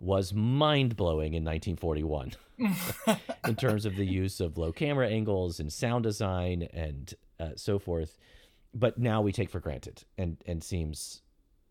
was 0.00 0.32
mind-blowing 0.32 1.34
in 1.34 1.44
1941 1.44 2.32
in 3.46 3.56
terms 3.56 3.86
of 3.86 3.96
the 3.96 4.06
use 4.06 4.40
of 4.40 4.58
low 4.58 4.72
camera 4.72 5.08
angles 5.08 5.58
and 5.60 5.72
sound 5.72 6.04
design 6.04 6.68
and 6.72 7.14
uh, 7.40 7.50
so 7.56 7.78
forth. 7.78 8.18
But 8.74 8.98
now 8.98 9.22
we 9.22 9.32
take 9.32 9.50
for 9.50 9.60
granted 9.60 10.04
and 10.18 10.36
and 10.46 10.62
seems 10.62 11.22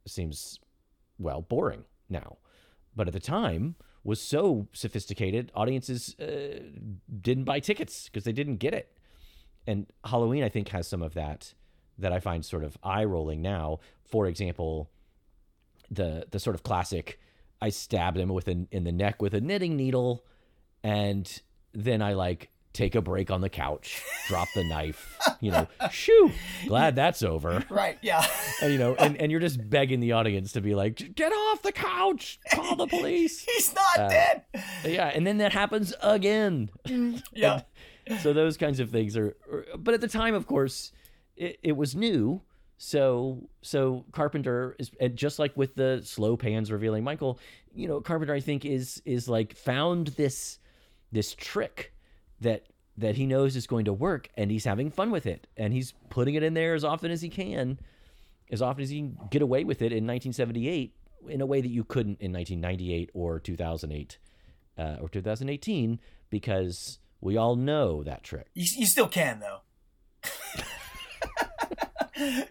seems 0.07 0.59
well 1.19 1.41
boring 1.41 1.85
now. 2.09 2.38
But 2.95 3.07
at 3.07 3.13
the 3.13 3.19
time 3.19 3.75
was 4.03 4.21
so 4.21 4.67
sophisticated 4.73 5.51
audiences 5.55 6.15
uh, 6.19 6.59
didn't 7.21 7.43
buy 7.43 7.59
tickets 7.59 8.05
because 8.05 8.23
they 8.23 8.31
didn't 8.31 8.57
get 8.57 8.73
it. 8.73 8.91
And 9.67 9.88
halloween 10.05 10.43
i 10.43 10.49
think 10.49 10.69
has 10.69 10.88
some 10.88 11.01
of 11.01 11.13
that 11.15 11.53
that 11.97 12.11
i 12.11 12.19
find 12.19 12.43
sort 12.45 12.63
of 12.63 12.77
eye 12.83 13.03
rolling 13.03 13.41
now. 13.41 13.79
For 14.03 14.27
example 14.27 14.89
the 15.91 16.25
the 16.31 16.39
sort 16.39 16.55
of 16.55 16.63
classic 16.63 17.19
i 17.61 17.69
stabbed 17.69 18.17
him 18.17 18.29
with 18.29 18.47
an 18.47 18.67
in 18.71 18.83
the 18.83 18.91
neck 18.91 19.21
with 19.21 19.33
a 19.33 19.41
knitting 19.41 19.75
needle 19.75 20.23
and 20.83 21.41
then 21.73 22.01
i 22.01 22.13
like 22.13 22.49
take 22.73 22.93
a 22.93 23.01
break 23.01 23.31
on 23.31 23.39
the 23.39 23.49
couch 23.49 24.01
drop 24.27 24.49
the 24.53 24.63
knife 24.65 25.17
you 25.39 25.49
know 25.49 25.65
shoo 25.91 26.29
glad 26.67 26.93
that's 26.93 27.23
over 27.23 27.63
Right. 27.69 27.97
Yeah. 28.01 28.25
and 28.62 28.73
you 28.73 28.77
know 28.77 28.95
and, 28.95 29.15
and 29.15 29.31
you're 29.31 29.39
just 29.39 29.69
begging 29.69 30.01
the 30.01 30.12
audience 30.12 30.51
to 30.53 30.62
be 30.62 30.75
like 30.75 31.15
get 31.15 31.31
off 31.31 31.62
the 31.62 31.71
couch 31.71 32.37
call 32.53 32.75
the 32.75 32.87
police 32.87 33.39
He's 33.45 33.73
not 33.73 33.97
Uh, 33.99 34.10
dead. 34.10 34.41
yeah 34.83 35.08
and 35.08 35.25
then 35.25 35.37
that 35.37 35.53
happens 35.53 35.93
again 36.01 36.69
Yeah. 37.31 37.62
so 38.21 38.33
those 38.33 38.58
kinds 38.58 38.81
of 38.81 38.89
things 38.91 39.15
are 39.15 39.37
are- 39.49 39.65
but 39.77 39.93
at 39.93 40.01
the 40.01 40.10
time 40.10 40.33
of 40.33 40.45
course 40.45 40.91
it, 41.37 41.58
it 41.63 41.77
was 41.77 41.95
new 41.95 42.41
so 42.78 43.50
so 43.62 44.06
carpenter 44.12 44.76
is 44.80 44.92
and 45.00 45.15
just 45.15 45.40
like 45.40 45.56
with 45.56 45.76
the 45.76 46.02
slow 46.04 46.36
pans 46.36 46.71
revealing 46.71 47.04
michael 47.04 47.40
you 47.73 47.88
know 47.88 48.02
carpenter 48.02 48.34
i 48.34 48.40
think 48.40 48.65
is 48.65 49.02
is 49.06 49.30
like 49.30 49.56
found 49.56 50.08
this 50.08 50.60
this 51.12 51.34
trick 51.36 51.94
that 52.42 52.65
that 52.98 53.15
he 53.15 53.26
knows 53.26 53.56
is 53.56 53.67
going 53.67 53.86
to 53.86 53.94
work 53.94 54.30
and 54.36 54.52
he's 54.52 54.65
having 54.65 54.90
fun 54.90 55.10
with 55.12 55.26
it 55.26 55.48
and 55.58 55.73
he's 55.73 55.94
putting 56.10 56.36
it 56.36 56.44
in 56.44 56.54
there 56.54 56.73
as 56.73 56.84
often 56.84 57.12
as 57.12 57.21
he 57.21 57.30
can 57.30 57.80
as 58.52 58.62
often 58.62 58.84
as 58.84 58.90
he 58.90 59.00
can 59.00 59.17
get 59.32 59.42
away 59.42 59.63
with 59.63 59.82
it 59.82 59.92
in 59.92 60.06
1978 60.06 60.94
in 61.30 61.42
a 61.42 61.46
way 61.46 61.62
that 61.62 61.71
you 61.71 61.84
couldn't 61.84 62.19
in 62.19 62.32
1998 62.34 63.10
or 63.13 63.40
2008 63.40 64.17
uh, 64.78 64.98
or 65.02 65.08
2018 65.08 66.00
because 66.30 67.00
we 67.21 67.38
all 67.38 67.56
know 67.56 68.04
that 68.04 68.23
trick 68.23 68.48
You, 68.54 68.65
you 68.80 68.86
still 68.86 69.08
can 69.08 69.40
though. 69.40 69.62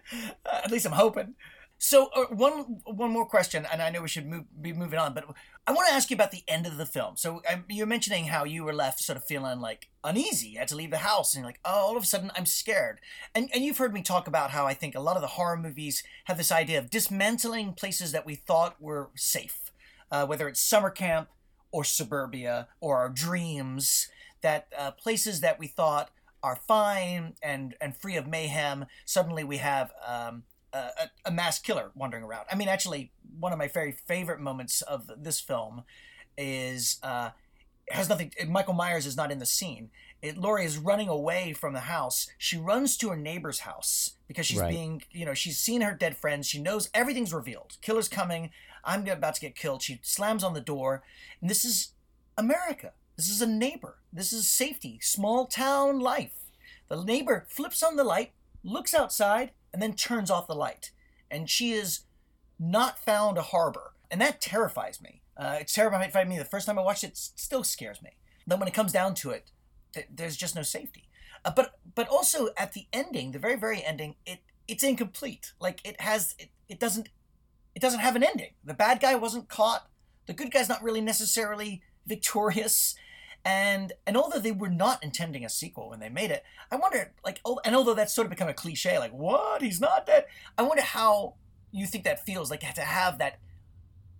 At 0.45 0.71
least 0.71 0.85
I'm 0.85 0.93
hoping. 0.93 1.35
So 1.77 2.09
uh, 2.15 2.25
one 2.25 2.81
one 2.85 3.11
more 3.11 3.25
question, 3.25 3.67
and 3.71 3.81
I 3.81 3.89
know 3.89 4.01
we 4.01 4.07
should 4.07 4.25
move, 4.25 4.45
be 4.61 4.71
moving 4.71 4.97
on, 4.97 5.13
but 5.13 5.25
I 5.67 5.71
want 5.71 5.87
to 5.89 5.93
ask 5.93 6.09
you 6.09 6.15
about 6.15 6.31
the 6.31 6.43
end 6.47 6.65
of 6.65 6.77
the 6.77 6.85
film. 6.85 7.17
So 7.17 7.41
um, 7.51 7.65
you're 7.69 7.85
mentioning 7.85 8.25
how 8.25 8.45
you 8.45 8.63
were 8.63 8.73
left 8.73 9.03
sort 9.03 9.17
of 9.17 9.25
feeling 9.25 9.59
like 9.59 9.89
uneasy. 10.03 10.47
You 10.49 10.59
had 10.59 10.69
to 10.69 10.75
leave 10.75 10.91
the 10.91 10.99
house, 10.99 11.33
and 11.35 11.41
you're 11.41 11.49
like, 11.49 11.59
oh, 11.65 11.71
all 11.71 11.97
of 11.97 12.03
a 12.03 12.05
sudden 12.05 12.31
I'm 12.35 12.45
scared. 12.45 13.01
And 13.33 13.49
and 13.53 13.63
you've 13.63 13.77
heard 13.77 13.93
me 13.93 14.01
talk 14.01 14.27
about 14.27 14.51
how 14.51 14.65
I 14.65 14.73
think 14.73 14.95
a 14.95 15.01
lot 15.01 15.17
of 15.17 15.21
the 15.21 15.29
horror 15.29 15.57
movies 15.57 16.01
have 16.25 16.37
this 16.37 16.51
idea 16.51 16.79
of 16.79 16.89
dismantling 16.89 17.73
places 17.73 18.13
that 18.13 18.25
we 18.25 18.35
thought 18.35 18.81
were 18.81 19.09
safe, 19.15 19.71
uh, 20.11 20.25
whether 20.25 20.47
it's 20.47 20.61
summer 20.61 20.89
camp 20.89 21.27
or 21.71 21.83
suburbia 21.83 22.67
or 22.79 22.97
our 22.97 23.09
dreams. 23.09 24.07
That 24.41 24.67
uh, 24.77 24.91
places 24.91 25.41
that 25.41 25.59
we 25.59 25.65
thought 25.65 26.11
are 26.45 26.55
fine 26.55 27.33
and 27.41 27.75
and 27.81 27.97
free 27.97 28.15
of 28.15 28.27
mayhem. 28.27 28.85
Suddenly 29.03 29.43
we 29.43 29.57
have 29.57 29.91
um, 30.05 30.43
a, 30.71 31.09
a 31.25 31.31
mass 31.31 31.57
killer 31.59 31.91
wandering 31.95 32.23
around. 32.23 32.45
I 32.51 32.55
mean, 32.55 32.67
actually, 32.67 33.11
one 33.39 33.51
of 33.51 33.57
my 33.57 33.67
very 33.67 33.91
favorite 33.91 34.39
moments 34.39 34.81
of 34.83 35.09
this 35.17 35.39
film 35.39 35.83
is 36.37 36.99
uh, 37.01 37.31
has 37.89 38.09
nothing. 38.09 38.31
Michael 38.47 38.75
Myers 38.75 39.05
is 39.07 39.17
not 39.17 39.31
in 39.31 39.39
the 39.39 39.45
scene. 39.45 39.89
It, 40.21 40.37
Laurie 40.37 40.65
is 40.65 40.77
running 40.77 41.07
away 41.07 41.53
from 41.53 41.73
the 41.73 41.81
house. 41.81 42.27
She 42.37 42.57
runs 42.57 42.95
to 42.97 43.09
her 43.09 43.17
neighbor's 43.17 43.59
house 43.59 44.11
because 44.27 44.45
she's 44.45 44.59
Right. 44.59 44.71
being, 44.71 45.03
you 45.11 45.25
know, 45.25 45.33
she's 45.33 45.57
seen 45.57 45.81
her 45.81 45.93
dead 45.93 46.15
friends. 46.15 46.47
She 46.47 46.61
knows 46.61 46.89
everything's 46.93 47.33
revealed. 47.33 47.77
Killer's 47.81 48.07
coming. 48.07 48.51
I'm 48.83 49.07
about 49.07 49.35
to 49.35 49.41
get 49.41 49.55
killed. 49.55 49.81
She 49.81 49.99
slams 50.03 50.43
on 50.43 50.53
the 50.53 50.61
door, 50.61 51.03
and 51.41 51.49
this 51.49 51.65
is 51.65 51.93
America. 52.37 52.93
This 53.15 53.29
is 53.29 53.41
a 53.41 53.47
neighbor. 53.47 53.97
This 54.11 54.33
is 54.33 54.47
safety. 54.47 54.99
Small 55.01 55.45
town 55.47 55.99
life. 55.99 56.33
The 56.87 57.03
neighbor 57.03 57.45
flips 57.49 57.81
on 57.81 57.95
the 57.95 58.03
light, 58.03 58.31
looks 58.63 58.93
outside, 58.93 59.51
and 59.73 59.81
then 59.81 59.93
turns 59.93 60.29
off 60.29 60.47
the 60.47 60.55
light. 60.55 60.91
And 61.31 61.49
she 61.49 61.71
is 61.71 62.01
not 62.59 62.99
found 62.99 63.37
a 63.37 63.41
harbor. 63.41 63.93
And 64.11 64.21
that 64.21 64.41
terrifies 64.41 65.01
me. 65.01 65.21
Uh, 65.37 65.57
it 65.61 65.67
terrified 65.67 66.29
me 66.29 66.37
the 66.37 66.45
first 66.45 66.65
time 66.65 66.79
I 66.79 66.83
watched 66.83 67.03
it, 67.03 67.07
it 67.07 67.17
still 67.17 67.63
scares 67.63 68.01
me. 68.01 68.11
Then 68.47 68.59
when 68.59 68.67
it 68.67 68.73
comes 68.73 68.91
down 68.91 69.15
to 69.15 69.31
it, 69.31 69.51
th- 69.93 70.07
there's 70.13 70.37
just 70.37 70.55
no 70.55 70.61
safety. 70.61 71.09
Uh, 71.43 71.51
but 71.55 71.77
but 71.93 72.07
also 72.07 72.49
at 72.57 72.73
the 72.73 72.87
ending, 72.93 73.31
the 73.31 73.39
very 73.39 73.55
very 73.55 73.83
ending, 73.83 74.15
it 74.25 74.39
it's 74.67 74.83
incomplete. 74.83 75.53
Like 75.59 75.85
it 75.85 75.99
has 76.01 76.35
it, 76.39 76.49
it 76.69 76.79
doesn't 76.79 77.09
it 77.73 77.81
doesn't 77.81 77.99
have 77.99 78.15
an 78.15 78.23
ending. 78.23 78.53
The 78.63 78.73
bad 78.73 78.99
guy 78.99 79.15
wasn't 79.15 79.49
caught. 79.49 79.89
The 80.27 80.33
good 80.33 80.51
guy's 80.51 80.69
not 80.69 80.83
really 80.83 81.01
necessarily 81.01 81.81
victorious. 82.05 82.95
And 83.45 83.93
and 84.07 84.17
although 84.17 84.39
they 84.39 84.51
were 84.51 84.69
not 84.69 85.03
intending 85.03 85.45
a 85.45 85.49
sequel 85.49 85.89
when 85.91 85.99
they 85.99 86.09
made 86.09 86.31
it, 86.31 86.43
I 86.71 86.75
wonder 86.77 87.13
like 87.23 87.39
oh, 87.45 87.59
and 87.63 87.75
although 87.75 87.93
that's 87.93 88.13
sort 88.13 88.25
of 88.25 88.31
become 88.31 88.47
a 88.49 88.53
cliche, 88.53 88.97
like 88.97 89.11
what 89.11 89.61
he's 89.61 89.79
not 89.79 90.05
dead. 90.07 90.25
I 90.57 90.63
wonder 90.63 90.81
how 90.81 91.35
you 91.71 91.85
think 91.85 92.03
that 92.05 92.25
feels 92.25 92.49
like 92.49 92.61
to 92.61 92.81
have 92.81 93.19
that 93.19 93.39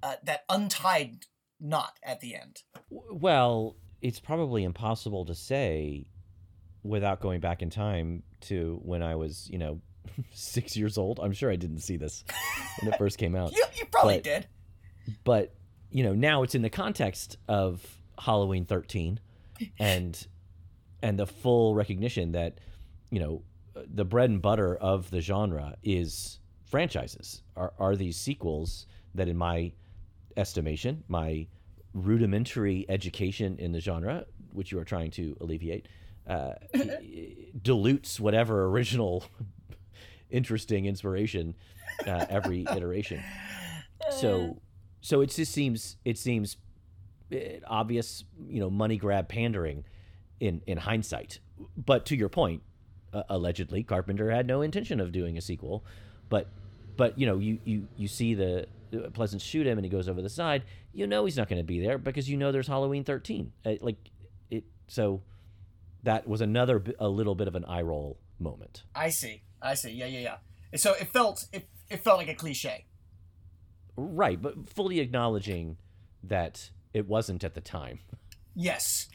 uh, 0.03 0.15
that 0.23 0.45
untied 0.47 1.25
knot 1.59 1.97
at 2.03 2.19
the 2.21 2.35
end. 2.35 2.61
Well, 2.91 3.75
it's 4.01 4.19
probably 4.19 4.63
impossible 4.63 5.25
to 5.25 5.33
say 5.33 6.05
without 6.83 7.19
going 7.19 7.39
back 7.39 7.63
in 7.63 7.71
time 7.71 8.21
to 8.41 8.79
when 8.83 9.01
I 9.01 9.15
was, 9.15 9.49
you 9.49 9.57
know, 9.57 9.81
six 10.33 10.77
years 10.77 10.99
old. 10.99 11.19
I'm 11.19 11.31
sure 11.33 11.51
I 11.51 11.55
didn't 11.55 11.79
see 11.79 11.97
this 11.97 12.23
when 12.79 12.93
it 12.93 12.97
first 12.99 13.17
came 13.17 13.35
out. 13.41 13.53
You 13.53 13.63
you 13.75 13.85
probably 13.85 14.17
But- 14.17 14.23
did. 14.23 14.47
But, 15.23 15.55
you 15.91 16.03
know, 16.03 16.13
now 16.13 16.43
it's 16.43 16.53
in 16.55 16.61
the 16.63 16.69
context 16.69 17.37
of 17.47 17.83
Halloween 18.19 18.65
13 18.65 19.19
and 19.79 20.27
and 21.01 21.19
the 21.19 21.27
full 21.27 21.75
recognition 21.75 22.31
that, 22.31 22.59
you 23.11 23.19
know, 23.19 23.43
the 23.93 24.05
bread 24.05 24.29
and 24.29 24.41
butter 24.41 24.75
of 24.75 25.09
the 25.11 25.21
genre 25.21 25.75
is 25.83 26.39
franchises. 26.65 27.41
Are 27.55 27.73
are 27.79 27.95
these 27.95 28.17
sequels 28.17 28.87
that 29.13 29.27
in 29.27 29.37
my 29.37 29.71
estimation, 30.37 31.03
my 31.07 31.47
rudimentary 31.93 32.85
education 32.89 33.55
in 33.59 33.71
the 33.71 33.79
genre, 33.79 34.25
which 34.51 34.71
you 34.71 34.79
are 34.79 34.85
trying 34.85 35.11
to 35.11 35.35
alleviate, 35.39 35.87
uh, 36.27 36.53
dilutes 37.61 38.19
whatever 38.19 38.65
original 38.65 39.25
interesting 40.29 40.85
inspiration 40.85 41.55
uh, 42.05 42.25
every 42.29 42.65
iteration. 42.75 43.23
So, 44.11 44.61
so 45.01 45.21
it 45.21 45.27
just 45.27 45.51
seems 45.51 45.97
it 46.05 46.17
seems 46.17 46.57
obvious, 47.67 48.23
you 48.47 48.59
know, 48.59 48.69
money 48.69 48.97
grab 48.97 49.27
pandering 49.27 49.85
in 50.39 50.61
in 50.67 50.77
hindsight. 50.77 51.39
But 51.77 52.05
to 52.07 52.15
your 52.15 52.29
point, 52.29 52.61
uh, 53.13 53.23
allegedly 53.29 53.83
Carpenter 53.83 54.31
had 54.31 54.47
no 54.47 54.61
intention 54.61 54.99
of 54.99 55.11
doing 55.11 55.37
a 55.37 55.41
sequel, 55.41 55.83
but 56.29 56.49
but 56.97 57.17
you 57.19 57.25
know 57.25 57.37
you 57.37 57.59
you 57.63 57.87
you 57.97 58.07
see 58.07 58.33
the 58.33 58.67
Pleasence 58.91 59.41
shoot 59.41 59.67
him 59.67 59.77
and 59.77 59.85
he 59.85 59.89
goes 59.89 60.07
over 60.07 60.21
the 60.21 60.29
side. 60.29 60.63
You 60.93 61.07
know 61.07 61.25
he's 61.25 61.37
not 61.37 61.49
going 61.49 61.59
to 61.59 61.65
be 61.65 61.79
there 61.79 61.97
because 61.97 62.29
you 62.29 62.37
know 62.37 62.51
there's 62.51 62.67
Halloween 62.67 63.03
13. 63.03 63.51
Uh, 63.65 63.73
like 63.81 63.97
it. 64.49 64.63
So 64.87 65.21
that 66.03 66.27
was 66.27 66.41
another 66.41 66.81
a 66.99 67.09
little 67.09 67.35
bit 67.35 67.47
of 67.47 67.55
an 67.55 67.65
eye 67.65 67.81
roll 67.81 68.17
moment. 68.39 68.83
I 68.93 69.09
see. 69.09 69.41
I 69.61 69.73
see. 69.73 69.91
Yeah, 69.91 70.05
yeah, 70.05 70.19
yeah. 70.19 70.35
And 70.71 70.79
So 70.79 70.93
it 70.93 71.09
felt 71.09 71.45
it, 71.51 71.67
it 71.89 72.03
felt 72.03 72.17
like 72.17 72.29
a 72.29 72.35
cliche. 72.35 72.85
Right, 73.97 74.41
but 74.41 74.69
fully 74.69 74.99
acknowledging 74.99 75.77
that 76.23 76.69
it 76.95 77.07
wasn't 77.07 77.43
at 77.43 77.53
the 77.53 77.61
time. 77.61 77.99
Yes. 78.55 79.09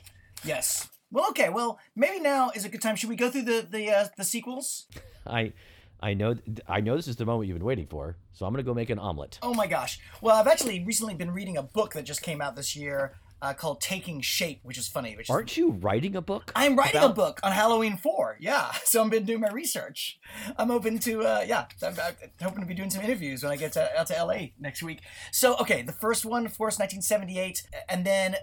Yes. 0.45 0.89
Well, 1.11 1.31
okay. 1.31 1.49
Well, 1.49 1.79
maybe 1.97 2.21
now 2.21 2.51
is 2.55 2.67
a 2.67 2.69
good 2.69 2.83
time. 2.83 2.95
Should 2.95 3.09
we 3.09 3.17
go 3.17 3.31
through 3.31 3.43
the 3.43 3.67
the 3.69 3.91
uh, 3.91 4.09
the 4.19 4.25
sequels? 4.25 4.87
I 5.27 5.55
I 6.01 6.13
know 6.13 6.37
I 6.69 6.81
know 6.81 6.95
this 6.95 7.09
is 7.09 7.17
the 7.17 7.25
moment 7.25 7.49
you've 7.49 7.59
been 7.59 7.67
waiting 7.67 7.87
for, 7.87 8.19
so 8.33 8.45
I'm 8.45 8.53
gonna 8.53 8.63
go 8.63 8.75
make 8.75 8.91
an 8.91 8.99
omelet. 8.99 9.39
Oh 9.43 9.55
my 9.55 9.67
gosh. 9.67 9.99
Well, 10.21 10.37
I've 10.37 10.47
actually 10.47 10.85
recently 10.85 11.15
been 11.15 11.31
reading 11.31 11.57
a 11.57 11.63
book 11.63 11.95
that 11.95 12.05
just 12.05 12.21
came 12.23 12.43
out 12.43 12.55
this 12.55 12.77
year 12.77 13.15
uh, 13.43 13.55
called 13.55 13.81
Taking 13.81 14.21
Shape, 14.21 14.61
which 14.63 14.79
is 14.79 14.87
funny. 14.89 15.17
Which 15.17 15.31
Aren't 15.31 15.57
you 15.57 15.71
writing 15.73 16.15
a 16.17 16.21
book? 16.21 16.53
I'm 16.55 16.77
writing 16.77 16.99
about- 16.99 17.11
a 17.11 17.15
book 17.15 17.41
on 17.43 17.53
Halloween 17.53 17.97
4. 17.97 18.39
Yeah. 18.41 18.73
So 18.91 19.05
I've 19.05 19.11
been 19.11 19.25
doing 19.25 19.41
my 19.41 19.51
research. 19.51 20.19
I'm 20.57 20.71
open 20.73 20.99
to, 21.01 21.23
uh, 21.23 21.45
yeah, 21.47 21.67
I'm, 21.83 21.95
I'm 22.01 22.15
hoping 22.43 22.61
to 22.63 22.67
be 22.67 22.75
doing 22.75 22.91
some 22.91 23.03
interviews 23.05 23.45
when 23.45 23.53
I 23.53 23.57
get 23.57 23.73
to, 23.75 23.99
out 23.99 24.09
to 24.09 24.25
LA 24.25 24.49
next 24.59 24.83
week. 24.83 25.01
So, 25.31 25.57
okay, 25.59 25.83
the 25.83 25.93
first 25.93 26.25
one, 26.25 26.45
of 26.45 26.59
course, 26.59 26.77
1978. 26.79 27.63
And 27.89 28.05
then 28.05 28.35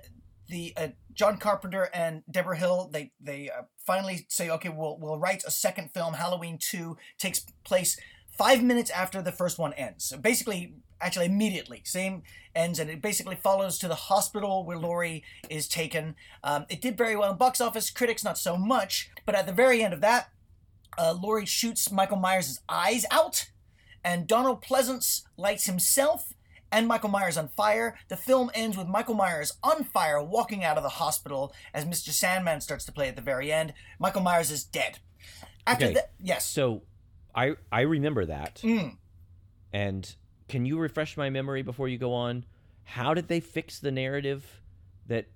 the 0.48 0.74
uh, 0.78 0.88
John 1.14 1.38
Carpenter 1.38 1.90
and 1.94 2.24
Debra 2.32 2.58
Hill, 2.58 2.90
they, 2.94 3.12
they 3.20 3.50
uh, 3.50 3.64
finally 3.86 4.26
say, 4.30 4.50
okay, 4.50 4.70
we'll, 4.70 4.98
we'll 5.00 5.20
write 5.20 5.44
a 5.46 5.52
second 5.52 5.92
film. 5.94 6.14
Halloween 6.14 6.58
2 6.62 6.96
takes 7.20 7.42
place 7.66 8.00
five 8.38 8.64
minutes 8.64 8.90
after 8.92 9.22
the 9.22 9.32
first 9.32 9.58
one 9.58 9.74
ends. 9.74 10.06
So 10.06 10.18
basically, 10.18 10.74
actually 11.02 11.26
immediately, 11.26 11.82
same 11.86 12.24
ends, 12.56 12.80
and 12.80 12.90
it 12.90 13.02
basically 13.02 13.36
follows 13.36 13.78
to 13.80 13.88
the 13.88 13.96
hospital 13.96 14.66
where 14.66 14.78
Laurie 14.78 15.24
is 15.50 15.68
taken. 15.68 16.16
Um, 16.44 16.66
it 16.70 16.82
did 16.82 16.98
very 16.98 17.16
well 17.16 17.32
in 17.32 17.38
box 17.38 17.62
office, 17.62 17.90
critics 17.90 18.24
not 18.24 18.38
so 18.38 18.58
much, 18.58 19.10
but 19.26 19.36
at 19.36 19.46
the 19.46 19.54
very 19.54 19.84
end 19.84 19.94
of 19.94 20.02
that, 20.02 20.30
uh, 20.98 21.14
Laurie 21.14 21.46
shoots 21.46 21.92
Michael 21.92 22.18
Myers' 22.18 22.60
eyes 22.68 23.06
out, 23.12 23.50
and 24.04 24.28
Donald 24.28 24.64
Pleasence 24.64 25.24
lights 25.38 25.66
himself 25.66 26.34
and 26.72 26.88
Michael 26.88 27.10
Myers 27.10 27.38
on 27.38 27.48
fire. 27.50 27.98
The 28.10 28.18
film 28.18 28.52
ends 28.54 28.76
with 28.78 28.88
Michael 28.88 29.14
Myers 29.16 29.54
on 29.64 29.84
fire 29.86 30.22
walking 30.22 30.64
out 30.64 30.78
of 30.78 30.84
the 30.84 30.90
hospital 30.90 31.54
as 31.74 31.86
Mr. 31.86 32.10
Sandman 32.10 32.62
starts 32.62 32.84
to 32.86 32.92
play 32.92 33.08
at 33.08 33.16
the 33.16 33.22
very 33.22 33.52
end. 33.52 33.74
Michael 34.00 34.22
Myers 34.22 34.52
is 34.52 34.64
dead. 34.64 35.00
After 35.66 35.86
Okay. 35.86 35.94
that, 35.96 36.12
yes. 36.22 36.46
So, 36.46 36.84
I 37.38 37.56
I 37.72 37.82
remember 37.82 38.26
that. 38.26 38.62
Mm. 38.64 38.98
And 39.72 40.16
can 40.50 40.66
you 40.66 40.80
refresh 40.80 41.16
my 41.16 41.30
memory 41.30 41.62
before 41.62 41.88
you 41.88 41.98
go 41.98 42.14
on? 42.14 42.46
How 42.84 43.14
did 43.14 43.28
they 43.28 43.40
fix 43.40 43.80
the 43.80 43.92
narrative 43.92 44.62
that 45.06 45.28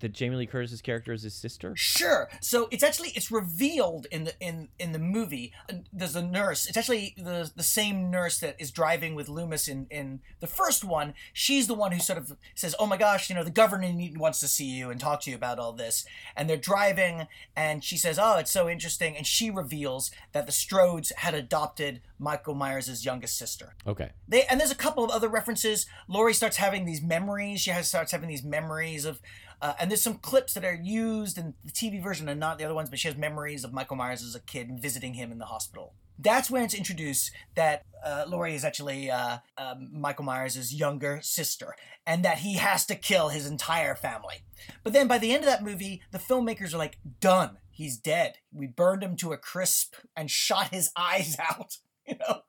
that 0.00 0.12
Jamie 0.12 0.36
Lee 0.36 0.46
Curtis's 0.46 0.82
character 0.82 1.12
is 1.12 1.22
his 1.22 1.34
sister? 1.34 1.74
Sure. 1.76 2.28
So 2.40 2.68
it's 2.70 2.82
actually 2.82 3.10
it's 3.10 3.30
revealed 3.30 4.06
in 4.10 4.24
the 4.24 4.34
in 4.40 4.68
in 4.78 4.92
the 4.92 4.98
movie. 4.98 5.52
Uh, 5.68 5.76
There's 5.92 6.16
a 6.16 6.22
nurse. 6.22 6.66
It's 6.66 6.76
actually 6.76 7.14
the 7.16 7.50
the 7.54 7.62
same 7.62 8.10
nurse 8.10 8.38
that 8.40 8.56
is 8.58 8.70
driving 8.70 9.14
with 9.14 9.28
Loomis 9.28 9.68
in 9.68 9.86
in 9.90 10.20
the 10.40 10.46
first 10.46 10.84
one. 10.84 11.14
She's 11.32 11.66
the 11.66 11.74
one 11.74 11.92
who 11.92 12.00
sort 12.00 12.18
of 12.18 12.36
says, 12.54 12.74
"Oh 12.78 12.86
my 12.86 12.96
gosh, 12.96 13.28
you 13.28 13.36
know, 13.36 13.44
the 13.44 13.50
governor 13.50 13.92
wants 14.16 14.40
to 14.40 14.48
see 14.48 14.66
you 14.66 14.90
and 14.90 15.00
talk 15.00 15.20
to 15.22 15.30
you 15.30 15.36
about 15.36 15.58
all 15.58 15.72
this." 15.72 16.04
And 16.36 16.48
they're 16.48 16.56
driving, 16.56 17.26
and 17.56 17.84
she 17.84 17.96
says, 17.96 18.18
"Oh, 18.18 18.38
it's 18.38 18.50
so 18.50 18.68
interesting." 18.68 19.16
And 19.16 19.26
she 19.26 19.50
reveals 19.50 20.10
that 20.32 20.46
the 20.46 20.52
Strodes 20.52 21.12
had 21.16 21.34
adopted 21.34 22.00
Michael 22.18 22.54
Myers' 22.54 23.04
youngest 23.04 23.36
sister. 23.36 23.74
Okay. 23.86 24.10
They 24.28 24.44
and 24.44 24.60
there's 24.60 24.70
a 24.70 24.76
couple 24.76 25.02
of 25.04 25.10
other 25.10 25.28
references. 25.28 25.86
Laurie 26.06 26.34
starts 26.34 26.58
having 26.58 26.84
these 26.84 27.02
memories. 27.02 27.60
She 27.60 27.70
has 27.70 27.88
starts 27.88 28.12
having 28.12 28.28
these 28.28 28.44
memories 28.44 29.04
of 29.04 29.20
Uh, 29.62 29.74
and 29.78 29.90
there's 29.90 30.02
some 30.02 30.18
clips 30.18 30.54
that 30.54 30.64
are 30.64 30.74
used 30.74 31.36
in 31.36 31.54
the 31.64 31.70
TV 31.70 32.02
version 32.02 32.28
and 32.28 32.40
not 32.40 32.58
the 32.58 32.64
other 32.64 32.74
ones, 32.74 32.88
but 32.88 32.98
she 32.98 33.08
has 33.08 33.16
memories 33.16 33.64
of 33.64 33.72
Michael 33.72 33.96
Myers 33.96 34.22
as 34.22 34.34
a 34.34 34.40
kid 34.40 34.68
and 34.68 34.80
visiting 34.80 35.14
him 35.14 35.30
in 35.30 35.38
the 35.38 35.46
hospital. 35.46 35.94
That's 36.18 36.50
when 36.50 36.62
it's 36.62 36.74
introduced 36.74 37.30
that 37.54 37.84
uh, 38.04 38.24
Laurie 38.28 38.54
is 38.54 38.64
actually 38.64 39.10
uh, 39.10 39.38
um, 39.56 39.88
Michael 39.92 40.24
Myers' 40.24 40.74
younger 40.74 41.20
sister, 41.22 41.74
and 42.06 42.24
that 42.24 42.38
he 42.38 42.54
has 42.54 42.84
to 42.86 42.94
kill 42.94 43.28
his 43.28 43.46
entire 43.46 43.94
family. 43.94 44.42
But 44.82 44.92
then 44.92 45.08
by 45.08 45.18
the 45.18 45.32
end 45.32 45.44
of 45.44 45.50
that 45.50 45.64
movie, 45.64 46.02
the 46.10 46.18
filmmakers 46.18 46.74
are 46.74 46.78
like, 46.78 46.98
done. 47.20 47.58
He's 47.70 47.96
dead. 47.96 48.34
We 48.52 48.66
burned 48.66 49.02
him 49.02 49.16
to 49.16 49.32
a 49.32 49.38
crisp 49.38 49.94
and 50.14 50.30
shot 50.30 50.68
his 50.68 50.90
eyes 50.96 51.36
out. 51.38 51.78
You 52.06 52.16
know, 52.28 52.40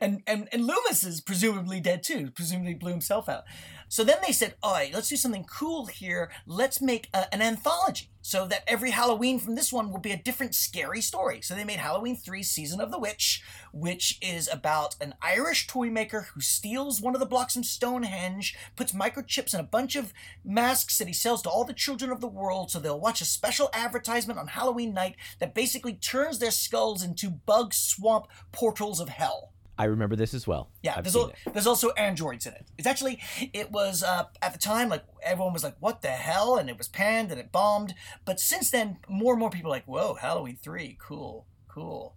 and 0.00 0.22
and 0.26 0.48
and 0.50 0.66
Loomis 0.66 1.04
is 1.04 1.20
presumably 1.20 1.78
dead 1.78 2.02
too. 2.02 2.30
Presumably 2.30 2.74
blew 2.74 2.92
himself 2.92 3.28
out. 3.28 3.44
So 3.94 4.02
then 4.02 4.16
they 4.26 4.32
said, 4.32 4.56
all 4.60 4.72
right, 4.72 4.92
let's 4.92 5.08
do 5.08 5.14
something 5.14 5.44
cool 5.44 5.86
here. 5.86 6.28
Let's 6.48 6.80
make 6.80 7.08
a, 7.14 7.32
an 7.32 7.40
anthology 7.40 8.10
so 8.22 8.44
that 8.48 8.64
every 8.66 8.90
Halloween 8.90 9.38
from 9.38 9.54
this 9.54 9.72
one 9.72 9.92
will 9.92 10.00
be 10.00 10.10
a 10.10 10.16
different 10.16 10.56
scary 10.56 11.00
story. 11.00 11.40
So 11.40 11.54
they 11.54 11.62
made 11.62 11.78
Halloween 11.78 12.16
3 12.16 12.42
Season 12.42 12.80
of 12.80 12.90
the 12.90 12.98
Witch, 12.98 13.40
which 13.72 14.18
is 14.20 14.48
about 14.52 14.96
an 15.00 15.14
Irish 15.22 15.68
toy 15.68 15.90
maker 15.90 16.22
who 16.34 16.40
steals 16.40 17.00
one 17.00 17.14
of 17.14 17.20
the 17.20 17.24
blocks 17.24 17.54
from 17.54 17.62
Stonehenge, 17.62 18.56
puts 18.74 18.90
microchips 18.90 19.54
in 19.54 19.60
a 19.60 19.62
bunch 19.62 19.94
of 19.94 20.12
masks 20.44 20.98
that 20.98 21.06
he 21.06 21.14
sells 21.14 21.40
to 21.42 21.48
all 21.48 21.64
the 21.64 21.72
children 21.72 22.10
of 22.10 22.20
the 22.20 22.26
world 22.26 22.72
so 22.72 22.80
they'll 22.80 22.98
watch 22.98 23.20
a 23.20 23.24
special 23.24 23.70
advertisement 23.72 24.40
on 24.40 24.48
Halloween 24.48 24.92
night 24.92 25.14
that 25.38 25.54
basically 25.54 25.92
turns 25.92 26.40
their 26.40 26.50
skulls 26.50 27.04
into 27.04 27.30
bug 27.30 27.72
swamp 27.72 28.26
portals 28.50 28.98
of 28.98 29.08
hell. 29.08 29.53
I 29.76 29.84
remember 29.84 30.14
this 30.16 30.34
as 30.34 30.46
well. 30.46 30.70
Yeah, 30.82 30.94
I've 30.96 31.04
there's, 31.04 31.16
al- 31.16 31.32
there's 31.52 31.66
also 31.66 31.90
androids 31.90 32.46
in 32.46 32.52
it. 32.52 32.66
It's 32.78 32.86
actually 32.86 33.20
it 33.52 33.72
was 33.72 34.02
uh, 34.02 34.24
at 34.40 34.52
the 34.52 34.58
time 34.58 34.88
like 34.88 35.04
everyone 35.22 35.52
was 35.52 35.64
like, 35.64 35.76
"What 35.80 36.02
the 36.02 36.08
hell?" 36.08 36.56
and 36.56 36.70
it 36.70 36.78
was 36.78 36.88
panned 36.88 37.30
and 37.32 37.40
it 37.40 37.50
bombed. 37.50 37.94
But 38.24 38.38
since 38.38 38.70
then, 38.70 38.98
more 39.08 39.32
and 39.32 39.40
more 39.40 39.50
people 39.50 39.70
are 39.70 39.76
like, 39.76 39.86
"Whoa, 39.86 40.14
Halloween 40.14 40.56
three, 40.62 40.96
cool, 41.00 41.46
cool." 41.68 42.14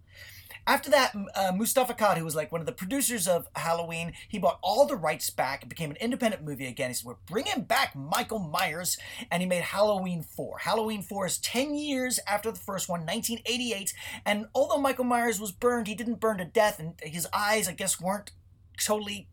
After 0.67 0.89
that, 0.89 1.15
uh, 1.33 1.53
Moustapha 1.55 1.93
Akkad, 1.93 2.17
who 2.17 2.25
was 2.25 2.35
like 2.35 2.51
one 2.51 2.59
of 2.59 2.67
the 2.67 2.73
producers 2.73 3.25
of 3.25 3.47
Halloween, 3.55 4.11
he 4.27 4.37
bought 4.37 4.59
all 4.61 4.85
the 4.85 4.97
rights 4.97 5.29
back. 5.29 5.63
It 5.63 5.69
became 5.69 5.91
an 5.91 5.97
independent 5.97 6.43
movie 6.43 6.67
again. 6.67 6.89
He 6.89 6.93
said, 6.93 7.05
"We're 7.05 7.15
bringing 7.25 7.61
back 7.61 7.95
Michael 7.95 8.39
Myers," 8.39 8.97
and 9.31 9.41
he 9.41 9.47
made 9.47 9.63
Halloween 9.63 10.23
four. 10.23 10.57
Halloween 10.59 11.01
four 11.01 11.25
is 11.25 11.37
ten 11.37 11.73
years 11.73 12.19
after 12.27 12.51
the 12.51 12.59
first 12.59 12.89
one, 12.89 13.05
1988. 13.05 13.93
And 14.25 14.47
although 14.53 14.77
Michael 14.77 15.05
Myers 15.05 15.39
was 15.39 15.53
burned, 15.53 15.87
he 15.87 15.95
didn't 15.95 16.19
burn 16.19 16.39
to 16.39 16.45
death, 16.45 16.79
and 16.79 16.99
his 17.01 17.29
eyes, 17.31 17.69
I 17.69 17.71
guess, 17.71 18.01
weren't 18.01 18.31
totally 18.77 19.29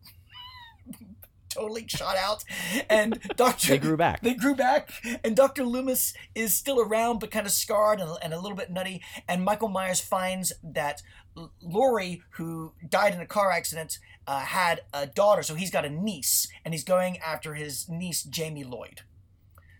totally 1.55 1.85
shot 1.87 2.15
out 2.17 2.43
and 2.89 3.19
dr 3.35 3.67
They 3.69 3.77
grew 3.77 3.97
back. 3.97 4.21
they 4.21 4.33
grew 4.35 4.55
back 4.55 4.91
and 5.23 5.35
dr 5.35 5.63
loomis 5.63 6.13
is 6.35 6.55
still 6.55 6.79
around 6.79 7.19
but 7.19 7.31
kind 7.31 7.45
of 7.45 7.51
scarred 7.51 7.99
and, 7.99 8.11
and 8.21 8.33
a 8.33 8.39
little 8.39 8.57
bit 8.57 8.69
nutty 8.71 9.01
and 9.27 9.43
michael 9.43 9.69
myers 9.69 9.99
finds 10.01 10.53
that 10.63 11.01
L- 11.37 11.51
Laurie, 11.61 12.21
who 12.31 12.73
died 12.87 13.13
in 13.13 13.19
a 13.19 13.25
car 13.25 13.51
accident, 13.51 13.99
uh, 14.25 14.39
had 14.39 14.81
a 14.93 15.05
daughter, 15.05 15.43
so 15.43 15.53
he's 15.55 15.69
got 15.69 15.83
a 15.83 15.89
niece, 15.89 16.47
and 16.63 16.73
he's 16.73 16.85
going 16.85 17.17
after 17.17 17.55
his 17.55 17.89
niece 17.89 18.23
Jamie 18.23 18.63
Lloyd. 18.63 19.01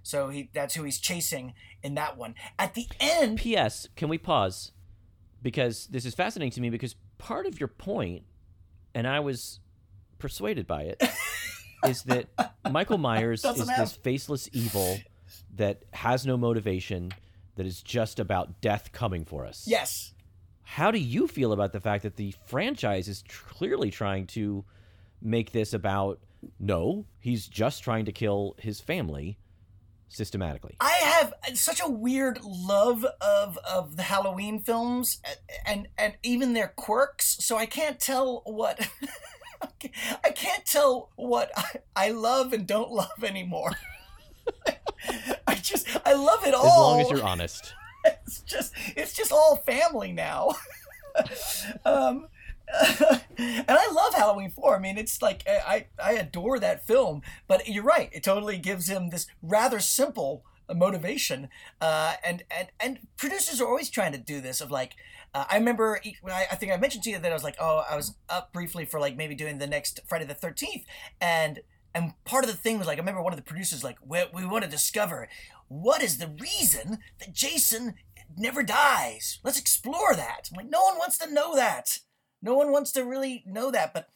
So 0.03 0.27
he 0.29 0.49
that's 0.53 0.75
who 0.75 0.83
he's 0.83 0.99
chasing 0.99 1.53
in 1.81 1.95
that 1.95 2.17
one. 2.17 2.35
At 2.59 2.73
the 2.73 2.87
end, 2.99 3.37
P.S. 3.39 3.87
Can 3.95 4.09
we 4.09 4.17
pause? 4.17 4.71
Because 5.41 5.87
this 5.87 6.05
is 6.05 6.13
fascinating 6.13 6.51
to 6.51 6.61
me 6.61 6.69
because 6.69 6.95
part 7.17 7.45
of 7.45 7.57
your 7.59 7.69
point, 7.69 8.23
and 8.93 9.07
I 9.07 9.19
was 9.21 9.61
persuaded 10.19 10.67
by 10.67 10.83
it, 10.83 11.01
is 11.89 12.03
that 12.03 12.27
Michael 12.69 12.97
Myers 12.97 13.41
Doesn't 13.43 13.63
is 13.63 13.69
have- 13.69 13.79
this 13.79 13.95
faceless 13.95 14.49
evil 14.53 14.97
that 15.55 15.83
has 15.93 16.25
no 16.25 16.37
motivation, 16.37 17.11
that 17.55 17.65
is 17.65 17.81
just 17.81 18.19
about 18.19 18.59
death 18.61 18.91
coming 18.91 19.23
for 19.25 19.45
us. 19.45 19.63
yes, 19.67 20.13
How 20.63 20.91
do 20.91 20.99
you 20.99 21.27
feel 21.27 21.53
about 21.53 21.71
the 21.71 21.79
fact 21.79 22.03
that 22.03 22.17
the 22.17 22.33
franchise 22.45 23.07
is 23.07 23.21
tr- 23.21 23.45
clearly 23.47 23.89
trying 23.91 24.27
to 24.27 24.65
make 25.21 25.51
this 25.53 25.73
about 25.73 26.19
no, 26.59 27.05
he's 27.19 27.47
just 27.47 27.83
trying 27.83 28.05
to 28.05 28.11
kill 28.11 28.55
his 28.59 28.79
family 28.81 29.37
systematically? 30.09 30.75
I 30.79 30.91
have 30.91 31.33
such 31.57 31.81
a 31.83 31.89
weird 31.89 32.39
love 32.43 33.05
of 33.21 33.57
of 33.59 33.95
the 33.95 34.03
Halloween 34.03 34.59
films 34.61 35.21
and 35.65 35.87
and 35.97 36.15
even 36.23 36.53
their 36.53 36.73
quirks, 36.75 37.37
so 37.39 37.57
I 37.57 37.65
can't 37.65 37.99
tell 37.99 38.41
what 38.45 38.87
I 40.23 40.29
can't 40.31 40.65
tell 40.65 41.09
what 41.15 41.51
I, 41.55 41.79
I 41.95 42.09
love 42.11 42.53
and 42.53 42.65
don't 42.65 42.91
love 42.91 43.23
anymore. 43.23 43.73
I 45.47 45.55
just 45.55 45.87
I 46.05 46.13
love 46.13 46.45
it 46.45 46.53
all. 46.53 46.65
As 46.65 46.77
long 46.77 47.01
as 47.01 47.09
you're 47.09 47.23
honest. 47.23 47.73
it's 48.05 48.41
just 48.41 48.73
it's 48.95 49.13
just 49.13 49.31
all 49.31 49.57
family 49.57 50.11
now. 50.11 50.53
um, 51.85 52.27
and 53.37 53.65
I 53.69 53.91
love 53.91 54.13
Halloween 54.13 54.49
Four. 54.49 54.75
I 54.75 54.79
mean, 54.79 54.97
it's 54.97 55.21
like 55.21 55.43
I 55.47 55.87
I 56.01 56.13
adore 56.13 56.59
that 56.59 56.85
film. 56.85 57.21
But 57.47 57.67
you're 57.67 57.83
right; 57.83 58.09
it 58.11 58.23
totally 58.23 58.57
gives 58.57 58.87
him 58.87 59.09
this 59.09 59.27
rather 59.41 59.79
simple 59.79 60.43
motivation. 60.73 61.49
Uh, 61.79 62.15
and 62.23 62.43
and 62.49 62.69
and 62.79 62.99
producers 63.17 63.61
are 63.61 63.67
always 63.67 63.89
trying 63.89 64.11
to 64.13 64.17
do 64.17 64.41
this. 64.41 64.61
Of 64.61 64.71
like, 64.71 64.95
uh, 65.35 65.43
I 65.49 65.57
remember 65.57 65.99
I, 66.27 66.47
I 66.51 66.55
think 66.55 66.71
I 66.71 66.77
mentioned 66.77 67.03
to 67.03 67.09
you 67.09 67.19
that 67.19 67.29
I 67.29 67.35
was 67.35 67.43
like, 67.43 67.57
oh, 67.59 67.83
I 67.89 67.97
was 67.97 68.15
up 68.29 68.53
briefly 68.53 68.85
for 68.85 68.99
like 69.01 69.17
maybe 69.17 69.35
doing 69.35 69.57
the 69.57 69.67
next 69.67 69.99
Friday 70.07 70.23
the 70.23 70.33
Thirteenth, 70.33 70.85
and 71.19 71.59
and 71.93 72.13
part 72.23 72.45
of 72.45 72.49
the 72.49 72.55
thing 72.55 72.77
was 72.77 72.87
like 72.87 72.97
I 72.97 73.01
remember 73.01 73.21
one 73.21 73.33
of 73.33 73.37
the 73.37 73.43
producers 73.43 73.83
like 73.83 73.97
we, 74.03 74.23
we 74.33 74.45
want 74.45 74.63
to 74.63 74.69
discover 74.69 75.27
what 75.67 76.01
is 76.01 76.17
the 76.17 76.33
reason 76.39 76.99
that 77.19 77.33
Jason 77.33 77.95
never 78.37 78.63
dies. 78.63 79.39
Let's 79.43 79.59
explore 79.59 80.15
that. 80.15 80.49
I'm 80.51 80.55
like 80.55 80.71
no 80.71 80.81
one 80.83 80.97
wants 80.97 81.17
to 81.17 81.31
know 81.31 81.53
that. 81.55 81.99
No 82.41 82.55
one 82.55 82.71
wants 82.71 82.93
to 82.93 83.03
really 83.03 83.43
know 83.45 83.71
that. 83.71 83.93
But 83.93 84.07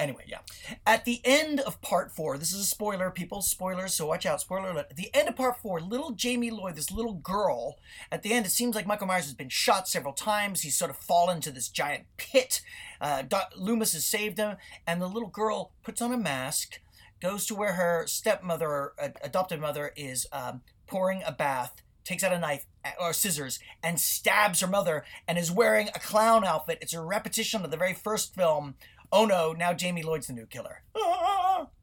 anyway, 0.00 0.24
yeah. 0.26 0.38
At 0.86 1.04
the 1.04 1.20
end 1.24 1.60
of 1.60 1.80
part 1.80 2.10
four, 2.10 2.38
this 2.38 2.52
is 2.52 2.60
a 2.60 2.64
spoiler, 2.64 3.10
people. 3.10 3.42
Spoilers, 3.42 3.94
so 3.94 4.06
watch 4.06 4.26
out. 4.26 4.40
Spoiler 4.40 4.70
alert. 4.70 4.86
At 4.90 4.96
the 4.96 5.14
end 5.14 5.28
of 5.28 5.36
part 5.36 5.60
four, 5.60 5.80
little 5.80 6.10
Jamie 6.10 6.50
Lloyd, 6.50 6.76
this 6.76 6.90
little 6.90 7.14
girl, 7.14 7.76
at 8.10 8.22
the 8.22 8.32
end, 8.32 8.46
it 8.46 8.50
seems 8.50 8.74
like 8.74 8.86
Michael 8.86 9.06
Myers 9.06 9.24
has 9.24 9.34
been 9.34 9.48
shot 9.48 9.88
several 9.88 10.14
times. 10.14 10.62
He's 10.62 10.76
sort 10.76 10.90
of 10.90 10.96
fallen 10.96 11.40
to 11.42 11.50
this 11.50 11.68
giant 11.68 12.04
pit. 12.16 12.62
Uh, 13.00 13.22
Loomis 13.56 13.92
has 13.92 14.04
saved 14.04 14.38
him, 14.38 14.56
and 14.86 15.00
the 15.00 15.06
little 15.06 15.28
girl 15.28 15.72
puts 15.82 16.02
on 16.02 16.12
a 16.12 16.18
mask 16.18 16.80
goes 17.20 17.46
to 17.46 17.54
where 17.54 17.74
her 17.74 18.06
stepmother 18.06 18.66
or 18.66 18.94
uh, 19.00 19.08
adopted 19.22 19.60
mother 19.60 19.92
is 19.96 20.26
um, 20.32 20.62
pouring 20.86 21.22
a 21.26 21.32
bath, 21.32 21.82
takes 22.04 22.24
out 22.24 22.32
a 22.32 22.38
knife 22.38 22.66
uh, 22.84 22.90
or 23.00 23.12
scissors, 23.12 23.60
and 23.82 24.00
stabs 24.00 24.60
her 24.60 24.66
mother, 24.66 25.04
and 25.28 25.38
is 25.38 25.50
wearing 25.50 25.88
a 25.88 25.98
clown 25.98 26.44
outfit. 26.44 26.78
It's 26.80 26.94
a 26.94 27.00
repetition 27.00 27.64
of 27.64 27.70
the 27.70 27.76
very 27.76 27.94
first 27.94 28.34
film. 28.34 28.74
Oh 29.12 29.24
no! 29.24 29.52
Now 29.52 29.72
Jamie 29.72 30.02
Lloyd's 30.02 30.28
the 30.28 30.32
new 30.32 30.46
killer. 30.46 30.82
Ah! 30.96 31.66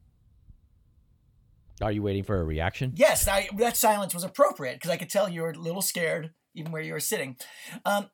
Are 1.81 1.91
you 1.91 2.01
waiting 2.01 2.23
for 2.23 2.39
a 2.39 2.43
reaction? 2.43 2.93
Yes, 2.95 3.27
I, 3.27 3.49
that 3.57 3.77
silence 3.77 4.13
was 4.13 4.23
appropriate 4.23 4.77
because 4.77 4.89
I 4.89 4.97
could 4.97 5.11
tell 5.11 5.29
you 5.29 5.41
were 5.41 5.51
a 5.51 5.59
little 5.59 5.83
scared, 5.83 6.31
even 6.55 6.71
where 6.71 6.81
you 6.81 6.93
were 6.93 6.99
sitting. 6.99 7.37
Um, 7.85 8.09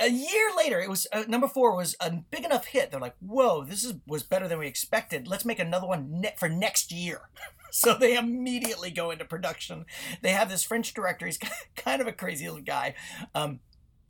a 0.00 0.08
year 0.08 0.50
later, 0.56 0.80
it 0.80 0.88
was 0.88 1.06
uh, 1.12 1.24
number 1.28 1.48
four 1.48 1.76
was 1.76 1.96
a 2.00 2.10
big 2.30 2.44
enough 2.44 2.66
hit. 2.66 2.90
They're 2.90 3.00
like, 3.00 3.16
"Whoa, 3.20 3.64
this 3.64 3.84
is 3.84 3.94
was 4.06 4.22
better 4.22 4.48
than 4.48 4.58
we 4.58 4.66
expected. 4.66 5.28
Let's 5.28 5.44
make 5.44 5.58
another 5.58 5.86
one 5.86 6.20
ne- 6.20 6.34
for 6.38 6.48
next 6.48 6.92
year." 6.92 7.28
so 7.70 7.94
they 7.94 8.16
immediately 8.16 8.90
go 8.90 9.10
into 9.10 9.24
production. 9.24 9.84
They 10.22 10.30
have 10.30 10.48
this 10.48 10.64
French 10.64 10.94
director. 10.94 11.26
He's 11.26 11.38
kind 11.76 12.00
of 12.00 12.06
a 12.06 12.12
crazy 12.12 12.46
little 12.46 12.62
guy. 12.62 12.94
Um, 13.34 13.60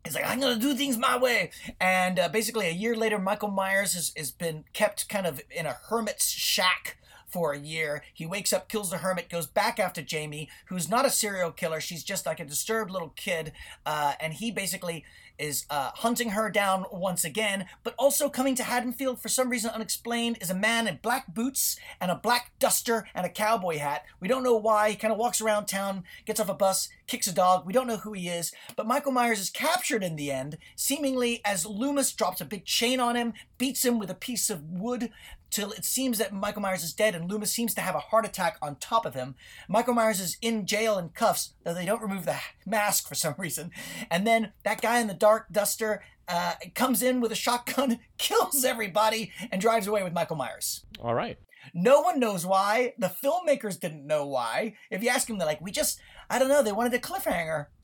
He's 0.05 0.15
like, 0.15 0.27
I'm 0.27 0.39
gonna 0.39 0.57
do 0.61 0.75
things 0.75 0.99
my 0.99 1.17
way, 1.17 1.51
and 1.81 2.19
uh, 2.19 2.29
basically, 2.29 2.67
a 2.67 2.73
year 2.73 2.95
later, 2.95 3.19
Michael 3.19 3.51
Myers 3.51 3.95
has, 3.95 4.13
has 4.19 4.31
been 4.31 4.65
kept 4.75 5.09
kind 5.09 5.27
of 5.27 5.41
in 5.51 5.65
a 5.65 5.79
hermit's 5.89 6.29
shack 6.29 6.99
for 7.27 7.53
a 7.53 7.59
year. 7.59 8.03
He 8.13 8.27
wakes 8.27 8.53
up, 8.53 8.69
kills 8.69 8.91
the 8.91 8.99
hermit, 8.99 9.31
goes 9.31 9.47
back 9.47 9.81
after 9.81 10.03
Jamie, 10.03 10.51
who's 10.67 10.91
not 10.91 11.07
a 11.07 11.11
serial 11.11 11.51
killer. 11.51 11.81
She's 11.81 12.05
just 12.05 12.27
like 12.27 12.39
a 12.39 12.45
disturbed 12.45 12.91
little 12.91 13.15
kid, 13.17 13.53
uh, 13.87 14.13
and 14.21 14.35
he 14.35 14.51
basically 14.51 15.07
is 15.39 15.67
uh, 15.71 15.91
hunting 15.95 16.31
her 16.31 16.51
down 16.51 16.85
once 16.93 17.25
again. 17.25 17.67
But 17.83 17.95
also 17.99 18.29
coming 18.29 18.55
to 18.57 18.65
Haddonfield 18.65 19.21
for 19.21 19.29
some 19.29 19.51
reason 19.51 19.71
unexplained 19.71 20.39
is 20.41 20.51
a 20.51 20.55
man 20.55 20.87
in 20.87 20.99
black 21.03 21.35
boots 21.35 21.77
and 22.01 22.11
a 22.11 22.17
black 22.17 22.53
duster 22.59 23.07
and 23.15 23.27
a 23.27 23.31
cowboy 23.31 23.79
hat. 23.79 24.05
We 24.21 24.29
don't 24.29 24.43
know 24.43 24.57
why. 24.57 24.91
He 24.91 24.97
kind 24.97 25.13
of 25.13 25.19
walks 25.19 25.41
around 25.41 25.67
town, 25.67 26.05
gets 26.25 26.41
off 26.41 26.49
a 26.49 26.55
bus, 26.55 26.89
kicks 27.07 27.27
a 27.27 27.33
dog. 27.33 27.67
We 27.67 27.73
don't 27.73 27.87
know 27.87 27.99
who 27.99 28.13
he 28.13 28.29
is. 28.29 28.53
But 28.77 28.87
Michael 28.87 29.13
Myers 29.13 29.41
is 29.41 29.51
captured 29.51 30.03
in 30.03 30.17
the 30.17 30.31
end, 30.31 30.59
seemingly 30.77 31.41
as 31.45 31.67
Loomis 31.67 32.13
drops 32.13 32.41
a 32.41 32.45
big 32.45 32.65
chain 32.65 33.01
on 33.01 33.17
him, 33.17 33.35
beats 33.59 33.85
him 33.85 33.99
with 33.99 34.11
a 34.11 34.15
piece 34.15 34.51
of 34.51 34.71
wood 34.71 35.11
till 35.51 35.71
it 35.73 35.85
seems 35.85 36.19
that 36.19 36.33
Michael 36.33 36.63
Myers 36.63 36.83
is 36.83 36.93
dead 36.93 37.15
and 37.15 37.31
Loomis 37.31 37.53
seems 37.53 37.75
to 37.75 37.81
have 37.81 37.95
a 37.95 38.01
heart 38.01 38.27
attack 38.27 38.57
on 38.61 38.77
top 38.77 39.07
of 39.07 39.15
him. 39.15 39.35
Michael 39.69 39.95
Myers 39.95 40.21
is 40.21 40.37
in 40.43 40.67
jail 40.67 40.99
in 40.99 41.11
cuffs, 41.11 41.55
though 41.65 41.75
they 41.75 41.87
don't 41.87 42.03
remove 42.03 42.25
the 42.27 42.37
mask 42.67 43.09
for 43.09 43.15
some 43.15 43.35
reason. 43.39 43.71
And 44.11 44.27
then 44.27 44.53
that 44.65 44.81
guy 44.83 44.99
in 44.99 45.07
the 45.07 45.15
dark 45.15 45.47
duster 45.53 46.03
uh, 46.27 46.55
comes 46.75 47.03
in 47.03 47.21
with 47.21 47.31
a 47.31 47.37
shotgun, 47.37 48.01
kills 48.19 48.65
everybody, 48.65 49.31
and 49.53 49.61
drives 49.61 49.87
away 49.87 50.03
with 50.03 50.13
Michael 50.13 50.37
Myers. 50.37 50.85
All 51.01 51.15
right. 51.15 51.39
No 51.73 52.01
one 52.01 52.19
knows 52.21 52.45
why. 52.45 52.95
The 52.99 53.07
filmmakers 53.23 53.79
didn't 53.81 54.07
know 54.07 54.27
why. 54.27 54.75
If 54.91 55.03
you 55.03 55.09
ask 55.09 55.27
them, 55.29 55.39
they're 55.39 55.47
like, 55.47 55.61
we 55.61 55.71
just, 55.71 56.01
I 56.29 56.39
don't 56.39 56.49
know, 56.49 56.63
they 56.63 56.73
wanted 56.73 56.95
a 56.95 56.99
cliffhanger. 56.99 57.67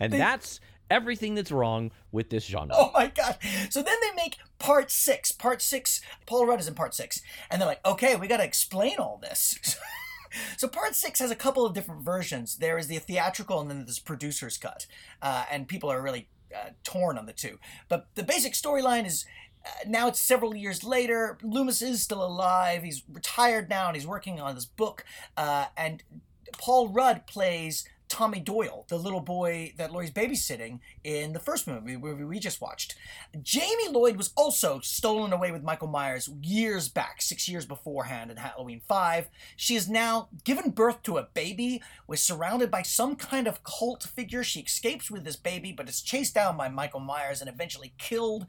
And 0.00 0.12
They- 0.12 0.18
that's 0.18 0.60
everything 0.90 1.34
that's 1.34 1.52
wrong 1.52 1.92
with 2.12 2.30
this 2.30 2.44
genre. 2.44 2.74
Oh 2.76 2.90
my 2.92 3.06
god. 3.06 3.38
So 3.70 3.82
then 3.82 3.96
they 4.02 4.14
make 4.14 4.36
part 4.58 4.90
six. 4.90 5.32
Part 5.32 5.62
six, 5.62 6.00
Paul 6.26 6.46
Rudd 6.46 6.60
is 6.60 6.68
in 6.68 6.74
part 6.74 6.94
six. 6.94 7.22
And 7.50 7.60
they're 7.60 7.68
like, 7.68 7.84
okay, 7.86 8.16
we 8.16 8.26
gotta 8.26 8.44
explain 8.44 8.98
all 8.98 9.18
this. 9.22 9.78
so 10.56 10.68
part 10.68 10.94
six 10.94 11.20
has 11.20 11.30
a 11.30 11.36
couple 11.36 11.64
of 11.64 11.72
different 11.72 12.02
versions. 12.02 12.56
There 12.56 12.76
is 12.76 12.88
the 12.88 12.98
theatrical 12.98 13.60
and 13.60 13.70
then 13.70 13.84
there's 13.84 13.98
producer's 13.98 14.58
cut. 14.58 14.86
Uh, 15.22 15.44
and 15.50 15.68
people 15.68 15.90
are 15.90 16.02
really 16.02 16.28
uh, 16.54 16.70
torn 16.82 17.16
on 17.16 17.26
the 17.26 17.32
two. 17.32 17.58
But 17.88 18.08
the 18.14 18.24
basic 18.24 18.54
storyline 18.54 19.06
is 19.06 19.24
uh, 19.64 19.68
now 19.86 20.08
it's 20.08 20.20
several 20.20 20.56
years 20.56 20.82
later. 20.82 21.38
Loomis 21.42 21.82
is 21.82 22.02
still 22.02 22.24
alive. 22.24 22.82
He's 22.82 23.02
retired 23.10 23.68
now 23.68 23.86
and 23.86 23.96
he's 23.96 24.06
working 24.06 24.40
on 24.40 24.54
this 24.54 24.64
book. 24.64 25.04
Uh, 25.36 25.66
and 25.76 26.02
Paul 26.58 26.88
Rudd 26.88 27.26
plays 27.26 27.84
Tommy 28.10 28.40
Doyle, 28.40 28.84
the 28.88 28.98
little 28.98 29.20
boy 29.20 29.72
that 29.78 29.92
Laurie's 29.92 30.10
babysitting 30.10 30.80
in 31.04 31.32
the 31.32 31.38
first 31.38 31.68
movie, 31.68 31.96
movie 31.96 32.24
we 32.24 32.40
just 32.40 32.60
watched. 32.60 32.96
Jamie 33.40 33.88
Lloyd 33.88 34.16
was 34.16 34.32
also 34.36 34.80
stolen 34.80 35.32
away 35.32 35.52
with 35.52 35.62
Michael 35.62 35.86
Myers 35.86 36.28
years 36.42 36.88
back, 36.88 37.22
six 37.22 37.48
years 37.48 37.64
beforehand 37.64 38.30
in 38.30 38.36
Halloween 38.36 38.82
5. 38.86 39.30
She 39.54 39.76
is 39.76 39.88
now 39.88 40.28
given 40.44 40.70
birth 40.72 41.04
to 41.04 41.18
a 41.18 41.28
baby, 41.32 41.80
was 42.08 42.20
surrounded 42.20 42.68
by 42.68 42.82
some 42.82 43.14
kind 43.14 43.46
of 43.46 43.62
cult 43.62 44.02
figure. 44.02 44.42
She 44.42 44.60
escapes 44.60 45.08
with 45.08 45.22
this 45.24 45.36
baby, 45.36 45.72
but 45.72 45.88
is 45.88 46.02
chased 46.02 46.34
down 46.34 46.56
by 46.56 46.68
Michael 46.68 47.00
Myers 47.00 47.40
and 47.40 47.48
eventually 47.48 47.94
killed. 47.96 48.46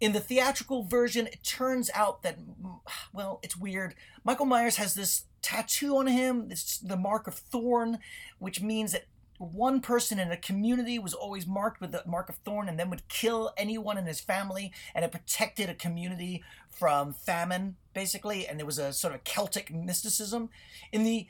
In 0.00 0.12
the 0.12 0.20
theatrical 0.20 0.84
version, 0.84 1.26
it 1.26 1.42
turns 1.42 1.90
out 1.94 2.22
that, 2.22 2.38
well, 3.12 3.40
it's 3.42 3.56
weird. 3.56 3.94
Michael 4.24 4.46
Myers 4.46 4.76
has 4.76 4.94
this 4.94 5.24
tattoo 5.46 5.96
on 5.96 6.08
him, 6.08 6.48
it's 6.50 6.78
the 6.78 6.96
mark 6.96 7.28
of 7.28 7.34
thorn, 7.34 7.98
which 8.40 8.60
means 8.60 8.90
that 8.90 9.04
one 9.38 9.80
person 9.80 10.18
in 10.18 10.32
a 10.32 10.36
community 10.36 10.98
was 10.98 11.14
always 11.14 11.46
marked 11.46 11.80
with 11.80 11.92
the 11.92 12.02
mark 12.04 12.28
of 12.28 12.34
thorn 12.36 12.68
and 12.68 12.80
then 12.80 12.90
would 12.90 13.06
kill 13.08 13.52
anyone 13.56 13.96
in 13.96 14.06
his 14.06 14.18
family, 14.18 14.72
and 14.92 15.04
it 15.04 15.12
protected 15.12 15.70
a 15.70 15.74
community 15.74 16.42
from 16.68 17.12
famine, 17.12 17.76
basically, 17.94 18.48
and 18.48 18.58
there 18.58 18.66
was 18.66 18.78
a 18.78 18.92
sort 18.92 19.14
of 19.14 19.22
Celtic 19.22 19.72
mysticism. 19.72 20.50
In 20.90 21.04
the 21.04 21.28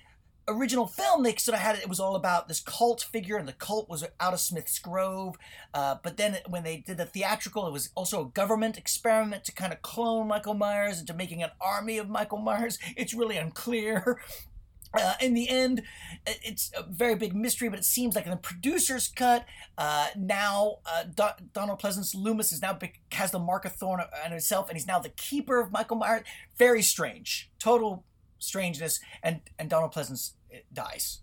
original 0.49 0.86
film, 0.86 1.22
they 1.22 1.34
sort 1.36 1.57
of 1.57 1.61
had 1.61 1.76
it, 1.76 1.82
it 1.82 1.88
was 1.88 2.01
all 2.01 2.16
about 2.16 2.49
this 2.49 2.61
cult 2.61 3.03
figure, 3.03 3.36
and 3.36 3.49
the 3.49 3.53
cult 3.53 3.88
was 3.88 4.05
out 4.20 4.32
of 4.32 4.40
Smith's 4.40 4.78
Grove. 4.78 5.36
Uh, 5.74 5.97
but 6.03 6.16
then 6.16 6.38
when 6.49 6.64
they 6.64 6.78
did 6.78 6.97
the 6.97 7.07
theatrical, 7.07 7.66
it 7.66 7.72
was 7.72 7.90
also 7.94 8.22
a 8.22 8.28
government 8.28 8.78
experiment 8.78 9.44
to 9.44 9.53
kind 9.53 9.72
of 9.72 9.82
clone 9.82 10.28
Michael 10.28 10.55
Myers 10.55 11.01
into 11.01 11.14
making 11.14 11.42
an 11.42 11.51
army 11.61 11.99
of 11.99 12.09
Michael 12.09 12.38
Myers. 12.38 12.78
It's 12.97 13.14
really 13.14 13.36
unclear. 13.36 14.20
Uh, 14.94 15.14
in 15.20 15.34
the 15.34 15.49
end, 15.51 15.82
it's 16.26 16.70
a 16.74 16.82
very 16.82 17.14
big 17.14 17.34
mystery, 17.34 17.68
but 17.68 17.78
it 17.78 17.84
seems 17.84 18.14
like 18.14 18.24
in 18.24 18.30
the 18.30 18.36
producer's 18.36 19.09
cut, 19.09 19.44
uh, 19.76 20.07
now 20.16 20.78
uh, 20.86 21.03
Do- 21.03 21.44
Donald 21.53 21.80
Pleasence 21.80 22.14
Loomis 22.14 22.53
is 22.53 22.62
now 22.62 22.72
bec- 22.72 23.01
has 23.12 23.30
the 23.30 23.38
mark 23.38 23.64
of 23.66 23.72
thorn 23.72 24.01
on 24.24 24.30
himself, 24.30 24.68
and 24.68 24.76
he's 24.78 24.86
now 24.86 24.99
the 24.99 25.11
keeper 25.11 25.61
of 25.61 25.70
Michael 25.70 25.97
Myers. 25.97 26.22
Very 26.57 26.80
strange, 26.80 27.51
total 27.59 28.05
strangeness, 28.47 29.01
and 29.22 29.40
and 29.59 29.68
Donald 29.68 29.92
Pleasence 29.92 30.32
uh, 30.55 30.59
dies. 30.72 31.20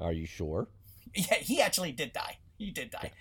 Are 0.00 0.12
you 0.12 0.26
sure? 0.26 0.68
Yeah, 1.16 1.36
he 1.36 1.62
actually 1.62 1.92
did 1.92 2.12
die. 2.12 2.38
He 2.58 2.72
did 2.72 2.90
die. 2.90 3.12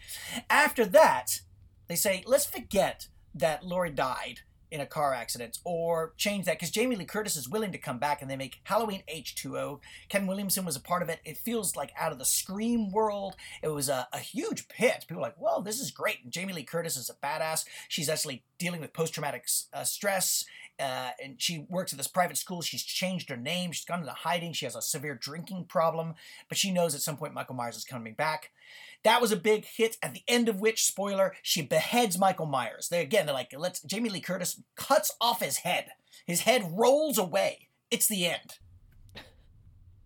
After 0.49 0.84
that, 0.84 1.41
they 1.88 1.95
say, 1.95 2.24
let's 2.26 2.47
forget 2.47 3.07
that 3.36 3.64
Laurie 3.64 3.91
died 3.91 4.39
in 4.74 4.82
a 4.82 4.86
car 4.88 5.14
accident 5.14 5.59
or 5.64 6.16
change 6.18 6.45
that 6.45 6.55
because 6.55 6.72
Jamie 6.72 6.95
Lee 6.95 7.05
Curtis 7.05 7.36
is 7.36 7.47
willing 7.47 7.72
to 7.72 7.78
come 7.78 7.99
back 7.99 8.24
and 8.24 8.32
they 8.32 8.36
make 8.36 8.59
Halloween 8.64 9.03
H2O. 9.07 9.80
Ken 10.09 10.26
Williamson 10.26 10.66
was 10.66 10.76
a 10.76 10.82
part 10.82 11.03
of 11.03 11.09
it. 11.09 11.20
It 11.24 11.38
feels 11.38 11.76
like 11.76 11.93
out 11.95 12.11
of 12.11 12.18
the 12.18 12.26
Scream 12.26 12.91
world. 12.91 13.36
It 13.61 13.68
was 13.68 13.88
a, 13.88 14.07
a 14.11 14.18
huge 14.18 14.66
hit. 14.74 15.05
People 15.07 15.18
are 15.22 15.28
like, 15.28 15.39
well, 15.39 15.61
this 15.61 15.80
is 15.80 15.91
great. 15.91 16.24
And 16.24 16.34
Jamie 16.34 16.53
Lee 16.53 16.64
Curtis 16.64 16.97
is 16.97 17.11
a 17.11 17.14
badass. 17.14 17.66
She's 17.88 18.09
actually 18.09 18.45
dealing 18.57 18.82
with 18.82 18.93
post 18.93 19.14
traumatic 19.14 19.47
uh, 19.74 19.84
stress. 19.84 20.43
Uh, 20.80 21.12
and 21.24 21.42
she 21.42 21.66
works 21.70 21.94
at 21.94 21.98
this 21.98 22.08
private 22.08 22.38
school. 22.38 22.62
She's 22.62 22.84
changed 22.84 23.30
her 23.30 23.38
name. 23.38 23.72
She's 23.72 23.86
gone 23.86 24.02
into 24.02 24.12
hiding. 24.12 24.54
She 24.54 24.66
has 24.66 24.76
a 24.76 24.82
severe 24.82 25.16
drinking 25.16 25.66
problem, 25.66 26.16
but 26.50 26.58
she 26.58 26.72
knows 26.72 26.96
at 26.96 27.02
some 27.02 27.18
point 27.18 27.34
Michael 27.34 27.56
Myers 27.56 27.78
is 27.78 27.84
coming 27.84 28.14
back. 28.14 28.52
That 29.04 29.22
was 29.22 29.32
a 29.32 29.38
big 29.38 29.66
hit. 29.66 29.98
At 30.02 30.14
the 30.14 30.24
end 30.28 30.50
of 30.50 30.62
which, 30.62 30.86
spoiler, 30.86 31.36
she 31.42 31.62
beheads 31.62 32.18
Michael 32.18 32.46
Myers. 32.46 32.88
They 32.90 33.02
again, 33.02 33.26
they're 33.26 33.36
like, 33.36 33.54
let's. 33.58 33.82
Jamie 33.82 34.10
Lee 34.10 34.22
Curtis 34.22 34.62
cuts 34.76 35.12
off 35.22 35.42
his 35.42 35.58
head. 35.58 35.90
His 36.26 36.42
head 36.42 36.72
rolls 36.72 37.18
away. 37.18 37.68
It's 37.92 38.08
the 38.08 38.26
end. 38.26 38.58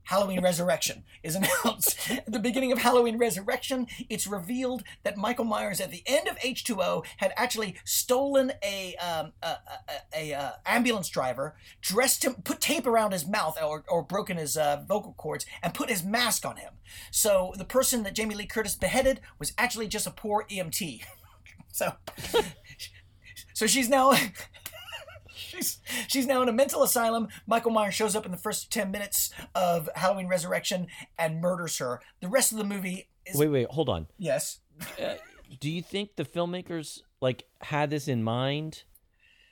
Halloween 0.08 0.42
Resurrection 0.42 1.04
is 1.22 1.36
announced. 1.36 1.98
At 2.10 2.32
the 2.32 2.40
beginning 2.40 2.72
of 2.72 2.78
Halloween 2.78 3.18
Resurrection, 3.18 3.88
it's 4.10 4.26
revealed 4.26 4.84
that 5.04 5.18
Michael 5.18 5.44
Myers, 5.44 5.82
at 5.82 5.92
the 5.92 6.02
end 6.06 6.30
of 6.30 6.38
H2O, 6.40 7.06
had 7.18 7.34
actually 7.36 7.76
stolen 7.84 8.54
a 8.64 8.96
um, 8.96 9.34
a, 9.44 9.48
a, 9.48 10.32
a, 10.32 10.34
uh, 10.34 10.52
ambulance 10.66 11.10
driver, 11.10 11.58
dressed 11.82 12.24
him, 12.24 12.36
put 12.36 12.62
tape 12.62 12.88
around 12.88 13.12
his 13.12 13.28
mouth 13.28 13.62
or, 13.62 13.84
or 13.90 14.02
broken 14.02 14.38
his 14.38 14.56
uh, 14.56 14.82
vocal 14.88 15.14
cords, 15.14 15.46
and 15.62 15.74
put 15.74 15.90
his 15.90 16.06
mask 16.06 16.46
on 16.46 16.56
him. 16.56 16.76
So 17.12 17.54
the 17.58 17.66
person 17.66 18.04
that 18.04 18.16
Jamie 18.16 18.36
Lee 18.36 18.46
Curtis 18.46 18.76
beheaded 18.76 19.20
was 19.40 19.52
actually 19.58 19.90
just 19.90 20.08
a 20.08 20.12
poor 20.12 20.46
EMT. 20.50 21.02
so, 21.74 21.94
so 23.54 23.68
she's 23.68 23.90
now. 23.90 24.14
She's, 25.48 25.80
she's 26.08 26.26
now 26.28 26.42
in 26.42 26.50
a 26.50 26.54
mental 26.54 26.84
asylum. 26.84 27.28
Michael 27.46 27.72
Myers 27.72 27.96
shows 27.96 28.16
up 28.16 28.26
in 28.26 28.32
the 28.32 28.38
first 28.38 28.72
10 28.72 28.92
minutes 28.92 29.32
of 29.56 29.90
Halloween 29.96 30.28
Resurrection 30.28 30.88
and 31.18 31.42
murders 31.42 31.78
her. 31.78 32.02
The 32.22 32.28
rest 32.28 32.52
of 32.52 32.58
the 32.58 32.64
movie 32.64 33.08
is. 33.26 33.36
Wait, 33.38 33.48
wait, 33.50 33.68
hold 33.70 33.90
on. 33.90 34.08
Yes. 34.18 34.60
Do 35.60 35.70
you 35.72 35.82
think 35.82 36.16
the 36.16 36.26
filmmakers 36.26 37.00
like 37.22 37.44
had 37.62 37.90
this 37.90 38.08
in 38.08 38.24
mind 38.24 38.84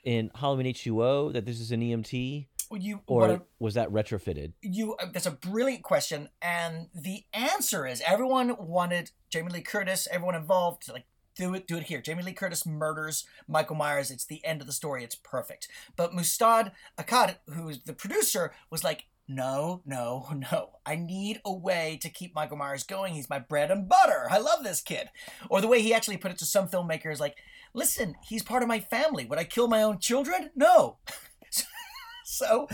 in 0.04 0.30
Halloween 0.34 0.66
H2O 0.72 1.32
that 1.32 1.46
this 1.46 1.58
is 1.58 1.72
an 1.72 1.80
EMT, 1.80 2.46
You, 2.70 3.00
or 3.06 3.28
a- 3.30 3.42
was 3.58 3.74
that 3.74 3.90
retrofitted? 3.90 4.52
you 4.62 4.94
uh, 4.96 5.06
that's 5.12 5.26
a 5.26 5.30
brilliant 5.32 5.82
question 5.82 6.28
and 6.42 6.88
the 6.94 7.24
answer 7.32 7.86
is 7.86 8.02
everyone 8.06 8.54
wanted 8.58 9.10
jamie 9.30 9.50
lee 9.52 9.62
curtis 9.62 10.06
everyone 10.10 10.34
involved 10.34 10.82
to 10.86 10.92
like 10.92 11.06
do 11.36 11.54
it 11.54 11.66
do 11.66 11.76
it 11.76 11.84
here. 11.84 12.00
Jamie 12.00 12.22
lee 12.22 12.32
curtis 12.32 12.66
murders 12.66 13.24
michael 13.46 13.76
myers. 13.76 14.10
It's 14.10 14.24
the 14.24 14.44
end 14.44 14.60
of 14.60 14.66
the 14.66 14.72
story. 14.72 15.04
It's 15.04 15.14
perfect. 15.14 15.68
But 15.96 16.14
Moustapha 16.14 16.72
Akkad 16.98 17.36
who's 17.52 17.80
the 17.80 17.92
producer 17.92 18.52
was 18.70 18.82
like 18.82 19.06
no 19.28 19.82
no 19.84 20.26
no. 20.52 20.70
I 20.84 20.96
need 20.96 21.40
a 21.44 21.52
way 21.52 21.98
to 22.02 22.08
keep 22.08 22.34
michael 22.34 22.56
myers 22.56 22.82
going. 22.84 23.14
He's 23.14 23.30
my 23.30 23.38
bread 23.38 23.70
and 23.70 23.88
butter. 23.88 24.26
I 24.30 24.38
love 24.38 24.64
this 24.64 24.80
kid. 24.80 25.08
Or 25.48 25.60
the 25.60 25.68
way 25.68 25.80
he 25.80 25.94
actually 25.94 26.16
put 26.16 26.30
it 26.30 26.38
to 26.38 26.46
some 26.46 26.68
filmmakers 26.68 27.20
like 27.20 27.36
listen 27.74 28.14
he's 28.26 28.42
part 28.42 28.62
of 28.62 28.68
my 28.68 28.80
family. 28.80 29.24
Would 29.26 29.38
i 29.38 29.44
kill 29.44 29.68
my 29.68 29.82
own 29.82 29.98
children? 29.98 30.50
No. 30.54 30.96
So 32.28 32.66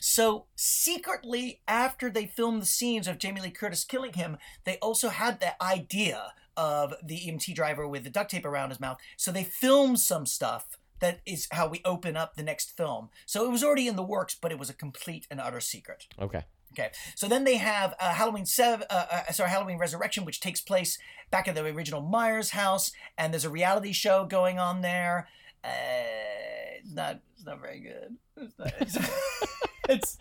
so 0.00 0.46
secretly 0.54 1.62
after 1.66 2.10
they 2.10 2.26
filmed 2.26 2.62
the 2.62 2.66
scenes 2.66 3.08
of 3.08 3.18
Jamie 3.18 3.40
Lee 3.40 3.50
Curtis 3.50 3.82
killing 3.82 4.12
him, 4.12 4.38
they 4.62 4.78
also 4.78 5.08
had 5.08 5.40
the 5.40 5.60
idea 5.60 6.32
of 6.56 6.94
the 7.02 7.18
EMT 7.18 7.54
driver 7.54 7.86
with 7.86 8.04
the 8.04 8.10
duct 8.10 8.30
tape 8.30 8.44
around 8.44 8.70
his 8.70 8.80
mouth. 8.80 8.98
So 9.16 9.30
they 9.30 9.44
filmed 9.44 10.00
some 10.00 10.26
stuff 10.26 10.76
that 11.00 11.20
is 11.26 11.48
how 11.52 11.66
we 11.66 11.80
open 11.84 12.16
up 12.16 12.36
the 12.36 12.42
next 12.42 12.76
film. 12.76 13.08
So 13.26 13.44
it 13.44 13.50
was 13.50 13.64
already 13.64 13.88
in 13.88 13.96
the 13.96 14.02
works, 14.02 14.36
but 14.40 14.52
it 14.52 14.58
was 14.58 14.70
a 14.70 14.74
complete 14.74 15.26
and 15.30 15.40
utter 15.40 15.60
secret. 15.60 16.06
Okay. 16.20 16.44
Okay, 16.72 16.90
so 17.16 17.26
then 17.26 17.42
they 17.42 17.56
have 17.56 17.94
uh, 17.98 18.14
Halloween 18.14 18.46
Seven, 18.46 18.86
uh, 18.90 19.06
uh, 19.10 19.32
sorry, 19.32 19.50
Halloween 19.50 19.76
Resurrection, 19.76 20.24
which 20.24 20.38
takes 20.38 20.60
place 20.60 20.98
back 21.28 21.48
at 21.48 21.56
the 21.56 21.64
original 21.64 22.00
Myers 22.00 22.50
house, 22.50 22.92
and 23.18 23.32
there's 23.32 23.44
a 23.44 23.50
reality 23.50 23.90
show 23.92 24.24
going 24.24 24.60
on 24.60 24.80
there. 24.80 25.26
Uh, 25.64 25.68
it's 26.78 26.94
not, 26.94 27.20
it's 27.34 27.44
not 27.44 27.60
very 27.60 27.80
good. 27.80 28.16
It's, 28.36 28.56
not, 28.56 28.72
it's, 28.80 28.98
it's 29.88 30.18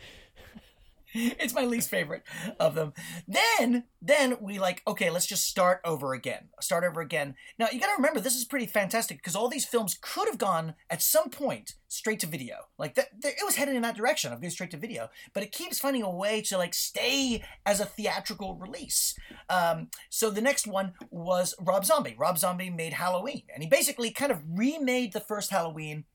it's 1.13 1.53
my 1.53 1.65
least 1.65 1.89
favorite 1.89 2.23
of 2.59 2.75
them. 2.75 2.93
Then, 3.27 3.85
then 4.01 4.37
we 4.39 4.59
like, 4.59 4.81
okay, 4.87 5.09
let's 5.09 5.25
just 5.25 5.47
start 5.47 5.81
over 5.83 6.13
again. 6.13 6.49
Start 6.61 6.83
over 6.83 7.01
again. 7.01 7.35
Now 7.57 7.67
you 7.71 7.79
got 7.79 7.87
to 7.87 7.95
remember, 7.97 8.19
this 8.19 8.35
is 8.35 8.45
pretty 8.45 8.67
fantastic 8.67 9.17
because 9.17 9.35
all 9.35 9.49
these 9.49 9.65
films 9.65 9.97
could 9.99 10.27
have 10.27 10.37
gone 10.37 10.75
at 10.89 11.01
some 11.01 11.29
point 11.29 11.73
straight 11.87 12.19
to 12.19 12.27
video. 12.27 12.55
Like 12.77 12.95
that, 12.95 13.09
it 13.23 13.45
was 13.45 13.55
headed 13.55 13.75
in 13.75 13.81
that 13.81 13.97
direction 13.97 14.31
of 14.31 14.41
going 14.41 14.51
straight 14.51 14.71
to 14.71 14.77
video, 14.77 15.09
but 15.33 15.43
it 15.43 15.51
keeps 15.51 15.79
finding 15.79 16.03
a 16.03 16.15
way 16.15 16.41
to 16.43 16.57
like 16.57 16.73
stay 16.73 17.43
as 17.65 17.79
a 17.79 17.85
theatrical 17.85 18.55
release. 18.55 19.15
Um, 19.49 19.89
so 20.09 20.29
the 20.29 20.41
next 20.41 20.67
one 20.67 20.93
was 21.09 21.55
Rob 21.59 21.85
Zombie. 21.85 22.15
Rob 22.17 22.37
Zombie 22.37 22.69
made 22.69 22.93
Halloween, 22.93 23.43
and 23.53 23.63
he 23.63 23.69
basically 23.69 24.11
kind 24.11 24.31
of 24.31 24.41
remade 24.47 25.13
the 25.13 25.19
first 25.19 25.49
Halloween 25.49 26.05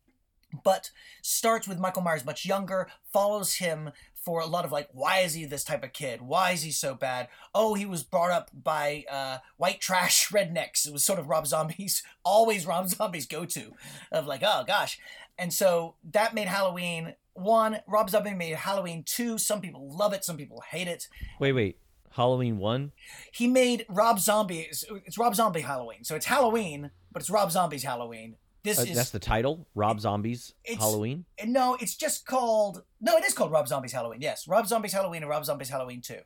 but 0.62 0.90
starts 1.22 1.66
with 1.66 1.78
Michael 1.78 2.02
Myers 2.02 2.24
much 2.24 2.44
younger, 2.44 2.88
follows 3.12 3.54
him 3.54 3.90
for 4.24 4.40
a 4.40 4.46
lot 4.46 4.64
of 4.64 4.72
like, 4.72 4.88
why 4.92 5.18
is 5.18 5.34
he 5.34 5.44
this 5.44 5.64
type 5.64 5.84
of 5.84 5.92
kid? 5.92 6.22
Why 6.22 6.52
is 6.52 6.62
he 6.62 6.70
so 6.70 6.94
bad? 6.94 7.28
Oh, 7.54 7.74
he 7.74 7.84
was 7.84 8.02
brought 8.02 8.30
up 8.30 8.50
by 8.54 9.04
uh, 9.10 9.38
white 9.56 9.80
trash 9.80 10.28
rednecks. 10.32 10.86
It 10.86 10.92
was 10.92 11.04
sort 11.04 11.18
of 11.18 11.28
Rob 11.28 11.46
Zombie's, 11.46 12.02
always 12.24 12.66
Rob 12.66 12.88
Zombie's 12.88 13.26
go 13.26 13.44
to 13.44 13.74
of 14.10 14.26
like, 14.26 14.42
oh 14.42 14.64
gosh. 14.66 14.98
And 15.38 15.52
so 15.52 15.96
that 16.12 16.34
made 16.34 16.48
Halloween 16.48 17.14
one. 17.34 17.80
Rob 17.86 18.08
Zombie 18.08 18.34
made 18.34 18.54
Halloween 18.54 19.02
two. 19.04 19.36
Some 19.36 19.60
people 19.60 19.94
love 19.94 20.12
it, 20.12 20.24
some 20.24 20.36
people 20.36 20.62
hate 20.68 20.88
it. 20.88 21.08
Wait, 21.38 21.52
wait. 21.52 21.78
Halloween 22.10 22.58
one. 22.58 22.92
He 23.32 23.48
made 23.48 23.84
Rob 23.88 24.20
Zombie. 24.20 24.60
It's, 24.60 24.84
it's 25.04 25.18
Rob 25.18 25.34
Zombie 25.34 25.62
Halloween, 25.62 26.04
so 26.04 26.14
it's 26.14 26.26
Halloween, 26.26 26.92
but 27.10 27.20
it's 27.20 27.30
Rob 27.30 27.50
Zombie's 27.50 27.82
Halloween. 27.82 28.36
This 28.64 28.78
Uh, 28.78 28.82
is 28.82 28.96
that's 28.96 29.10
the 29.10 29.18
title. 29.20 29.68
Rob 29.74 30.00
Zombies 30.00 30.54
It's- 30.64 30.80
Halloween. 30.80 31.26
no, 31.44 31.74
it's 31.76 31.94
just 31.94 32.26
called. 32.26 32.82
No, 33.00 33.16
it 33.18 33.24
is 33.24 33.34
called 33.34 33.52
Rob 33.52 33.68
Zombie's 33.68 33.92
Halloween. 33.92 34.20
Yes, 34.22 34.48
Rob 34.48 34.66
Zombie's 34.66 34.92
Halloween 34.92 35.22
and 35.22 35.28
Rob 35.30 35.44
Zombie's 35.44 35.68
Halloween 35.68 36.00
two. 36.00 36.20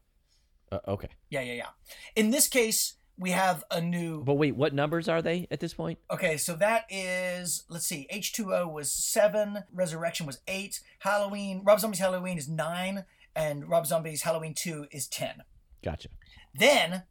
Uh, 0.73 0.79
okay. 0.87 1.09
Yeah, 1.31 1.41
yeah, 1.41 1.55
yeah. 1.55 1.69
In 2.15 2.31
this 2.31 2.47
case, 2.47 2.95
we 3.19 3.33
have 3.33 3.65
a 3.71 3.81
new. 3.81 4.23
But 4.23 4.35
wait, 4.35 4.55
what 4.55 4.73
numbers 4.73 5.09
are 5.09 5.21
they 5.21 5.49
at 5.51 5.59
this 5.61 5.75
point? 5.75 5.99
Okay, 6.11 6.37
so 6.37 6.55
that 6.55 6.85
is 6.89 7.65
let's 7.69 7.87
see. 7.87 8.07
H 8.11 8.33
two 8.33 8.55
O 8.55 8.69
was 8.69 8.93
seven. 8.93 9.65
Resurrection 9.73 10.25
was 10.25 10.39
eight. 10.47 10.81
Halloween. 11.01 11.63
Rob 11.65 11.81
Zombie's 11.81 11.99
Halloween 12.01 12.39
is 12.39 12.49
nine, 12.49 13.05
and 13.35 13.69
Rob 13.69 13.87
Zombie's 13.87 14.23
Halloween 14.23 14.55
two 14.55 14.87
is 14.93 15.09
ten. 15.09 15.43
Gotcha. 15.83 16.09
Then 16.55 17.03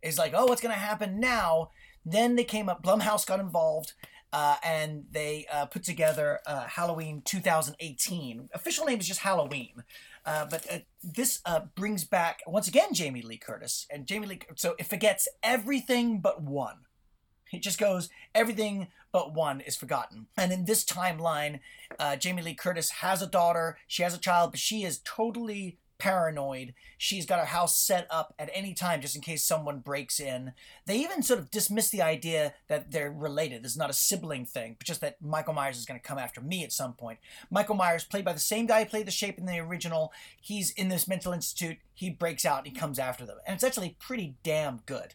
is 0.00 0.16
like, 0.16 0.32
oh, 0.34 0.46
what's 0.46 0.62
gonna 0.62 0.74
happen 0.74 1.20
now? 1.20 1.70
Then 2.06 2.36
they 2.36 2.44
came 2.44 2.70
up. 2.70 2.82
Blumhouse 2.82 3.26
got 3.26 3.40
involved. 3.40 3.92
Uh, 4.32 4.56
and 4.62 5.04
they 5.10 5.46
uh, 5.52 5.66
put 5.66 5.82
together 5.82 6.40
uh, 6.46 6.66
Halloween 6.66 7.22
2018. 7.24 8.48
Official 8.54 8.84
name 8.84 9.00
is 9.00 9.08
just 9.08 9.20
Halloween, 9.20 9.82
uh, 10.24 10.46
but 10.48 10.66
uh, 10.72 10.78
this 11.02 11.40
uh, 11.44 11.60
brings 11.74 12.04
back 12.04 12.40
once 12.46 12.68
again 12.68 12.94
Jamie 12.94 13.22
Lee 13.22 13.38
Curtis 13.38 13.86
and 13.90 14.06
Jamie 14.06 14.28
Lee. 14.28 14.40
So 14.54 14.76
it 14.78 14.86
forgets 14.86 15.26
everything 15.42 16.20
but 16.20 16.42
one. 16.42 16.76
It 17.52 17.62
just 17.62 17.80
goes 17.80 18.08
everything 18.32 18.86
but 19.10 19.34
one 19.34 19.60
is 19.60 19.74
forgotten. 19.74 20.28
And 20.36 20.52
in 20.52 20.66
this 20.66 20.84
timeline, 20.84 21.58
Jamie 22.20 22.42
Lee 22.42 22.54
Curtis 22.54 22.90
has 22.90 23.22
a 23.22 23.26
daughter. 23.26 23.76
She 23.88 24.04
has 24.04 24.14
a 24.14 24.18
child, 24.18 24.52
but 24.52 24.60
she 24.60 24.84
is 24.84 25.00
totally 25.04 25.79
paranoid. 26.00 26.74
She's 26.98 27.26
got 27.26 27.38
her 27.38 27.44
house 27.44 27.76
set 27.76 28.06
up 28.10 28.34
at 28.38 28.50
any 28.52 28.74
time 28.74 29.00
just 29.00 29.14
in 29.14 29.22
case 29.22 29.44
someone 29.44 29.78
breaks 29.78 30.18
in. 30.18 30.52
They 30.86 30.96
even 30.96 31.22
sort 31.22 31.38
of 31.38 31.50
dismiss 31.50 31.90
the 31.90 32.02
idea 32.02 32.54
that 32.68 32.90
they're 32.90 33.12
related. 33.12 33.62
This 33.62 33.72
is 33.72 33.78
not 33.78 33.90
a 33.90 33.94
sibling 33.94 34.44
thing, 34.46 34.74
but 34.78 34.86
just 34.86 35.00
that 35.02 35.22
Michael 35.22 35.54
Myers 35.54 35.78
is 35.78 35.84
going 35.84 36.00
to 36.00 36.06
come 36.06 36.18
after 36.18 36.40
me 36.40 36.64
at 36.64 36.72
some 36.72 36.94
point. 36.94 37.18
Michael 37.50 37.76
Myers, 37.76 38.04
played 38.04 38.24
by 38.24 38.32
the 38.32 38.40
same 38.40 38.66
guy 38.66 38.82
who 38.82 38.90
played 38.90 39.06
the 39.06 39.12
shape 39.12 39.38
in 39.38 39.46
the 39.46 39.58
original, 39.60 40.12
he's 40.40 40.70
in 40.72 40.88
this 40.88 41.06
mental 41.06 41.32
institute. 41.32 41.78
He 41.94 42.10
breaks 42.10 42.44
out 42.44 42.58
and 42.58 42.66
he 42.66 42.72
comes 42.72 42.98
after 42.98 43.24
them. 43.26 43.36
And 43.46 43.54
it's 43.54 43.64
actually 43.64 43.96
pretty 44.00 44.34
damn 44.42 44.80
good. 44.86 45.14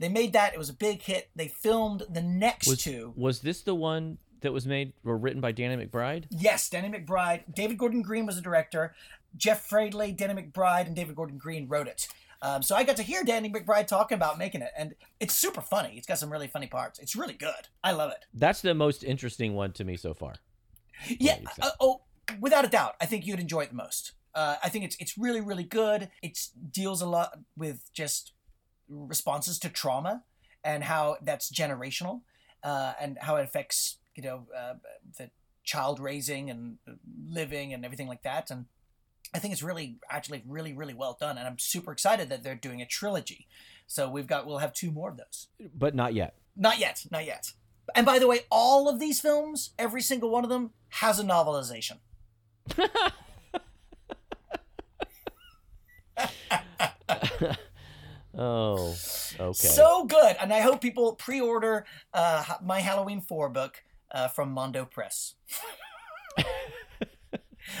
They 0.00 0.08
made 0.08 0.32
that. 0.32 0.52
It 0.52 0.58
was 0.58 0.68
a 0.68 0.74
big 0.74 1.02
hit. 1.02 1.30
They 1.36 1.48
filmed 1.48 2.02
the 2.10 2.20
next 2.22 2.66
Was 2.66 2.78
two. 2.82 3.12
was 3.16 3.40
this 3.40 3.62
the 3.62 3.74
one 3.74 4.18
that 4.40 4.52
was 4.52 4.66
made 4.66 4.92
or 5.04 5.16
written 5.16 5.40
by 5.40 5.52
Danny 5.52 5.86
McBride? 5.86 6.24
Yes, 6.30 6.68
Danny 6.68 6.88
McBride. 6.90 7.54
David 7.54 7.78
Gordon 7.78 8.02
Green 8.02 8.26
was 8.26 8.36
the 8.36 8.42
director. 8.42 8.94
Jeff 9.36 9.68
Fradley, 9.68 10.16
Danny 10.16 10.42
McBride, 10.42 10.86
and 10.86 10.96
David 10.96 11.16
Gordon 11.16 11.38
Green 11.38 11.68
wrote 11.68 11.88
it. 11.88 12.08
Um, 12.42 12.62
so 12.62 12.76
I 12.76 12.84
got 12.84 12.96
to 12.96 13.02
hear 13.02 13.24
Danny 13.24 13.48
McBride 13.48 13.86
talking 13.86 14.16
about 14.16 14.38
making 14.38 14.60
it, 14.60 14.70
and 14.76 14.94
it's 15.18 15.34
super 15.34 15.62
funny. 15.62 15.94
It's 15.96 16.06
got 16.06 16.18
some 16.18 16.30
really 16.30 16.46
funny 16.46 16.66
parts. 16.66 16.98
It's 16.98 17.16
really 17.16 17.34
good. 17.34 17.68
I 17.82 17.92
love 17.92 18.10
it. 18.10 18.26
That's 18.34 18.60
the 18.60 18.74
most 18.74 19.02
interesting 19.02 19.54
one 19.54 19.72
to 19.72 19.84
me 19.84 19.96
so 19.96 20.12
far. 20.12 20.34
Yeah. 21.08 21.38
Uh, 21.60 21.70
oh, 21.80 22.02
without 22.40 22.64
a 22.64 22.68
doubt, 22.68 22.96
I 23.00 23.06
think 23.06 23.26
you'd 23.26 23.40
enjoy 23.40 23.62
it 23.62 23.70
the 23.70 23.76
most. 23.76 24.12
Uh, 24.34 24.56
I 24.62 24.68
think 24.68 24.84
it's 24.84 24.96
it's 24.98 25.16
really 25.16 25.40
really 25.40 25.64
good. 25.64 26.10
It 26.22 26.38
deals 26.70 27.00
a 27.00 27.06
lot 27.06 27.38
with 27.56 27.90
just 27.92 28.32
responses 28.88 29.58
to 29.60 29.68
trauma 29.68 30.24
and 30.62 30.84
how 30.84 31.16
that's 31.22 31.50
generational 31.50 32.22
uh, 32.62 32.94
and 33.00 33.16
how 33.20 33.36
it 33.36 33.44
affects 33.44 33.98
you 34.16 34.22
know 34.22 34.46
uh, 34.56 34.74
the 35.18 35.30
child 35.62 35.98
raising 35.98 36.50
and 36.50 36.78
living 37.26 37.72
and 37.72 37.84
everything 37.84 38.08
like 38.08 38.22
that. 38.22 38.50
And 38.50 38.66
I 39.32 39.38
think 39.38 39.52
it's 39.52 39.62
really 39.62 39.98
actually 40.10 40.42
really 40.46 40.72
really 40.72 40.94
well 40.94 41.16
done. 41.18 41.38
And 41.38 41.46
I'm 41.46 41.58
super 41.58 41.92
excited 41.92 42.28
that 42.28 42.42
they're 42.42 42.54
doing 42.54 42.82
a 42.82 42.86
trilogy. 42.86 43.46
So 43.86 44.08
we've 44.08 44.26
got 44.26 44.46
we'll 44.46 44.58
have 44.58 44.72
two 44.72 44.90
more 44.90 45.10
of 45.10 45.16
those. 45.16 45.48
But 45.74 45.94
not 45.94 46.14
yet. 46.14 46.34
Not 46.56 46.78
yet, 46.78 47.04
not 47.10 47.24
yet. 47.24 47.52
And 47.94 48.06
by 48.06 48.18
the 48.18 48.26
way, 48.26 48.40
all 48.50 48.88
of 48.88 48.98
these 48.98 49.20
films, 49.20 49.70
every 49.78 50.00
single 50.00 50.30
one 50.30 50.44
of 50.44 50.50
them, 50.50 50.70
has 50.88 51.18
a 51.18 51.24
novelization. 51.24 51.98
Oh, 58.36 58.96
okay. 59.38 59.52
So 59.52 60.04
good, 60.06 60.36
and 60.40 60.52
I 60.52 60.60
hope 60.60 60.80
people 60.80 61.14
pre-order 61.14 61.86
uh, 62.12 62.42
my 62.62 62.80
Halloween 62.80 63.20
Four 63.20 63.48
book 63.48 63.82
uh, 64.10 64.28
from 64.28 64.50
Mondo 64.50 64.84
Press. 64.84 65.34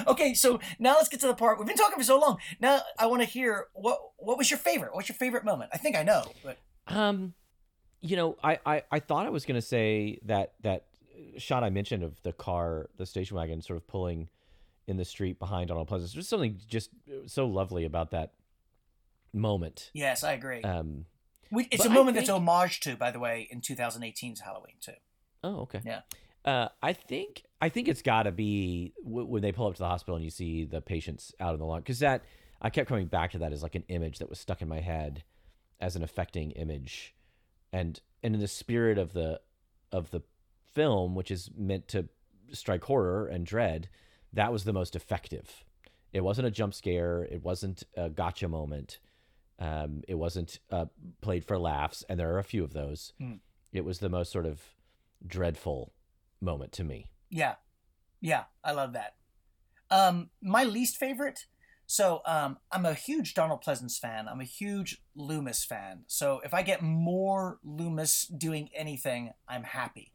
okay, 0.06 0.34
so 0.34 0.60
now 0.78 0.94
let's 0.94 1.08
get 1.08 1.20
to 1.20 1.26
the 1.26 1.34
part 1.34 1.58
we've 1.58 1.66
been 1.66 1.76
talking 1.76 1.98
for 1.98 2.04
so 2.04 2.18
long. 2.18 2.38
Now 2.60 2.80
I 2.98 3.06
want 3.06 3.22
to 3.22 3.28
hear 3.28 3.66
what 3.74 3.98
what 4.16 4.38
was 4.38 4.50
your 4.50 4.58
favorite? 4.58 4.94
What's 4.94 5.08
your 5.08 5.16
favorite 5.16 5.44
moment? 5.44 5.70
I 5.72 5.78
think 5.78 5.96
I 5.96 6.02
know, 6.02 6.24
but 6.42 6.58
Um, 6.86 7.34
you 8.00 8.16
know, 8.16 8.36
I, 8.42 8.58
I, 8.66 8.82
I 8.90 9.00
thought 9.00 9.26
I 9.26 9.30
was 9.30 9.44
gonna 9.44 9.62
say 9.62 10.18
that 10.24 10.54
that 10.62 10.86
shot 11.38 11.64
I 11.64 11.70
mentioned 11.70 12.02
of 12.02 12.20
the 12.22 12.32
car, 12.32 12.90
the 12.96 13.06
station 13.06 13.36
wagon, 13.36 13.62
sort 13.62 13.76
of 13.76 13.86
pulling 13.86 14.28
in 14.86 14.96
the 14.96 15.04
street 15.04 15.38
behind 15.38 15.68
Donald 15.68 15.88
Pleasence. 15.88 16.12
There's 16.12 16.28
something 16.28 16.60
just 16.68 16.90
so 17.26 17.46
lovely 17.46 17.84
about 17.84 18.10
that 18.10 18.32
moment. 19.32 19.90
yes, 19.94 20.22
I 20.22 20.32
agree. 20.32 20.62
Um, 20.62 21.06
we, 21.50 21.68
it's 21.70 21.84
a 21.84 21.90
moment 21.90 22.16
that's 22.16 22.28
homage 22.28 22.80
to, 22.80 22.96
by 22.96 23.10
the 23.10 23.18
way, 23.18 23.48
in 23.50 23.60
2018's 23.60 24.40
Halloween 24.40 24.74
too. 24.80 24.92
oh, 25.42 25.60
okay. 25.60 25.80
Yeah. 25.84 26.00
Uh, 26.44 26.68
I 26.82 26.92
think 26.92 27.44
I 27.60 27.68
think 27.70 27.88
it's 27.88 28.02
got 28.02 28.24
to 28.24 28.32
be 28.32 28.92
w- 29.02 29.26
when 29.26 29.42
they 29.42 29.52
pull 29.52 29.66
up 29.66 29.74
to 29.74 29.78
the 29.78 29.88
hospital 29.88 30.16
and 30.16 30.24
you 30.24 30.30
see 30.30 30.64
the 30.64 30.82
patients 30.82 31.32
out 31.40 31.54
in 31.54 31.60
the 31.60 31.64
lawn 31.64 31.80
because 31.80 32.00
that 32.00 32.22
I 32.60 32.70
kept 32.70 32.88
coming 32.88 33.06
back 33.06 33.32
to 33.32 33.38
that 33.38 33.52
as 33.52 33.62
like 33.62 33.74
an 33.74 33.84
image 33.88 34.18
that 34.18 34.28
was 34.28 34.38
stuck 34.38 34.60
in 34.60 34.68
my 34.68 34.80
head 34.80 35.24
as 35.80 35.96
an 35.96 36.02
affecting 36.02 36.50
image, 36.52 37.14
and 37.72 38.00
and 38.22 38.34
in 38.34 38.40
the 38.40 38.48
spirit 38.48 38.98
of 38.98 39.12
the 39.12 39.40
of 39.92 40.10
the 40.10 40.22
film, 40.72 41.14
which 41.14 41.30
is 41.30 41.50
meant 41.56 41.88
to 41.88 42.08
strike 42.52 42.84
horror 42.84 43.26
and 43.26 43.46
dread, 43.46 43.88
that 44.32 44.52
was 44.52 44.64
the 44.64 44.72
most 44.72 44.94
effective. 44.94 45.64
It 46.12 46.22
wasn't 46.22 46.46
a 46.46 46.50
jump 46.50 46.74
scare. 46.74 47.24
It 47.24 47.42
wasn't 47.42 47.82
a 47.96 48.08
gotcha 48.08 48.48
moment. 48.48 48.98
Um, 49.58 50.02
it 50.08 50.14
wasn't 50.14 50.58
uh, 50.70 50.86
played 51.20 51.44
for 51.44 51.58
laughs, 51.58 52.04
and 52.08 52.18
there 52.18 52.34
are 52.34 52.38
a 52.38 52.44
few 52.44 52.64
of 52.64 52.72
those. 52.72 53.12
Hmm. 53.18 53.34
It 53.72 53.84
was 53.84 53.98
the 53.98 54.08
most 54.08 54.30
sort 54.30 54.46
of 54.46 54.62
dreadful 55.26 55.92
moment 56.44 56.72
to 56.72 56.84
me. 56.84 57.10
Yeah. 57.30 57.54
Yeah, 58.20 58.44
I 58.62 58.72
love 58.72 58.92
that. 58.94 59.14
Um, 59.90 60.30
my 60.40 60.64
least 60.64 60.96
favorite. 60.96 61.46
So 61.86 62.22
um, 62.26 62.58
I'm 62.72 62.86
a 62.86 62.94
huge 62.94 63.34
Donald 63.34 63.62
Pleasence 63.62 63.98
fan. 63.98 64.28
I'm 64.28 64.40
a 64.40 64.44
huge 64.44 65.02
Loomis 65.14 65.64
fan. 65.64 66.04
So 66.06 66.40
if 66.44 66.54
I 66.54 66.62
get 66.62 66.82
more 66.82 67.58
Loomis 67.62 68.26
doing 68.26 68.70
anything, 68.74 69.32
I'm 69.46 69.64
happy. 69.64 70.12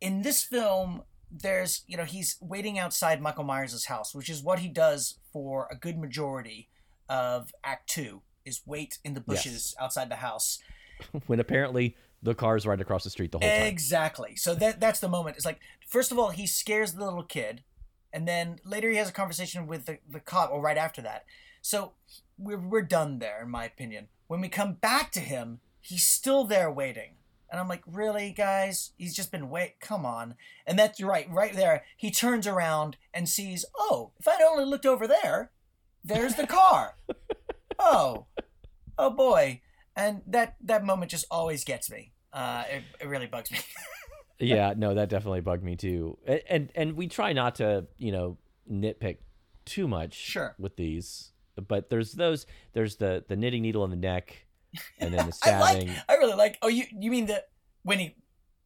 In 0.00 0.22
this 0.22 0.44
film, 0.44 1.02
there's 1.30 1.82
you 1.86 1.96
know 1.96 2.04
he's 2.04 2.36
waiting 2.40 2.78
outside 2.78 3.20
Michael 3.20 3.44
Myers' 3.44 3.86
house, 3.86 4.14
which 4.14 4.30
is 4.30 4.42
what 4.42 4.60
he 4.60 4.68
does 4.68 5.18
for 5.32 5.68
a 5.70 5.76
good 5.76 5.98
majority 5.98 6.68
of 7.08 7.52
Act 7.64 7.88
Two. 7.88 8.22
Is 8.44 8.62
wait 8.64 8.98
in 9.04 9.14
the 9.14 9.20
bushes 9.20 9.74
outside 9.78 10.10
the 10.10 10.16
house. 10.16 10.58
when 11.26 11.40
apparently 11.40 11.96
the 12.22 12.34
car's 12.34 12.66
right 12.66 12.80
across 12.80 13.04
the 13.04 13.10
street 13.10 13.32
the 13.32 13.38
whole 13.38 13.48
time. 13.48 13.66
Exactly. 13.66 14.36
So 14.36 14.54
that 14.56 14.80
that's 14.80 15.00
the 15.00 15.08
moment. 15.08 15.36
It's 15.36 15.46
like 15.46 15.60
first 15.86 16.12
of 16.12 16.18
all 16.18 16.30
he 16.30 16.46
scares 16.46 16.92
the 16.92 17.04
little 17.04 17.22
kid, 17.22 17.62
and 18.12 18.26
then 18.26 18.58
later 18.64 18.90
he 18.90 18.96
has 18.96 19.08
a 19.08 19.12
conversation 19.12 19.66
with 19.66 19.86
the, 19.86 19.98
the 20.08 20.20
cop, 20.20 20.50
or 20.50 20.60
right 20.60 20.76
after 20.76 21.02
that. 21.02 21.24
So 21.62 21.92
we're 22.36 22.58
we're 22.58 22.82
done 22.82 23.18
there, 23.18 23.42
in 23.42 23.50
my 23.50 23.64
opinion. 23.64 24.08
When 24.26 24.40
we 24.40 24.48
come 24.48 24.74
back 24.74 25.10
to 25.12 25.20
him, 25.20 25.60
he's 25.80 26.06
still 26.06 26.44
there 26.44 26.70
waiting. 26.70 27.14
And 27.50 27.58
I'm 27.58 27.68
like, 27.68 27.82
really, 27.86 28.30
guys? 28.30 28.92
He's 28.98 29.16
just 29.16 29.32
been 29.32 29.48
wait. 29.48 29.80
Come 29.80 30.04
on. 30.04 30.34
And 30.66 30.78
that's 30.78 31.02
right, 31.02 31.26
right 31.30 31.54
there. 31.54 31.84
He 31.96 32.10
turns 32.10 32.46
around 32.46 32.98
and 33.14 33.26
sees, 33.26 33.64
oh, 33.78 34.12
if 34.20 34.28
I'd 34.28 34.42
only 34.42 34.66
looked 34.66 34.84
over 34.84 35.06
there, 35.06 35.50
there's 36.04 36.34
the 36.34 36.46
car. 36.46 36.96
oh, 37.78 38.26
oh 38.98 39.10
boy. 39.10 39.62
And 39.98 40.22
that 40.28 40.54
that 40.62 40.84
moment 40.84 41.10
just 41.10 41.26
always 41.30 41.64
gets 41.64 41.90
me. 41.90 42.12
Uh, 42.32 42.62
it, 42.70 42.82
it 43.00 43.08
really 43.08 43.26
bugs 43.26 43.50
me. 43.50 43.58
yeah, 44.38 44.72
no, 44.76 44.94
that 44.94 45.08
definitely 45.08 45.40
bugged 45.40 45.64
me 45.64 45.74
too. 45.76 46.16
And, 46.26 46.42
and 46.48 46.72
and 46.76 46.96
we 46.96 47.08
try 47.08 47.32
not 47.32 47.56
to, 47.56 47.86
you 47.98 48.12
know, 48.12 48.38
nitpick 48.70 49.18
too 49.64 49.88
much 49.88 50.14
Sure. 50.14 50.54
with 50.58 50.76
these. 50.76 51.32
But 51.56 51.90
there's 51.90 52.12
those 52.12 52.46
there's 52.74 52.96
the 52.96 53.24
the 53.28 53.34
knitting 53.36 53.62
needle 53.62 53.82
in 53.84 53.90
the 53.90 53.96
neck 53.96 54.46
and 55.00 55.12
then 55.12 55.26
the 55.26 55.36
I 55.44 55.58
like. 55.58 55.76
stabbing. 55.82 55.90
I 56.08 56.14
really 56.14 56.34
like. 56.36 56.58
Oh, 56.62 56.68
you 56.68 56.84
you 56.96 57.10
mean 57.10 57.26
the 57.26 57.42
when 57.82 57.98
he 57.98 58.14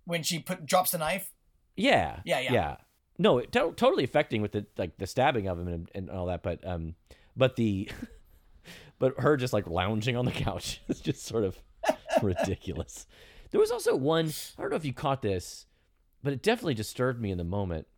when 0.05 0.23
she 0.23 0.39
put 0.39 0.67
drops 0.67 0.91
the 0.91 0.99
knife? 0.99 1.33
Yeah. 1.77 2.21
Yeah, 2.27 2.41
yeah. 2.41 2.53
Yeah. 2.53 2.77
No, 3.19 3.39
it 3.39 3.53
to- 3.53 3.73
totally 3.75 4.05
affecting 4.05 4.43
with 4.43 4.53
the 4.53 4.67
like 4.77 4.99
the 4.99 5.07
stabbing 5.07 5.47
of 5.49 5.59
him 5.59 5.69
and, 5.69 5.91
and 5.95 6.11
all 6.11 6.27
that, 6.27 6.43
but 6.43 6.67
um 6.67 6.95
But 7.35 7.57
the 7.57 7.89
but 9.03 9.19
her 9.19 9.37
just 9.37 9.53
like 9.53 9.67
lounging 9.67 10.17
on 10.17 10.25
the 10.25 10.31
couch 10.31 10.81
is 10.89 11.01
just 11.01 11.25
sort 11.25 11.43
of 11.43 11.59
ridiculous. 12.23 13.07
There 13.51 13.61
was 13.61 13.73
also 13.73 13.97
one, 13.97 14.29
I 14.57 14.63
don't 14.63 14.71
know 14.71 14.77
if 14.77 14.85
you 14.85 14.93
caught 14.95 15.23
this, 15.23 15.67
but 16.23 16.33
it 16.33 16.41
definitely 16.41 16.75
disturbed 16.75 17.21
me 17.21 17.33
in 17.33 17.37
the 17.39 17.43
moment. 17.45 17.89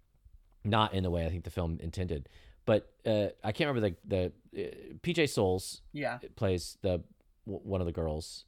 Not 0.65 0.95
in 0.95 1.03
the 1.03 1.11
way 1.11 1.27
I 1.27 1.29
think 1.29 1.45
the 1.45 1.51
film 1.51 1.79
intended, 1.83 2.27
but 2.65 2.91
uh, 3.05 3.27
I 3.45 3.53
can't 3.53 3.69
remember 3.69 3.97
the 4.07 4.33
the 4.55 4.65
uh, 4.65 4.71
PJ 5.03 5.29
Soles 5.29 5.83
Yeah. 5.93 6.21
plays 6.37 6.79
the 6.81 7.03
w- 7.45 7.61
one 7.63 7.83
of 7.83 7.87
the 7.87 7.93
girls. 7.93 8.47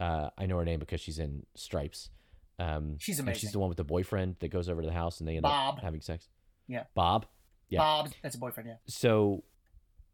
Uh, 0.00 0.30
I 0.38 0.46
know 0.46 0.56
her 0.56 0.64
name 0.64 0.78
because 0.80 1.02
she's 1.02 1.18
in 1.18 1.44
Stripes. 1.56 2.08
Um, 2.58 2.96
She's 2.98 3.18
and 3.18 3.36
She's 3.36 3.52
the 3.52 3.58
one 3.58 3.68
with 3.68 3.76
the 3.76 3.84
boyfriend 3.84 4.36
that 4.40 4.48
goes 4.48 4.70
over 4.70 4.80
to 4.80 4.86
the 4.88 4.94
house 4.94 5.20
and 5.20 5.28
they 5.28 5.34
end 5.36 5.42
Bob. 5.42 5.74
up 5.76 5.82
having 5.84 6.00
sex. 6.00 6.28
Yeah. 6.68 6.84
Bob. 6.94 7.26
Yeah. 7.68 7.80
Bob, 7.80 8.12
that's 8.22 8.34
a 8.34 8.38
boyfriend, 8.38 8.70
yeah. 8.70 8.76
So 8.86 9.44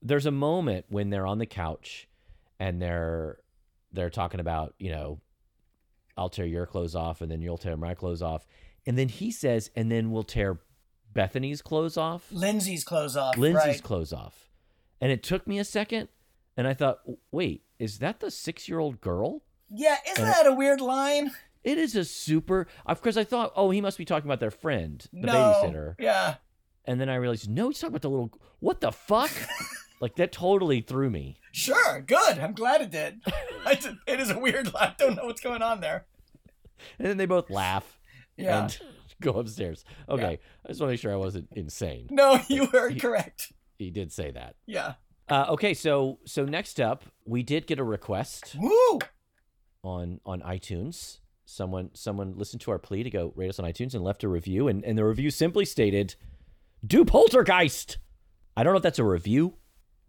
there's 0.05 0.27
a 0.27 0.31
moment 0.31 0.85
when 0.91 1.11
they're 1.11 1.27
on 1.27 1.39
the 1.39 1.47
couch 1.47 2.07
and 2.61 2.81
they're 2.81 3.39
they're 3.93 4.11
talking 4.11 4.41
about 4.41 4.75
you 4.79 4.91
know 4.91 5.21
I'll 6.17 6.29
tear 6.29 6.47
your 6.47 6.67
clothes 6.67 6.95
off 6.95 7.21
and 7.23 7.31
then 7.31 7.43
you'll 7.43 7.59
tear 7.59 7.77
my 7.77 7.95
clothes 7.95 8.23
off, 8.23 8.47
and 8.87 8.97
then 8.97 9.09
he 9.09 9.31
says 9.31 9.71
and 9.75 9.91
then 9.91 10.11
we'll 10.11 10.23
tear 10.23 10.61
Bethany's 11.13 11.63
clothes 11.63 11.97
off. 11.97 12.31
Lindsay's 12.31 12.85
clothes 12.85 13.17
off. 13.17 13.37
Lindsay's 13.37 13.67
right. 13.67 13.83
clothes 13.83 14.13
off. 14.13 14.51
And 15.01 15.11
it 15.11 15.23
took 15.23 15.47
me 15.47 15.59
a 15.59 15.65
second, 15.65 16.09
and 16.57 16.67
I 16.67 16.75
thought, 16.75 17.01
wait, 17.31 17.63
is 17.79 17.99
that 17.99 18.21
the 18.21 18.31
six 18.31 18.69
year 18.69 18.79
old 18.79 19.01
girl? 19.01 19.43
Yeah, 19.71 19.97
isn't 20.11 20.25
And- 20.25 20.33
that 20.33 20.47
a 20.47 20.53
weird 20.53 20.81
line? 20.81 21.33
It 21.63 21.79
is 21.79 21.97
a 21.97 22.05
super. 22.05 22.67
Of 22.85 23.01
course, 23.01 23.17
I 23.17 23.25
thought, 23.25 23.53
oh, 23.57 23.71
he 23.71 23.81
must 23.81 23.97
be 23.97 24.05
talking 24.05 24.29
about 24.29 24.39
their 24.39 24.51
friend, 24.51 25.03
the 25.15 25.27
no. 25.27 25.33
babysitter. 25.33 25.95
Yeah. 25.99 26.35
And 26.85 27.01
then 27.01 27.09
I 27.09 27.15
realized, 27.15 27.49
no, 27.49 27.69
he's 27.69 27.79
talking 27.79 27.93
about 27.93 28.03
the 28.03 28.11
little. 28.11 28.31
What 28.61 28.83
the 28.83 28.93
fuck? 28.93 29.31
like, 30.01 30.17
that 30.17 30.33
totally 30.33 30.81
threw 30.81 31.11
me. 31.11 31.39
Sure, 31.53 32.01
good. 32.01 32.39
I'm 32.39 32.53
glad 32.53 32.81
it 32.81 32.91
did. 32.91 33.21
Did- 33.81 33.97
it 34.07 34.21
is 34.21 34.31
a 34.31 34.39
weird. 34.39 34.71
I 34.75 34.95
don't 34.99 35.17
know 35.17 35.25
what's 35.27 35.41
going 35.41 35.63
on 35.63 35.81
there. 35.81 36.05
And 36.99 37.07
then 37.09 37.17
they 37.17 37.27
both 37.27 37.49
laugh 37.51 37.99
Yeah. 38.37 38.65
and 38.65 38.79
go 39.23 39.33
upstairs. 39.33 39.85
Okay, 40.09 40.39
I 40.65 40.69
just 40.69 40.81
want 40.81 40.89
to 40.91 40.93
make 40.93 41.01
sure 41.01 41.13
I 41.13 41.17
wasn't 41.17 41.49
insane. 41.53 42.09
No, 42.11 42.39
you 42.49 42.69
were 42.73 42.93
correct. 42.95 43.53
He 43.79 43.91
did 43.91 44.13
say 44.13 44.31
that. 44.33 44.57
Yeah. 44.67 44.95
Uh, 45.29 45.47
okay, 45.51 45.73
so 45.75 46.19
so 46.27 46.45
next 46.45 46.81
up, 46.81 47.05
we 47.25 47.43
did 47.43 47.67
get 47.67 47.79
a 47.79 47.85
request 47.85 48.57
Woo! 48.61 48.99
on 49.83 50.21
on 50.27 50.41
iTunes. 50.43 51.19
Someone 51.47 51.91
someone 51.95 52.35
listened 52.37 52.61
to 52.63 52.71
our 52.71 52.79
plea 52.79 53.03
to 53.03 53.11
go 53.11 53.33
rate 53.37 53.49
us 53.49 53.59
on 53.59 53.65
iTunes 53.65 53.95
and 53.95 54.03
left 54.05 54.25
a 54.25 54.29
review, 54.29 54.69
and, 54.69 54.85
and 54.85 54.99
the 54.99 55.05
review 55.05 55.31
simply 55.31 55.65
stated, 55.65 56.15
"Do 56.87 57.05
Poltergeist." 57.05 57.99
I 58.57 58.63
don't 58.63 58.73
know 58.73 58.77
if 58.79 58.83
that's 58.83 58.99
a 58.99 59.05
review, 59.05 59.55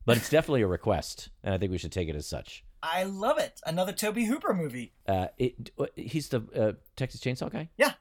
but 0.06 0.18
it's 0.18 0.30
definitely 0.30 0.62
a 0.62 0.68
request, 0.68 1.30
and 1.44 1.54
I 1.54 1.58
think 1.58 1.72
we 1.72 1.78
should 1.78 1.92
take 1.92 2.10
it 2.10 2.16
as 2.16 2.28
such. 2.28 2.64
I 2.82 3.04
love 3.04 3.40
it. 3.40 3.60
Another 3.66 3.92
Tobe 3.92 4.20
Hooper 4.20 4.54
movie. 4.54 4.94
Uh, 5.08 5.28
it, 5.38 5.72
he's 5.96 6.30
the 6.30 6.44
uh, 6.56 6.74
Texas 6.96 7.22
Chainsaw 7.22 7.52
guy. 7.52 7.70
Yeah. 7.78 7.94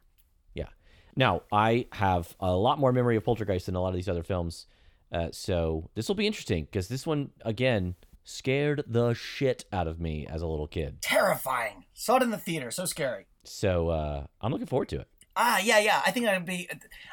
Yeah. 0.54 0.68
Now 1.16 1.42
I 1.50 1.86
have 1.92 2.34
a 2.38 2.54
lot 2.54 2.78
more 2.78 2.92
memory 2.92 3.16
of 3.16 3.24
Poltergeist 3.24 3.66
than 3.66 3.76
a 3.76 3.80
lot 3.80 3.88
of 3.88 3.94
these 3.94 4.08
other 4.08 4.22
films, 4.22 4.66
uh, 5.10 5.28
so 5.32 5.90
this 5.94 6.08
will 6.08 6.14
be 6.14 6.26
interesting 6.26 6.64
because 6.64 6.88
this 6.88 7.06
one 7.06 7.30
again 7.44 7.94
scared 8.24 8.82
the 8.86 9.14
shit 9.14 9.64
out 9.72 9.86
of 9.86 10.00
me 10.00 10.26
as 10.26 10.42
a 10.42 10.46
little 10.46 10.66
kid. 10.66 11.00
Terrifying. 11.02 11.84
Saw 11.92 12.16
it 12.16 12.22
in 12.22 12.30
the 12.30 12.38
theater. 12.38 12.70
So 12.70 12.84
scary. 12.86 13.26
So 13.44 13.90
uh, 13.90 14.26
I'm 14.40 14.50
looking 14.50 14.66
forward 14.66 14.88
to 14.88 15.00
it. 15.00 15.08
Ah, 15.36 15.60
yeah, 15.62 15.78
yeah. 15.78 16.00
I 16.06 16.10
think 16.10 16.26
that'd 16.26 16.44
be. 16.46 16.68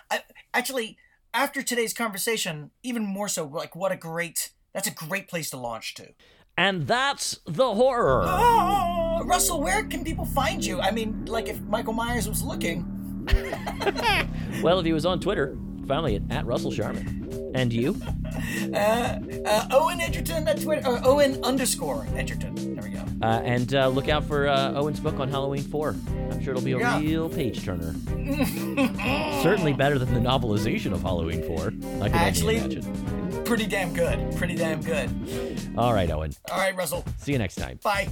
I, 0.10 0.22
actually, 0.54 0.98
after 1.34 1.62
today's 1.62 1.94
conversation, 1.94 2.72
even 2.84 3.04
more 3.04 3.28
so. 3.28 3.46
Like, 3.46 3.76
what 3.76 3.92
a 3.92 3.98
great. 3.98 4.52
That's 4.74 4.88
a 4.88 4.92
great 4.92 5.28
place 5.28 5.50
to 5.52 5.58
launch 5.58 5.94
to. 5.96 6.10
And 6.58 6.88
that's 6.88 7.40
the 7.46 7.74
horror. 7.74 8.24
Oh, 8.26 9.22
Russell, 9.26 9.62
where 9.62 9.84
can 9.86 10.04
people 10.04 10.26
find 10.26 10.64
you? 10.66 10.80
I 10.80 10.92
mean, 10.92 11.26
like, 11.26 11.48
if 11.48 11.60
Michael 11.62 11.94
Myers 11.94 12.28
was 12.28 12.44
looking. 12.44 12.86
well, 14.62 14.80
if 14.80 14.86
he 14.86 14.94
was 14.94 15.06
on 15.06 15.20
Twitter, 15.20 15.58
finally 15.88 16.16
at, 16.18 16.24
at 16.30 16.46
Russell 16.46 16.72
Sharman. 16.72 17.52
And 17.56 17.72
you? 17.74 18.00
Uh, 18.74 19.20
uh, 19.46 19.68
Owen 19.72 20.00
Egerton 20.00 20.48
at 20.48 20.62
Twitter, 20.62 20.88
or 20.88 21.02
Owen 21.04 21.44
underscore 21.44 22.08
Egerton. 22.16 22.56
There 22.76 22.84
we 22.84 22.90
go. 22.92 23.04
Uh, 23.22 23.42
and 23.44 23.74
uh, 23.76 23.88
look 23.90 24.08
out 24.08 24.24
for 24.24 24.48
uh, 24.48 24.74
Owen's 24.74 25.00
book 25.02 25.20
on 25.20 25.30
Halloween 25.30 25.62
4. 25.64 25.90
I'm 26.32 26.42
sure 26.42 26.54
it'll 26.54 26.64
be 26.64 26.72
a 26.72 26.80
Yeah. 26.80 27.00
real 27.00 27.28
page 27.30 27.64
turner. 27.66 27.94
Certainly 29.44 29.74
better 29.74 30.00
than 30.00 30.14
the 30.14 30.20
novelization 30.22 30.94
of 30.94 31.02
Halloween 31.02 31.44
4. 31.44 31.68
I 32.02 32.08
can 32.10 32.18
Actually- 32.18 32.58
imagine. 32.58 33.21
Pretty 33.52 33.68
damn 33.68 33.94
good. 33.94 34.34
Pretty 34.38 34.56
damn 34.56 34.82
good. 34.82 35.10
All 35.78 35.94
right, 35.94 36.10
Owen. 36.10 36.32
All 36.50 36.58
right, 36.58 36.74
Russell. 36.74 37.04
See 37.18 37.34
you 37.34 37.38
next 37.38 37.56
time. 37.56 37.82
Bye. 37.84 38.08